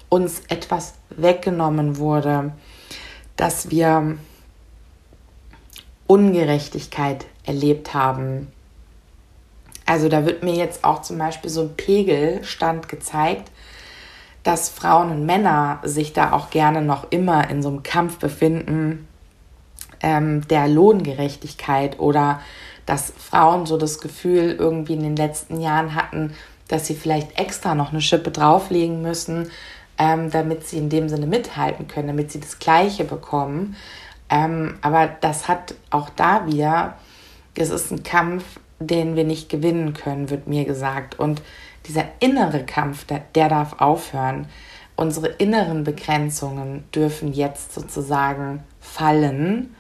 uns 0.08 0.44
etwas 0.50 0.94
weggenommen 1.10 1.98
wurde, 1.98 2.52
dass 3.38 3.72
wir 3.72 4.20
Ungerechtigkeit 6.06 7.26
erlebt 7.44 7.96
haben. 7.96 8.52
Also 9.88 10.10
da 10.10 10.26
wird 10.26 10.44
mir 10.44 10.54
jetzt 10.54 10.84
auch 10.84 11.02
zum 11.02 11.18
Beispiel 11.18 11.50
so 11.50 11.62
ein 11.62 11.76
Pegelstand 11.76 12.90
gezeigt, 12.90 13.50
dass 14.44 14.70
Frauen 14.70 15.12
und 15.12 15.26
Männer 15.26 15.80
sich 15.84 16.14
da 16.14 16.34
auch 16.34 16.50
gerne 16.50 16.82
noch 16.82 17.10
immer 17.10 17.50
in 17.50 17.64
so 17.64 17.70
einem 17.70 17.84
Kampf 17.84 18.20
befinden, 18.20 19.08
ähm, 20.02 20.46
der 20.50 20.68
Lohngerechtigkeit 20.68 22.00
oder 22.00 22.42
dass 22.86 23.14
Frauen 23.18 23.66
so 23.66 23.78
das 23.78 24.00
Gefühl 24.00 24.56
irgendwie 24.60 24.94
in 24.94 25.04
den 25.04 25.16
letzten 25.16 25.60
Jahren 25.60 25.96
hatten, 25.96 26.34
dass 26.68 26.86
sie 26.86 26.96
vielleicht 26.96 27.40
extra 27.40 27.74
noch 27.74 27.92
eine 27.92 28.02
Schippe 28.02 28.32
drauflegen 28.32 29.02
müssen, 29.02 29.50
ähm, 29.98 30.30
damit 30.32 30.68
sie 30.68 30.78
in 30.78 30.90
dem 30.90 31.08
Sinne 31.08 31.28
mithalten 31.28 31.88
können, 31.88 32.08
damit 32.08 32.32
sie 32.32 32.42
das 32.42 32.60
Gleiche 32.60 33.06
bekommen. 33.06 33.78
Ähm, 34.30 34.78
aber 34.82 35.08
das 35.08 35.48
hat 35.48 35.76
auch 35.90 36.10
da 36.10 36.46
wieder, 36.46 36.98
es 37.56 37.70
ist 37.70 37.92
ein 37.92 38.04
Kampf, 38.04 38.44
den 38.80 39.16
wir 39.16 39.24
nicht 39.24 39.50
gewinnen 39.50 39.94
können, 39.94 40.30
wird 40.30 40.48
mir 40.48 40.66
gesagt. 40.66 41.20
Und 41.20 41.42
dieser 41.88 42.06
innere 42.20 42.64
Kampf, 42.66 43.06
der, 43.06 43.22
der 43.36 43.50
darf 43.50 43.80
aufhören. 43.80 44.48
Unsere 44.96 45.28
inneren 45.28 45.84
Begrenzungen 45.84 46.84
dürfen 46.94 47.34
jetzt 47.34 47.74
sozusagen 47.74 48.64
fallen 48.80 49.76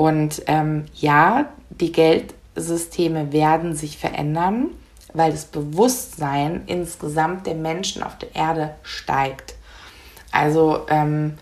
und 0.00 0.42
ähm, 0.46 0.86
ja, 0.94 1.50
die 1.68 1.92
Geldsysteme 1.92 3.32
werden 3.32 3.74
sich 3.74 3.98
verändern, 3.98 4.70
weil 5.12 5.30
das 5.30 5.44
Bewusstsein 5.44 6.62
insgesamt 6.66 7.46
der 7.46 7.54
Menschen 7.54 8.02
auf 8.02 8.16
der 8.16 8.34
Erde 8.34 8.74
steigt. 8.82 9.56
Also 10.32 10.86
ähm, 10.88 11.34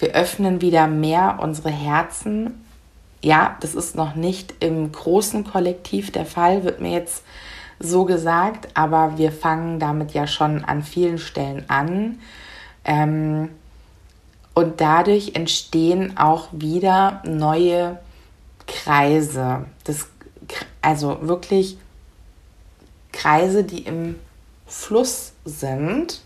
wir 0.00 0.12
öffnen 0.14 0.60
wieder 0.60 0.88
mehr 0.88 1.38
unsere 1.40 1.70
Herzen. 1.70 2.63
Ja, 3.24 3.56
das 3.60 3.74
ist 3.74 3.96
noch 3.96 4.16
nicht 4.16 4.52
im 4.60 4.92
großen 4.92 5.44
Kollektiv 5.44 6.12
der 6.12 6.26
Fall, 6.26 6.62
wird 6.62 6.82
mir 6.82 6.92
jetzt 6.92 7.24
so 7.80 8.04
gesagt, 8.04 8.68
aber 8.74 9.16
wir 9.16 9.32
fangen 9.32 9.80
damit 9.80 10.12
ja 10.12 10.26
schon 10.26 10.62
an 10.62 10.82
vielen 10.82 11.16
Stellen 11.16 11.64
an. 11.70 12.20
Ähm, 12.84 13.48
und 14.52 14.82
dadurch 14.82 15.36
entstehen 15.36 16.18
auch 16.18 16.48
wieder 16.52 17.22
neue 17.24 17.98
Kreise. 18.66 19.64
Das, 19.84 20.06
also 20.82 21.16
wirklich 21.22 21.78
Kreise, 23.10 23.64
die 23.64 23.84
im 23.84 24.16
Fluss 24.66 25.32
sind, 25.46 26.20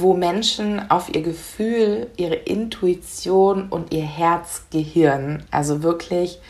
wo 0.00 0.14
Menschen 0.14 0.90
auf 0.90 1.14
ihr 1.14 1.22
Gefühl, 1.22 2.08
ihre 2.16 2.34
Intuition 2.34 3.68
und 3.68 3.92
ihr 3.92 4.04
Herzgehirn, 4.04 5.44
also 5.50 5.82
wirklich 5.82 6.40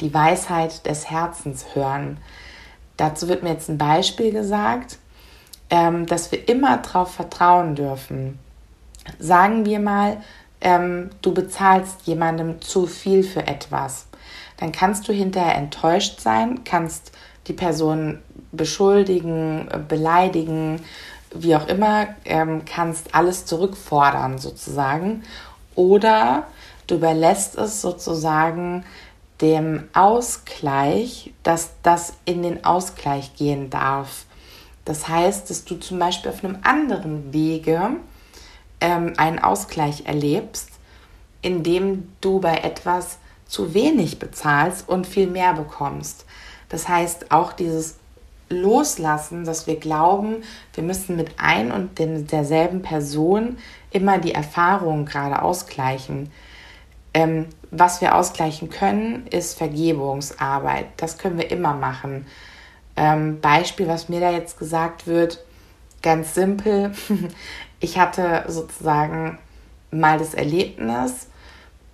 die 0.00 0.12
Weisheit 0.12 0.86
des 0.86 1.10
Herzens 1.10 1.74
hören. 1.74 2.18
Dazu 2.96 3.28
wird 3.28 3.42
mir 3.42 3.50
jetzt 3.50 3.68
ein 3.68 3.78
Beispiel 3.78 4.32
gesagt, 4.32 4.98
ähm, 5.70 6.06
dass 6.06 6.32
wir 6.32 6.48
immer 6.48 6.78
darauf 6.78 7.12
vertrauen 7.14 7.74
dürfen, 7.74 8.38
sagen 9.18 9.64
wir 9.64 9.80
mal, 9.80 10.18
ähm, 10.60 11.10
du 11.22 11.32
bezahlst 11.32 12.02
jemandem 12.04 12.60
zu 12.60 12.86
viel 12.86 13.22
für 13.22 13.46
etwas. 13.46 14.06
Dann 14.56 14.72
kannst 14.72 15.08
du 15.08 15.12
hinterher 15.12 15.54
enttäuscht 15.54 16.20
sein, 16.20 16.64
kannst 16.64 17.12
die 17.46 17.52
Person 17.52 18.18
beschuldigen, 18.52 19.68
beleidigen, 19.88 20.80
wie 21.34 21.54
auch 21.56 21.68
immer, 21.68 22.08
ähm, 22.24 22.62
kannst 22.64 23.14
alles 23.14 23.44
zurückfordern 23.46 24.38
sozusagen. 24.38 25.24
Oder 25.74 26.46
du 26.86 26.96
überlässt 26.96 27.56
es 27.56 27.80
sozusagen 27.80 28.84
dem 29.40 29.88
Ausgleich, 29.92 31.32
dass 31.42 31.70
das 31.82 32.14
in 32.24 32.42
den 32.42 32.64
Ausgleich 32.64 33.34
gehen 33.36 33.70
darf. 33.70 34.24
Das 34.84 35.06
heißt, 35.06 35.50
dass 35.50 35.64
du 35.64 35.76
zum 35.76 35.98
Beispiel 35.98 36.30
auf 36.30 36.42
einem 36.42 36.58
anderen 36.62 37.32
Wege 37.32 37.90
ähm, 38.80 39.12
einen 39.16 39.38
Ausgleich 39.38 40.06
erlebst, 40.06 40.70
indem 41.42 42.08
du 42.20 42.40
bei 42.40 42.56
etwas 42.58 43.18
zu 43.46 43.74
wenig 43.74 44.18
bezahlst 44.18 44.88
und 44.88 45.06
viel 45.06 45.26
mehr 45.26 45.54
bekommst. 45.54 46.24
Das 46.68 46.88
heißt, 46.88 47.30
auch 47.30 47.52
dieses 47.52 47.96
Loslassen, 48.48 49.44
dass 49.44 49.66
wir 49.66 49.76
glauben, 49.76 50.42
wir 50.74 50.82
müssen 50.82 51.16
mit 51.16 51.32
ein 51.38 51.70
und 51.70 51.98
derselben 52.32 52.82
Person 52.82 53.58
immer 53.90 54.18
die 54.18 54.32
Erfahrung 54.32 55.04
gerade 55.04 55.42
ausgleichen. 55.42 56.30
Ähm, 57.14 57.46
was 57.70 58.00
wir 58.00 58.14
ausgleichen 58.14 58.70
können, 58.70 59.26
ist 59.28 59.58
Vergebungsarbeit. 59.58 60.86
Das 60.96 61.18
können 61.18 61.38
wir 61.38 61.50
immer 61.50 61.74
machen. 61.74 62.26
Ähm, 62.96 63.40
Beispiel, 63.40 63.88
was 63.88 64.08
mir 64.08 64.20
da 64.20 64.30
jetzt 64.30 64.58
gesagt 64.58 65.06
wird, 65.06 65.44
ganz 66.02 66.34
simpel. 66.34 66.92
Ich 67.80 67.96
hatte 67.96 68.44
sozusagen 68.48 69.38
mal 69.92 70.18
das 70.18 70.34
Erlebnis, 70.34 71.28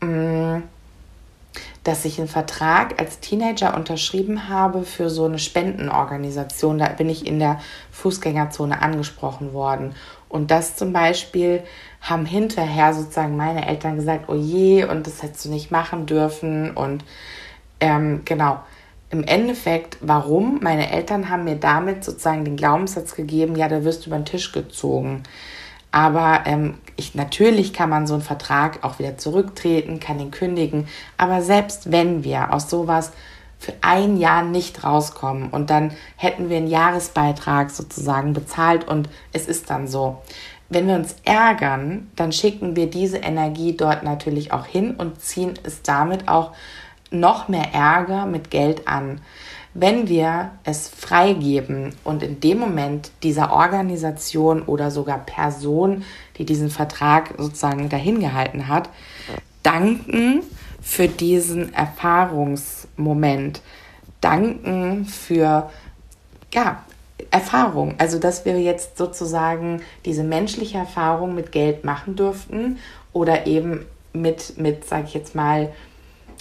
mh, 0.00 0.56
mm, 0.56 0.62
dass 1.84 2.04
ich 2.04 2.18
einen 2.18 2.28
Vertrag 2.28 3.00
als 3.00 3.20
Teenager 3.20 3.76
unterschrieben 3.76 4.48
habe 4.48 4.84
für 4.84 5.10
so 5.10 5.26
eine 5.26 5.38
Spendenorganisation. 5.38 6.78
Da 6.78 6.88
bin 6.88 7.08
ich 7.08 7.26
in 7.26 7.38
der 7.38 7.60
Fußgängerzone 7.92 8.80
angesprochen 8.80 9.52
worden. 9.52 9.94
Und 10.28 10.50
das 10.50 10.76
zum 10.76 10.92
Beispiel 10.92 11.62
haben 12.00 12.26
hinterher 12.26 12.92
sozusagen 12.92 13.36
meine 13.36 13.66
Eltern 13.66 13.96
gesagt, 13.96 14.28
oh 14.28 14.34
je, 14.34 14.84
und 14.84 15.06
das 15.06 15.22
hättest 15.22 15.44
du 15.44 15.50
nicht 15.50 15.70
machen 15.70 16.06
dürfen. 16.06 16.72
Und 16.72 17.04
ähm, 17.80 18.22
genau, 18.24 18.60
im 19.10 19.22
Endeffekt, 19.22 19.98
warum? 20.00 20.58
Meine 20.60 20.90
Eltern 20.90 21.28
haben 21.30 21.44
mir 21.44 21.56
damit 21.56 22.02
sozusagen 22.02 22.44
den 22.44 22.56
Glaubenssatz 22.56 23.14
gegeben, 23.14 23.54
ja, 23.54 23.68
da 23.68 23.84
wirst 23.84 24.04
du 24.04 24.10
über 24.10 24.18
den 24.18 24.24
Tisch 24.24 24.50
gezogen. 24.50 25.22
Aber 25.94 26.40
ähm, 26.46 26.74
ich, 26.96 27.14
natürlich 27.14 27.72
kann 27.72 27.88
man 27.88 28.08
so 28.08 28.14
einen 28.14 28.22
Vertrag 28.24 28.82
auch 28.82 28.98
wieder 28.98 29.16
zurücktreten, 29.16 30.00
kann 30.00 30.18
ihn 30.18 30.32
kündigen. 30.32 30.88
Aber 31.18 31.40
selbst 31.40 31.92
wenn 31.92 32.24
wir 32.24 32.52
aus 32.52 32.68
sowas 32.68 33.12
für 33.60 33.74
ein 33.80 34.16
Jahr 34.16 34.42
nicht 34.42 34.82
rauskommen 34.82 35.50
und 35.50 35.70
dann 35.70 35.92
hätten 36.16 36.48
wir 36.48 36.56
einen 36.56 36.66
Jahresbeitrag 36.66 37.70
sozusagen 37.70 38.32
bezahlt 38.32 38.88
und 38.88 39.08
es 39.32 39.46
ist 39.46 39.70
dann 39.70 39.86
so. 39.86 40.20
Wenn 40.68 40.88
wir 40.88 40.96
uns 40.96 41.14
ärgern, 41.24 42.10
dann 42.16 42.32
schicken 42.32 42.74
wir 42.74 42.90
diese 42.90 43.18
Energie 43.18 43.76
dort 43.76 44.02
natürlich 44.02 44.52
auch 44.52 44.66
hin 44.66 44.96
und 44.96 45.20
ziehen 45.20 45.54
es 45.62 45.82
damit 45.82 46.26
auch 46.26 46.50
noch 47.12 47.46
mehr 47.46 47.72
Ärger 47.72 48.26
mit 48.26 48.50
Geld 48.50 48.88
an. 48.88 49.20
Wenn 49.74 50.08
wir 50.08 50.52
es 50.62 50.88
freigeben 50.88 51.94
und 52.04 52.22
in 52.22 52.38
dem 52.40 52.58
Moment 52.58 53.10
dieser 53.24 53.52
Organisation 53.52 54.62
oder 54.62 54.92
sogar 54.92 55.18
Person, 55.18 56.04
die 56.38 56.44
diesen 56.44 56.70
Vertrag 56.70 57.34
sozusagen 57.36 57.88
dahingehalten 57.88 58.68
hat, 58.68 58.88
danken 59.64 60.42
für 60.80 61.08
diesen 61.08 61.74
Erfahrungsmoment, 61.74 63.62
danken 64.20 65.06
für 65.06 65.70
ja, 66.52 66.84
Erfahrung, 67.30 67.94
also 67.98 68.20
dass 68.20 68.44
wir 68.44 68.60
jetzt 68.60 68.96
sozusagen 68.96 69.82
diese 70.04 70.22
menschliche 70.22 70.78
Erfahrung 70.78 71.34
mit 71.34 71.50
Geld 71.50 71.84
machen 71.84 72.14
durften 72.14 72.78
oder 73.12 73.46
eben 73.46 73.86
mit, 74.12 74.56
mit 74.56 74.84
sage 74.84 75.04
ich 75.08 75.14
jetzt 75.14 75.34
mal, 75.34 75.72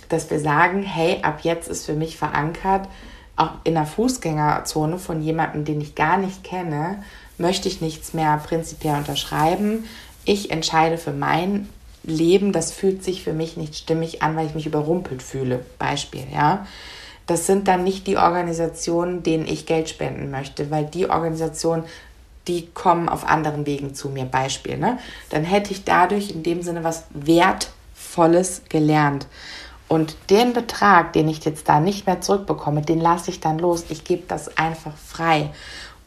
dass 0.10 0.30
wir 0.30 0.40
sagen, 0.40 0.84
hey, 0.84 1.20
ab 1.24 1.40
jetzt 1.42 1.68
ist 1.68 1.86
für 1.86 1.94
mich 1.94 2.18
verankert, 2.18 2.88
auch 3.36 3.52
in 3.64 3.74
der 3.74 3.86
Fußgängerzone 3.86 5.00
von 5.00 5.22
jemandem, 5.22 5.66
den 5.66 5.82
ich 5.82 5.96
gar 5.96 6.18
nicht 6.18 6.44
kenne, 6.44 7.04
möchte 7.38 7.68
ich 7.68 7.82
nichts 7.82 8.14
mehr 8.14 8.38
prinzipiell 8.38 8.96
unterschreiben. 8.96 9.86
Ich 10.26 10.52
entscheide 10.52 10.98
für 10.98 11.14
mein 11.14 11.68
Leben, 12.04 12.52
das 12.52 12.72
fühlt 12.72 13.04
sich 13.04 13.24
für 13.24 13.34
mich 13.34 13.58
nicht 13.58 13.76
stimmig 13.76 14.22
an, 14.22 14.36
weil 14.36 14.48
ich 14.48 14.56
mich 14.56 14.66
überrumpelt 14.66 15.24
fühle. 15.24 15.66
Beispiel, 15.80 16.26
ja. 16.34 16.66
Das 17.26 17.48
sind 17.48 17.70
dann 17.70 17.86
nicht 17.86 18.06
die 18.06 18.18
Organisationen, 18.18 19.24
denen 19.24 19.48
ich 19.48 19.66
Geld 19.66 19.90
spenden 19.90 20.30
möchte, 20.30 20.70
weil 20.70 20.86
die 20.86 21.10
Organisationen, 21.10 21.86
die 22.48 22.68
kommen 22.74 23.08
auf 23.08 23.26
anderen 23.26 23.66
Wegen 23.66 23.96
zu 23.96 24.10
mir. 24.10 24.26
Beispiel, 24.26 24.78
ne? 24.78 25.00
Dann 25.30 25.46
hätte 25.46 25.72
ich 25.72 25.86
dadurch 25.86 26.32
in 26.32 26.44
dem 26.44 26.62
Sinne 26.62 26.84
was 26.84 27.06
Wertvolles 27.12 28.64
gelernt. 28.68 29.26
Und 29.94 30.16
den 30.32 30.54
Betrag, 30.54 31.14
den 31.14 31.28
ich 31.28 31.46
jetzt 31.46 31.70
da 31.70 31.80
nicht 31.80 32.08
mehr 32.08 32.20
zurückbekomme, 32.20 32.82
den 32.82 33.00
lasse 33.00 33.30
ich 33.30 33.42
dann 33.42 33.60
los. 33.60 33.86
Ich 33.90 34.04
gebe 34.04 34.24
das 34.28 34.58
einfach 34.58 34.98
frei 34.98 35.52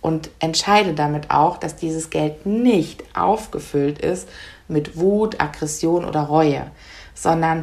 und 0.01 0.29
entscheide 0.41 0.93
damit 0.93 1.31
auch, 1.31 1.57
dass 1.57 1.77
dieses 1.77 2.11
Geld 2.11 2.47
nicht 2.47 3.05
aufgefüllt 3.17 4.01
ist 4.01 4.29
mit 4.67 4.97
Wut, 4.97 5.41
Aggression 5.41 6.05
oder 6.05 6.23
Reue, 6.23 6.67
sondern 7.15 7.63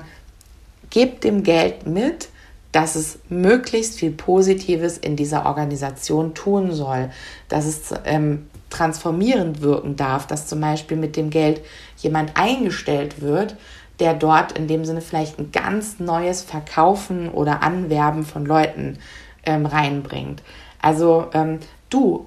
gebe 0.92 1.20
dem 1.20 1.44
Geld 1.44 1.88
mit, 1.88 2.30
dass 2.72 2.96
es 2.96 3.20
möglichst 3.28 4.00
viel 4.00 4.12
Positives 4.12 4.98
in 4.98 5.18
dieser 5.18 5.46
Organisation 5.46 6.34
tun 6.36 6.72
soll, 6.72 7.12
dass 7.50 7.66
es 7.66 7.94
ähm, 8.06 8.48
transformierend 8.70 9.62
wirken 9.62 9.98
darf, 9.98 10.26
dass 10.26 10.48
zum 10.48 10.62
Beispiel 10.62 10.96
mit 10.96 11.18
dem 11.18 11.30
Geld 11.30 11.60
jemand 11.98 12.38
eingestellt 12.38 13.20
wird, 13.20 13.58
der 14.00 14.14
dort 14.14 14.54
in 14.54 14.68
dem 14.68 14.86
Sinne 14.86 15.02
vielleicht 15.02 15.40
ein 15.40 15.52
ganz 15.52 16.00
neues 16.00 16.42
Verkaufen 16.42 17.30
oder 17.30 17.62
Anwerben 17.64 18.24
von 18.24 18.46
Leuten 18.46 18.98
ähm, 19.46 19.66
reinbringt. 19.66 20.42
Also 20.82 21.28
ähm, 21.34 21.60
du 21.90 22.26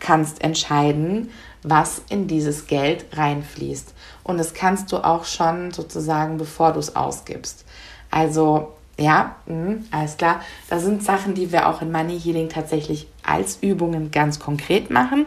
kannst 0.00 0.42
entscheiden, 0.42 1.30
was 1.62 2.02
in 2.10 2.26
dieses 2.26 2.66
Geld 2.66 3.06
reinfließt. 3.12 3.94
Und 4.22 4.38
das 4.38 4.52
kannst 4.52 4.92
du 4.92 4.98
auch 4.98 5.24
schon 5.24 5.72
sozusagen, 5.72 6.36
bevor 6.36 6.72
du 6.72 6.80
es 6.80 6.94
ausgibst. 6.94 7.64
Also 8.10 8.74
ja, 8.98 9.36
mh, 9.46 9.76
alles 9.90 10.16
klar. 10.16 10.40
Das 10.68 10.82
sind 10.82 11.02
Sachen, 11.02 11.34
die 11.34 11.50
wir 11.50 11.68
auch 11.68 11.82
in 11.82 11.90
Money 11.90 12.20
Healing 12.20 12.48
tatsächlich 12.48 13.08
als 13.24 13.58
Übungen 13.60 14.10
ganz 14.10 14.38
konkret 14.38 14.90
machen. 14.90 15.26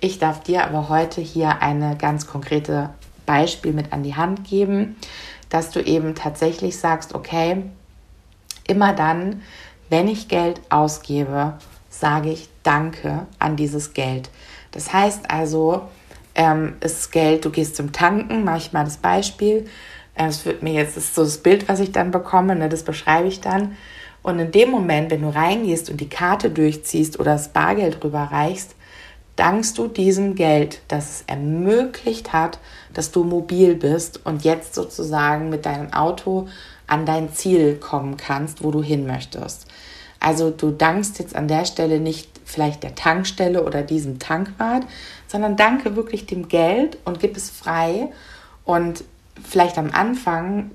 Ich 0.00 0.18
darf 0.18 0.40
dir 0.42 0.64
aber 0.64 0.88
heute 0.88 1.20
hier 1.20 1.60
eine 1.60 1.96
ganz 1.96 2.26
konkrete 2.26 2.90
Beispiel 3.28 3.74
mit 3.74 3.92
an 3.92 4.02
die 4.02 4.16
Hand 4.16 4.44
geben, 4.44 4.96
dass 5.50 5.70
du 5.70 5.80
eben 5.80 6.14
tatsächlich 6.14 6.78
sagst, 6.78 7.14
okay, 7.14 7.62
immer 8.66 8.94
dann, 8.94 9.42
wenn 9.90 10.08
ich 10.08 10.28
Geld 10.28 10.62
ausgebe, 10.70 11.58
sage 11.90 12.30
ich 12.30 12.48
Danke 12.62 13.26
an 13.38 13.56
dieses 13.56 13.92
Geld. 13.92 14.30
Das 14.72 14.92
heißt 14.92 15.30
also, 15.30 15.88
ähm, 16.34 16.76
ist 16.80 17.12
Geld, 17.12 17.44
du 17.44 17.50
gehst 17.50 17.76
zum 17.76 17.92
Tanken, 17.92 18.44
mache 18.44 18.58
ich 18.58 18.72
mal 18.72 18.84
das 18.84 18.96
Beispiel. 18.96 19.66
Es 20.14 20.44
wird 20.46 20.62
mir 20.62 20.72
jetzt, 20.72 20.96
ist 20.96 21.14
so 21.14 21.22
das 21.22 21.38
Bild, 21.38 21.68
was 21.68 21.80
ich 21.80 21.92
dann 21.92 22.10
bekomme, 22.10 22.56
ne, 22.56 22.68
das 22.68 22.82
beschreibe 22.82 23.28
ich 23.28 23.40
dann. 23.40 23.76
Und 24.22 24.38
in 24.38 24.50
dem 24.50 24.70
Moment, 24.70 25.10
wenn 25.10 25.22
du 25.22 25.28
reingehst 25.28 25.90
und 25.90 26.00
die 26.00 26.08
Karte 26.08 26.50
durchziehst 26.50 27.18
oder 27.20 27.32
das 27.32 27.48
Bargeld 27.48 28.02
rüberreichst, 28.02 28.74
dankst 29.38 29.78
du 29.78 29.86
diesem 29.86 30.34
Geld, 30.34 30.80
das 30.88 31.10
es 31.10 31.24
ermöglicht 31.26 32.32
hat, 32.32 32.58
dass 32.92 33.12
du 33.12 33.22
mobil 33.22 33.76
bist 33.76 34.24
und 34.26 34.42
jetzt 34.42 34.74
sozusagen 34.74 35.48
mit 35.48 35.64
deinem 35.64 35.92
Auto 35.92 36.48
an 36.88 37.06
dein 37.06 37.32
Ziel 37.32 37.76
kommen 37.76 38.16
kannst, 38.16 38.64
wo 38.64 38.70
du 38.72 38.82
hin 38.82 39.06
möchtest. 39.06 39.66
Also 40.20 40.50
du 40.50 40.70
dankst 40.70 41.20
jetzt 41.20 41.36
an 41.36 41.46
der 41.46 41.64
Stelle 41.64 42.00
nicht 42.00 42.28
vielleicht 42.44 42.82
der 42.82 42.96
Tankstelle 42.96 43.64
oder 43.64 43.82
diesem 43.82 44.18
Tankwart, 44.18 44.84
sondern 45.28 45.56
danke 45.56 45.94
wirklich 45.94 46.26
dem 46.26 46.48
Geld 46.48 46.98
und 47.04 47.20
gib 47.20 47.36
es 47.36 47.50
frei 47.50 48.10
und 48.64 49.04
vielleicht 49.44 49.78
am 49.78 49.90
Anfang 49.92 50.72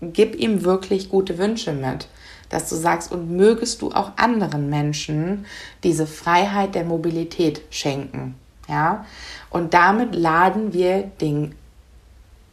gib 0.00 0.34
ihm 0.34 0.64
wirklich 0.64 1.10
gute 1.10 1.38
Wünsche 1.38 1.72
mit 1.72 2.08
dass 2.50 2.68
du 2.68 2.76
sagst, 2.76 3.10
und 3.10 3.30
mögest 3.30 3.80
du 3.80 3.90
auch 3.92 4.12
anderen 4.16 4.68
Menschen 4.68 5.46
diese 5.82 6.06
Freiheit 6.06 6.74
der 6.74 6.84
Mobilität 6.84 7.62
schenken. 7.70 8.34
Ja? 8.68 9.06
Und 9.48 9.72
damit 9.72 10.14
laden 10.14 10.74
wir 10.74 11.04
den 11.20 11.54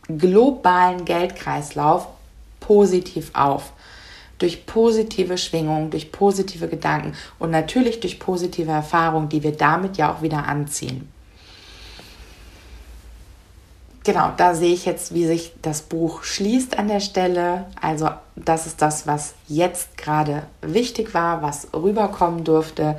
globalen 0.08 1.04
Geldkreislauf 1.04 2.08
positiv 2.62 3.32
auf. 3.34 3.74
Durch 4.38 4.68
positive 4.68 5.38
Schwingungen, 5.38 5.90
durch 5.90 6.12
positive 6.12 6.68
Gedanken 6.68 7.14
und 7.40 7.50
natürlich 7.50 8.00
durch 8.00 8.20
positive 8.20 8.72
Erfahrungen, 8.72 9.30
die 9.30 9.42
wir 9.42 9.58
damit 9.58 9.98
ja 9.98 10.14
auch 10.14 10.22
wieder 10.22 10.46
anziehen. 10.46 11.12
Genau, 14.08 14.32
da 14.38 14.56
sehe 14.56 14.74
ich 14.74 14.86
jetzt, 14.86 15.14
wie 15.14 15.26
sich 15.28 15.54
das 15.62 15.82
Buch 15.82 16.24
schließt 16.24 16.80
an 16.80 16.88
der 16.88 17.02
Stelle. 17.02 17.66
Also 17.80 18.10
das 18.38 18.66
ist 18.66 18.82
das, 18.82 19.06
was 19.06 19.36
jetzt 19.50 19.98
gerade 19.98 20.44
wichtig 20.62 21.14
war, 21.14 21.42
was 21.42 21.68
rüberkommen 21.74 22.46
durfte. 22.46 22.98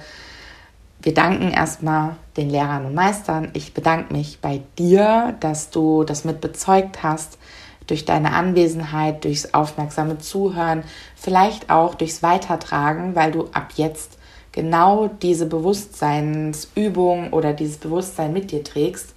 Wir 1.00 1.14
danken 1.14 1.50
erstmal 1.50 2.16
den 2.36 2.50
Lehrern 2.50 2.84
und 2.84 2.94
Meistern. 2.94 3.48
Ich 3.54 3.72
bedanke 3.72 4.12
mich 4.12 4.40
bei 4.42 4.60
dir, 4.78 5.34
dass 5.40 5.70
du 5.70 6.04
das 6.04 6.24
mit 6.24 6.42
bezeugt 6.42 7.02
hast, 7.02 7.38
durch 7.86 8.04
deine 8.04 8.34
Anwesenheit, 8.34 9.24
durchs 9.24 9.54
aufmerksame 9.54 10.18
Zuhören, 10.18 10.84
vielleicht 11.16 11.70
auch 11.70 11.94
durchs 11.94 12.22
Weitertragen, 12.22 13.14
weil 13.14 13.32
du 13.32 13.48
ab 13.54 13.72
jetzt 13.76 14.18
genau 14.52 15.08
diese 15.22 15.46
Bewusstseinsübung 15.46 17.32
oder 17.32 17.54
dieses 17.54 17.78
Bewusstsein 17.78 18.34
mit 18.34 18.50
dir 18.50 18.62
trägst 18.62 19.14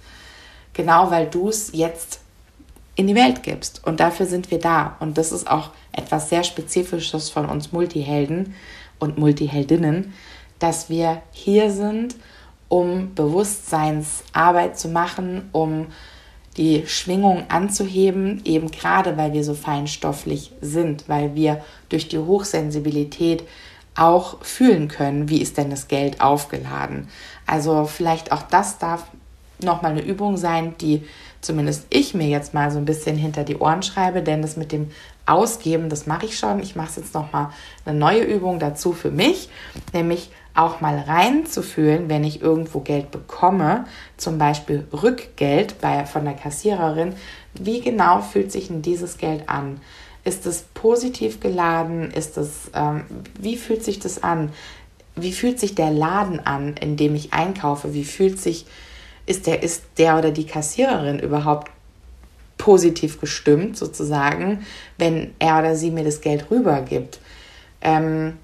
Genau 0.72 1.10
weil 1.10 1.26
du 1.28 1.48
es 1.48 1.72
jetzt 1.72 2.20
in 2.94 3.06
die 3.06 3.14
Welt 3.14 3.42
gibst. 3.42 3.86
Und 3.86 4.00
dafür 4.00 4.26
sind 4.26 4.50
wir 4.50 4.58
da. 4.58 4.96
Und 5.00 5.18
das 5.18 5.32
ist 5.32 5.50
auch 5.50 5.70
etwas 5.92 6.28
sehr 6.28 6.44
Spezifisches 6.44 7.30
von 7.30 7.46
uns 7.46 7.72
Multihelden 7.72 8.54
und 8.98 9.18
Multiheldinnen, 9.18 10.12
dass 10.58 10.88
wir 10.88 11.22
hier 11.32 11.70
sind, 11.70 12.16
um 12.68 13.14
Bewusstseinsarbeit 13.14 14.78
zu 14.78 14.88
machen, 14.88 15.48
um 15.52 15.88
die 16.56 16.86
Schwingung 16.86 17.44
anzuheben, 17.48 18.42
eben 18.44 18.70
gerade 18.70 19.16
weil 19.16 19.32
wir 19.32 19.42
so 19.42 19.54
feinstofflich 19.54 20.52
sind, 20.60 21.08
weil 21.08 21.34
wir 21.34 21.64
durch 21.88 22.08
die 22.08 22.18
Hochsensibilität 22.18 23.44
auch 23.94 24.42
fühlen 24.42 24.88
können, 24.88 25.28
wie 25.28 25.40
ist 25.40 25.56
denn 25.56 25.70
das 25.70 25.88
Geld 25.88 26.20
aufgeladen. 26.20 27.08
Also 27.46 27.84
vielleicht 27.84 28.32
auch 28.32 28.42
das 28.42 28.78
darf 28.78 29.04
nochmal 29.62 29.92
eine 29.92 30.02
Übung 30.02 30.36
sein, 30.36 30.74
die 30.80 31.02
zumindest 31.40 31.86
ich 31.90 32.14
mir 32.14 32.28
jetzt 32.28 32.54
mal 32.54 32.70
so 32.70 32.78
ein 32.78 32.84
bisschen 32.84 33.16
hinter 33.16 33.44
die 33.44 33.56
Ohren 33.56 33.82
schreibe, 33.82 34.22
denn 34.22 34.42
das 34.42 34.56
mit 34.56 34.72
dem 34.72 34.90
Ausgeben, 35.26 35.88
das 35.88 36.06
mache 36.06 36.26
ich 36.26 36.38
schon. 36.38 36.60
Ich 36.60 36.76
mache 36.76 37.00
jetzt 37.00 37.14
nochmal 37.14 37.50
eine 37.84 37.98
neue 37.98 38.22
Übung 38.22 38.58
dazu 38.58 38.92
für 38.92 39.10
mich, 39.10 39.48
nämlich 39.92 40.30
auch 40.54 40.80
mal 40.80 40.98
reinzufühlen, 40.98 42.08
wenn 42.08 42.24
ich 42.24 42.42
irgendwo 42.42 42.80
Geld 42.80 43.10
bekomme, 43.10 43.86
zum 44.16 44.38
Beispiel 44.38 44.86
Rückgeld 44.92 45.80
bei, 45.80 46.04
von 46.06 46.24
der 46.24 46.34
Kassiererin, 46.34 47.14
wie 47.54 47.80
genau 47.80 48.20
fühlt 48.20 48.52
sich 48.52 48.68
denn 48.68 48.82
dieses 48.82 49.18
Geld 49.18 49.48
an? 49.48 49.80
Ist 50.24 50.46
es 50.46 50.62
positiv 50.74 51.40
geladen? 51.40 52.10
Ist 52.10 52.36
es, 52.36 52.70
ähm, 52.74 53.04
wie 53.40 53.56
fühlt 53.56 53.82
sich 53.82 53.98
das 53.98 54.22
an? 54.22 54.52
Wie 55.16 55.32
fühlt 55.32 55.58
sich 55.58 55.74
der 55.74 55.90
Laden 55.90 56.40
an, 56.46 56.74
in 56.80 56.96
dem 56.96 57.14
ich 57.14 57.32
einkaufe? 57.32 57.92
Wie 57.92 58.04
fühlt 58.04 58.40
sich 58.40 58.66
ist 59.26 59.46
der, 59.46 59.62
ist 59.62 59.84
der 59.98 60.18
oder 60.18 60.30
die 60.30 60.46
Kassiererin 60.46 61.18
überhaupt 61.18 61.70
positiv 62.58 63.20
gestimmt, 63.20 63.76
sozusagen, 63.76 64.64
wenn 64.98 65.34
er 65.38 65.58
oder 65.58 65.74
sie 65.74 65.90
mir 65.90 66.04
das 66.04 66.20
Geld 66.20 66.50
rübergibt. 66.50 67.18
Ähm, 67.80 68.34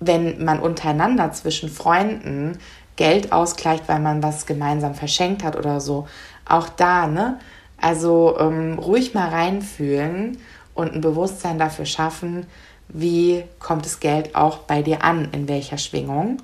wenn 0.00 0.44
man 0.44 0.60
untereinander 0.60 1.32
zwischen 1.32 1.68
Freunden 1.68 2.58
Geld 2.96 3.32
ausgleicht, 3.32 3.88
weil 3.88 4.00
man 4.00 4.22
was 4.22 4.44
gemeinsam 4.46 4.94
verschenkt 4.94 5.44
hat 5.44 5.56
oder 5.56 5.80
so, 5.80 6.06
auch 6.46 6.68
da, 6.68 7.06
ne? 7.06 7.38
Also 7.80 8.36
ähm, 8.38 8.78
ruhig 8.78 9.14
mal 9.14 9.28
reinfühlen 9.28 10.38
und 10.74 10.94
ein 10.94 11.00
Bewusstsein 11.00 11.58
dafür 11.58 11.86
schaffen, 11.86 12.46
wie 12.88 13.44
kommt 13.60 13.84
das 13.84 14.00
Geld 14.00 14.34
auch 14.34 14.58
bei 14.58 14.82
dir 14.82 15.04
an, 15.04 15.28
in 15.32 15.48
welcher 15.48 15.78
Schwingung. 15.78 16.38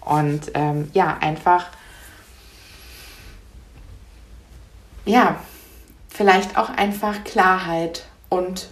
Und 0.00 0.52
ähm, 0.54 0.88
ja, 0.94 1.18
einfach 1.20 1.66
ja, 5.04 5.40
vielleicht 6.08 6.56
auch 6.56 6.70
einfach 6.70 7.24
Klarheit 7.24 8.04
und 8.28 8.68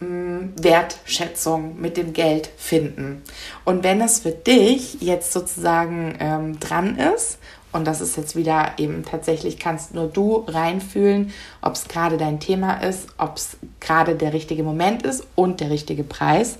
mh, 0.00 0.08
mm, 0.08 0.52
Wertschätzung 0.62 1.80
mit 1.80 1.96
dem 1.96 2.12
Geld 2.12 2.48
finden. 2.56 3.22
Und 3.64 3.84
wenn 3.84 4.00
es 4.00 4.20
für 4.20 4.32
dich 4.32 5.00
jetzt 5.00 5.32
sozusagen 5.32 6.16
ähm, 6.20 6.60
dran 6.60 6.96
ist, 6.96 7.38
und 7.72 7.86
das 7.86 8.00
ist 8.00 8.16
jetzt 8.16 8.36
wieder 8.36 8.72
eben 8.78 9.04
tatsächlich, 9.04 9.58
kannst 9.58 9.94
nur 9.94 10.06
du 10.06 10.44
reinfühlen, 10.46 11.32
ob 11.60 11.74
es 11.74 11.88
gerade 11.88 12.16
dein 12.16 12.40
Thema 12.40 12.74
ist, 12.76 13.08
ob 13.18 13.36
es 13.36 13.58
gerade 13.80 14.14
der 14.14 14.32
richtige 14.32 14.62
Moment 14.62 15.02
ist 15.02 15.26
und 15.34 15.60
der 15.60 15.70
richtige 15.70 16.02
Preis, 16.02 16.56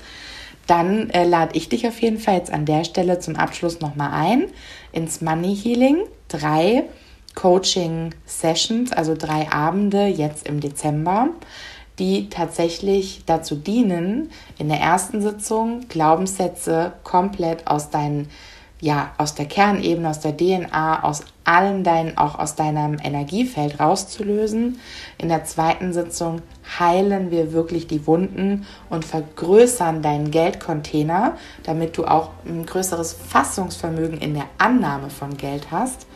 dann 0.66 1.11
äh, 1.11 1.24
lade 1.24 1.57
ich 1.57 1.68
dich 1.68 1.87
auf 1.87 2.01
jeden 2.03 2.18
Fall 2.18 2.34
jetzt 2.34 2.53
an 2.53 2.66
der 2.66 2.84
Stelle 2.84 3.18
zum 3.18 3.37
Abschluss 3.37 3.80
nochmal 3.80 4.11
ein 4.12 4.49
ins 4.93 5.20
Money 5.20 5.57
Healing. 5.57 5.99
Drei 6.28 6.84
Coaching-Sessions, 7.37 8.93
also 8.93 9.14
drei 9.16 9.51
Abende 9.53 10.07
jetzt 10.07 10.49
im 10.49 10.59
Dezember, 10.59 11.28
die 12.01 12.28
tatsächlich 12.28 13.22
dazu 13.26 13.55
dienen, 13.55 14.30
in 14.59 14.68
der 14.68 14.80
ersten 14.80 15.22
Sitzung 15.22 15.87
Glaubenssätze 15.89 16.95
komplett 17.05 17.68
aus 17.68 17.91
deinen 17.91 18.28
ja, 18.80 19.12
aus 19.16 19.34
der 19.34 19.47
Kernebene, 19.47 20.11
aus 20.11 20.20
der 20.20 20.37
DNA, 20.37 21.03
aus 21.03 21.24
allen 21.45 21.82
deinen, 21.82 22.18
auch 22.18 22.39
aus 22.39 22.57
deinem 22.57 22.99
Energiefeld 23.03 23.80
rauszulösen. 23.80 24.78
In 25.16 25.28
der 25.28 25.45
zweiten 25.45 25.95
Sitzung 25.95 26.43
heilen 26.78 27.30
wir 27.30 27.53
wirklich 27.53 27.87
die 27.87 28.07
Wunden 28.07 28.66
und 28.91 29.05
vergrößern 29.05 30.03
deinen 30.03 30.30
Geldcontainer, 30.30 31.39
damit 31.62 31.97
du 31.97 32.05
auch 32.05 32.30
ein 32.45 32.66
größeres 32.66 33.14
Fassungsvermögen 33.14 34.18
in 34.18 34.34
der 34.34 34.47
Annahme 34.59 35.09
von 35.09 35.39
Geld 35.39 35.70
hast. 35.70 36.07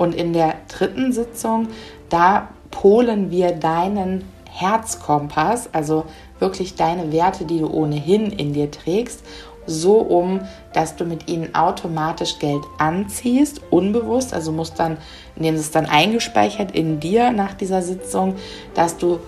Und 0.00 0.14
in 0.14 0.32
der 0.32 0.54
dritten 0.66 1.12
Sitzung, 1.12 1.68
da 2.08 2.48
polen 2.70 3.30
wir 3.30 3.52
deinen 3.52 4.24
Herzkompass, 4.50 5.68
also 5.74 6.06
wirklich 6.38 6.74
deine 6.74 7.12
Werte, 7.12 7.44
die 7.44 7.58
du 7.58 7.68
ohnehin 7.70 8.32
in 8.32 8.54
dir 8.54 8.70
trägst, 8.70 9.22
so 9.66 9.98
um, 9.98 10.40
dass 10.72 10.96
du 10.96 11.04
mit 11.04 11.28
ihnen 11.28 11.54
automatisch 11.54 12.38
Geld 12.38 12.62
anziehst, 12.78 13.60
unbewusst, 13.68 14.32
also 14.32 14.52
musst 14.52 14.78
dann, 14.78 14.96
indem 15.36 15.56
es 15.56 15.70
dann 15.70 15.84
eingespeichert 15.84 16.72
in 16.72 16.98
dir 16.98 17.30
nach 17.30 17.52
dieser 17.52 17.82
Sitzung, 17.82 18.36
dass 18.72 18.96
du, 18.96 19.18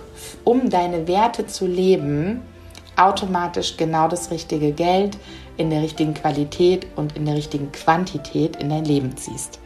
um 0.43 0.71
deine 0.71 1.07
Werte 1.07 1.45
zu 1.45 1.67
leben, 1.67 2.41
automatisch 2.95 3.77
genau 3.77 4.07
das 4.07 4.31
richtige 4.31 4.71
Geld 4.71 5.19
in 5.55 5.69
der 5.69 5.83
richtigen 5.83 6.15
Qualität 6.15 6.87
und 6.95 7.15
in 7.15 7.25
der 7.27 7.35
richtigen 7.35 7.71
Quantität 7.71 8.55
in 8.55 8.69
dein 8.69 8.85
Leben 8.85 9.15
ziehst 9.15 9.62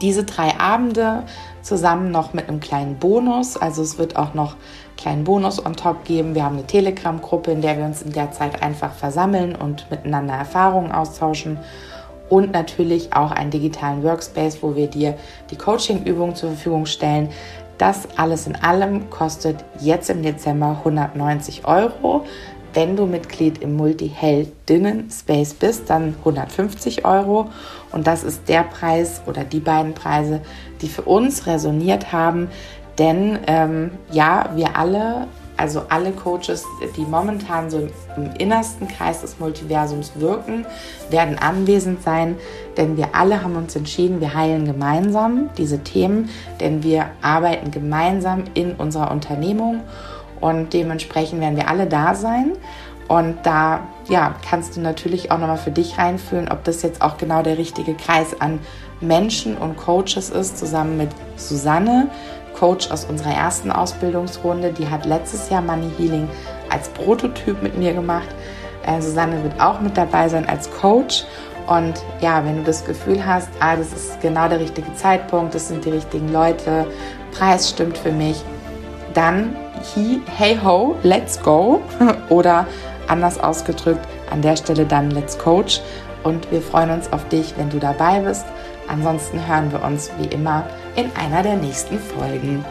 diese 0.00 0.24
drei 0.24 0.58
Abende 0.58 1.24
zusammen 1.62 2.10
noch 2.10 2.32
mit 2.32 2.48
einem 2.48 2.60
kleinen 2.60 2.96
Bonus. 2.98 3.56
Also 3.56 3.82
es 3.82 3.98
wird 3.98 4.16
auch 4.16 4.34
noch 4.34 4.52
einen 4.52 4.96
kleinen 4.96 5.24
Bonus 5.24 5.64
on 5.64 5.74
top 5.74 6.04
geben. 6.04 6.34
Wir 6.34 6.44
haben 6.44 6.56
eine 6.56 6.66
Telegram-Gruppe, 6.66 7.52
in 7.52 7.62
der 7.62 7.78
wir 7.78 7.84
uns 7.84 8.02
in 8.02 8.12
der 8.12 8.32
Zeit 8.32 8.62
einfach 8.62 8.92
versammeln 8.92 9.54
und 9.54 9.90
miteinander 9.90 10.34
Erfahrungen 10.34 10.92
austauschen. 10.92 11.58
Und 12.28 12.52
natürlich 12.52 13.12
auch 13.12 13.30
einen 13.30 13.52
digitalen 13.52 14.02
Workspace, 14.02 14.60
wo 14.60 14.74
wir 14.74 14.88
dir 14.88 15.16
die 15.50 15.56
Coaching-Übungen 15.56 16.34
zur 16.34 16.50
Verfügung 16.50 16.86
stellen. 16.86 17.28
Das 17.78 18.08
alles 18.16 18.46
in 18.46 18.56
allem 18.56 19.10
kostet 19.10 19.64
jetzt 19.80 20.10
im 20.10 20.22
Dezember 20.22 20.78
190 20.78 21.66
Euro. 21.66 22.24
Wenn 22.76 22.94
du 22.94 23.06
Mitglied 23.06 23.62
im 23.62 23.74
Multi-Heldinnen-Space 23.74 25.54
bist, 25.54 25.88
dann 25.88 26.14
150 26.18 27.06
Euro. 27.06 27.48
Und 27.90 28.06
das 28.06 28.22
ist 28.22 28.50
der 28.50 28.64
Preis 28.64 29.22
oder 29.24 29.44
die 29.44 29.60
beiden 29.60 29.94
Preise, 29.94 30.42
die 30.82 30.88
für 30.88 31.00
uns 31.00 31.46
resoniert 31.46 32.12
haben. 32.12 32.48
Denn 32.98 33.38
ähm, 33.46 33.92
ja, 34.12 34.50
wir 34.56 34.76
alle, 34.76 35.26
also 35.56 35.84
alle 35.88 36.12
Coaches, 36.12 36.66
die 36.98 37.06
momentan 37.06 37.70
so 37.70 37.88
im 38.14 38.30
innersten 38.38 38.88
Kreis 38.88 39.22
des 39.22 39.38
Multiversums 39.38 40.12
wirken, 40.16 40.66
werden 41.08 41.38
anwesend 41.38 42.02
sein. 42.02 42.36
Denn 42.76 42.98
wir 42.98 43.14
alle 43.14 43.42
haben 43.42 43.56
uns 43.56 43.74
entschieden, 43.74 44.20
wir 44.20 44.34
heilen 44.34 44.66
gemeinsam 44.66 45.48
diese 45.56 45.78
Themen, 45.78 46.28
denn 46.60 46.82
wir 46.82 47.06
arbeiten 47.22 47.70
gemeinsam 47.70 48.44
in 48.52 48.74
unserer 48.74 49.10
Unternehmung 49.10 49.80
und 50.40 50.72
dementsprechend 50.72 51.40
werden 51.40 51.56
wir 51.56 51.68
alle 51.68 51.86
da 51.86 52.14
sein. 52.14 52.52
Und 53.08 53.38
da 53.44 53.86
ja, 54.08 54.34
kannst 54.48 54.76
du 54.76 54.80
natürlich 54.80 55.30
auch 55.30 55.38
nochmal 55.38 55.58
für 55.58 55.70
dich 55.70 55.96
reinfühlen, 55.96 56.50
ob 56.50 56.64
das 56.64 56.82
jetzt 56.82 57.02
auch 57.02 57.18
genau 57.18 57.42
der 57.42 57.56
richtige 57.56 57.94
Kreis 57.94 58.40
an 58.40 58.58
Menschen 59.00 59.56
und 59.56 59.76
Coaches 59.76 60.30
ist, 60.30 60.58
zusammen 60.58 60.96
mit 60.96 61.10
Susanne, 61.36 62.08
Coach 62.58 62.90
aus 62.90 63.04
unserer 63.04 63.34
ersten 63.34 63.70
Ausbildungsrunde. 63.70 64.72
Die 64.72 64.88
hat 64.88 65.06
letztes 65.06 65.50
Jahr 65.50 65.62
Money 65.62 65.90
Healing 65.98 66.28
als 66.70 66.88
Prototyp 66.88 67.62
mit 67.62 67.78
mir 67.78 67.92
gemacht. 67.92 68.28
Äh, 68.84 69.00
Susanne 69.00 69.42
wird 69.42 69.60
auch 69.60 69.80
mit 69.80 69.96
dabei 69.96 70.28
sein 70.28 70.48
als 70.48 70.70
Coach. 70.70 71.24
Und 71.66 71.94
ja, 72.20 72.44
wenn 72.44 72.58
du 72.58 72.62
das 72.62 72.84
Gefühl 72.84 73.24
hast, 73.24 73.48
ah, 73.60 73.76
das 73.76 73.92
ist 73.92 74.20
genau 74.20 74.48
der 74.48 74.60
richtige 74.60 74.92
Zeitpunkt, 74.94 75.54
das 75.54 75.68
sind 75.68 75.84
die 75.84 75.90
richtigen 75.90 76.32
Leute, 76.32 76.86
Preis 77.32 77.68
stimmt 77.70 77.98
für 77.98 78.12
mich, 78.12 78.42
dann 79.16 79.56
hey 80.36 80.58
ho, 80.62 80.96
let's 81.02 81.40
go 81.42 81.82
oder 82.28 82.66
anders 83.08 83.38
ausgedrückt 83.38 84.06
an 84.30 84.42
der 84.42 84.56
Stelle 84.56 84.84
dann 84.84 85.10
let's 85.10 85.38
coach 85.38 85.80
und 86.24 86.50
wir 86.50 86.60
freuen 86.60 86.90
uns 86.90 87.12
auf 87.12 87.28
dich, 87.28 87.54
wenn 87.56 87.70
du 87.70 87.78
dabei 87.78 88.20
bist. 88.20 88.46
Ansonsten 88.88 89.46
hören 89.46 89.70
wir 89.70 89.82
uns 89.82 90.10
wie 90.18 90.26
immer 90.26 90.64
in 90.96 91.10
einer 91.16 91.42
der 91.42 91.56
nächsten 91.56 91.98
Folgen. 91.98 92.64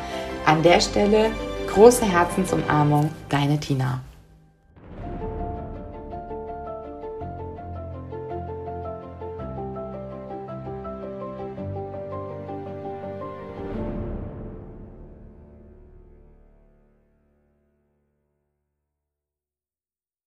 An 0.46 0.62
der 0.62 0.82
Stelle 0.82 1.32
große 1.74 2.06
Herzensumarmung, 2.06 3.12
deine 3.30 3.60
Tina. 3.60 4.02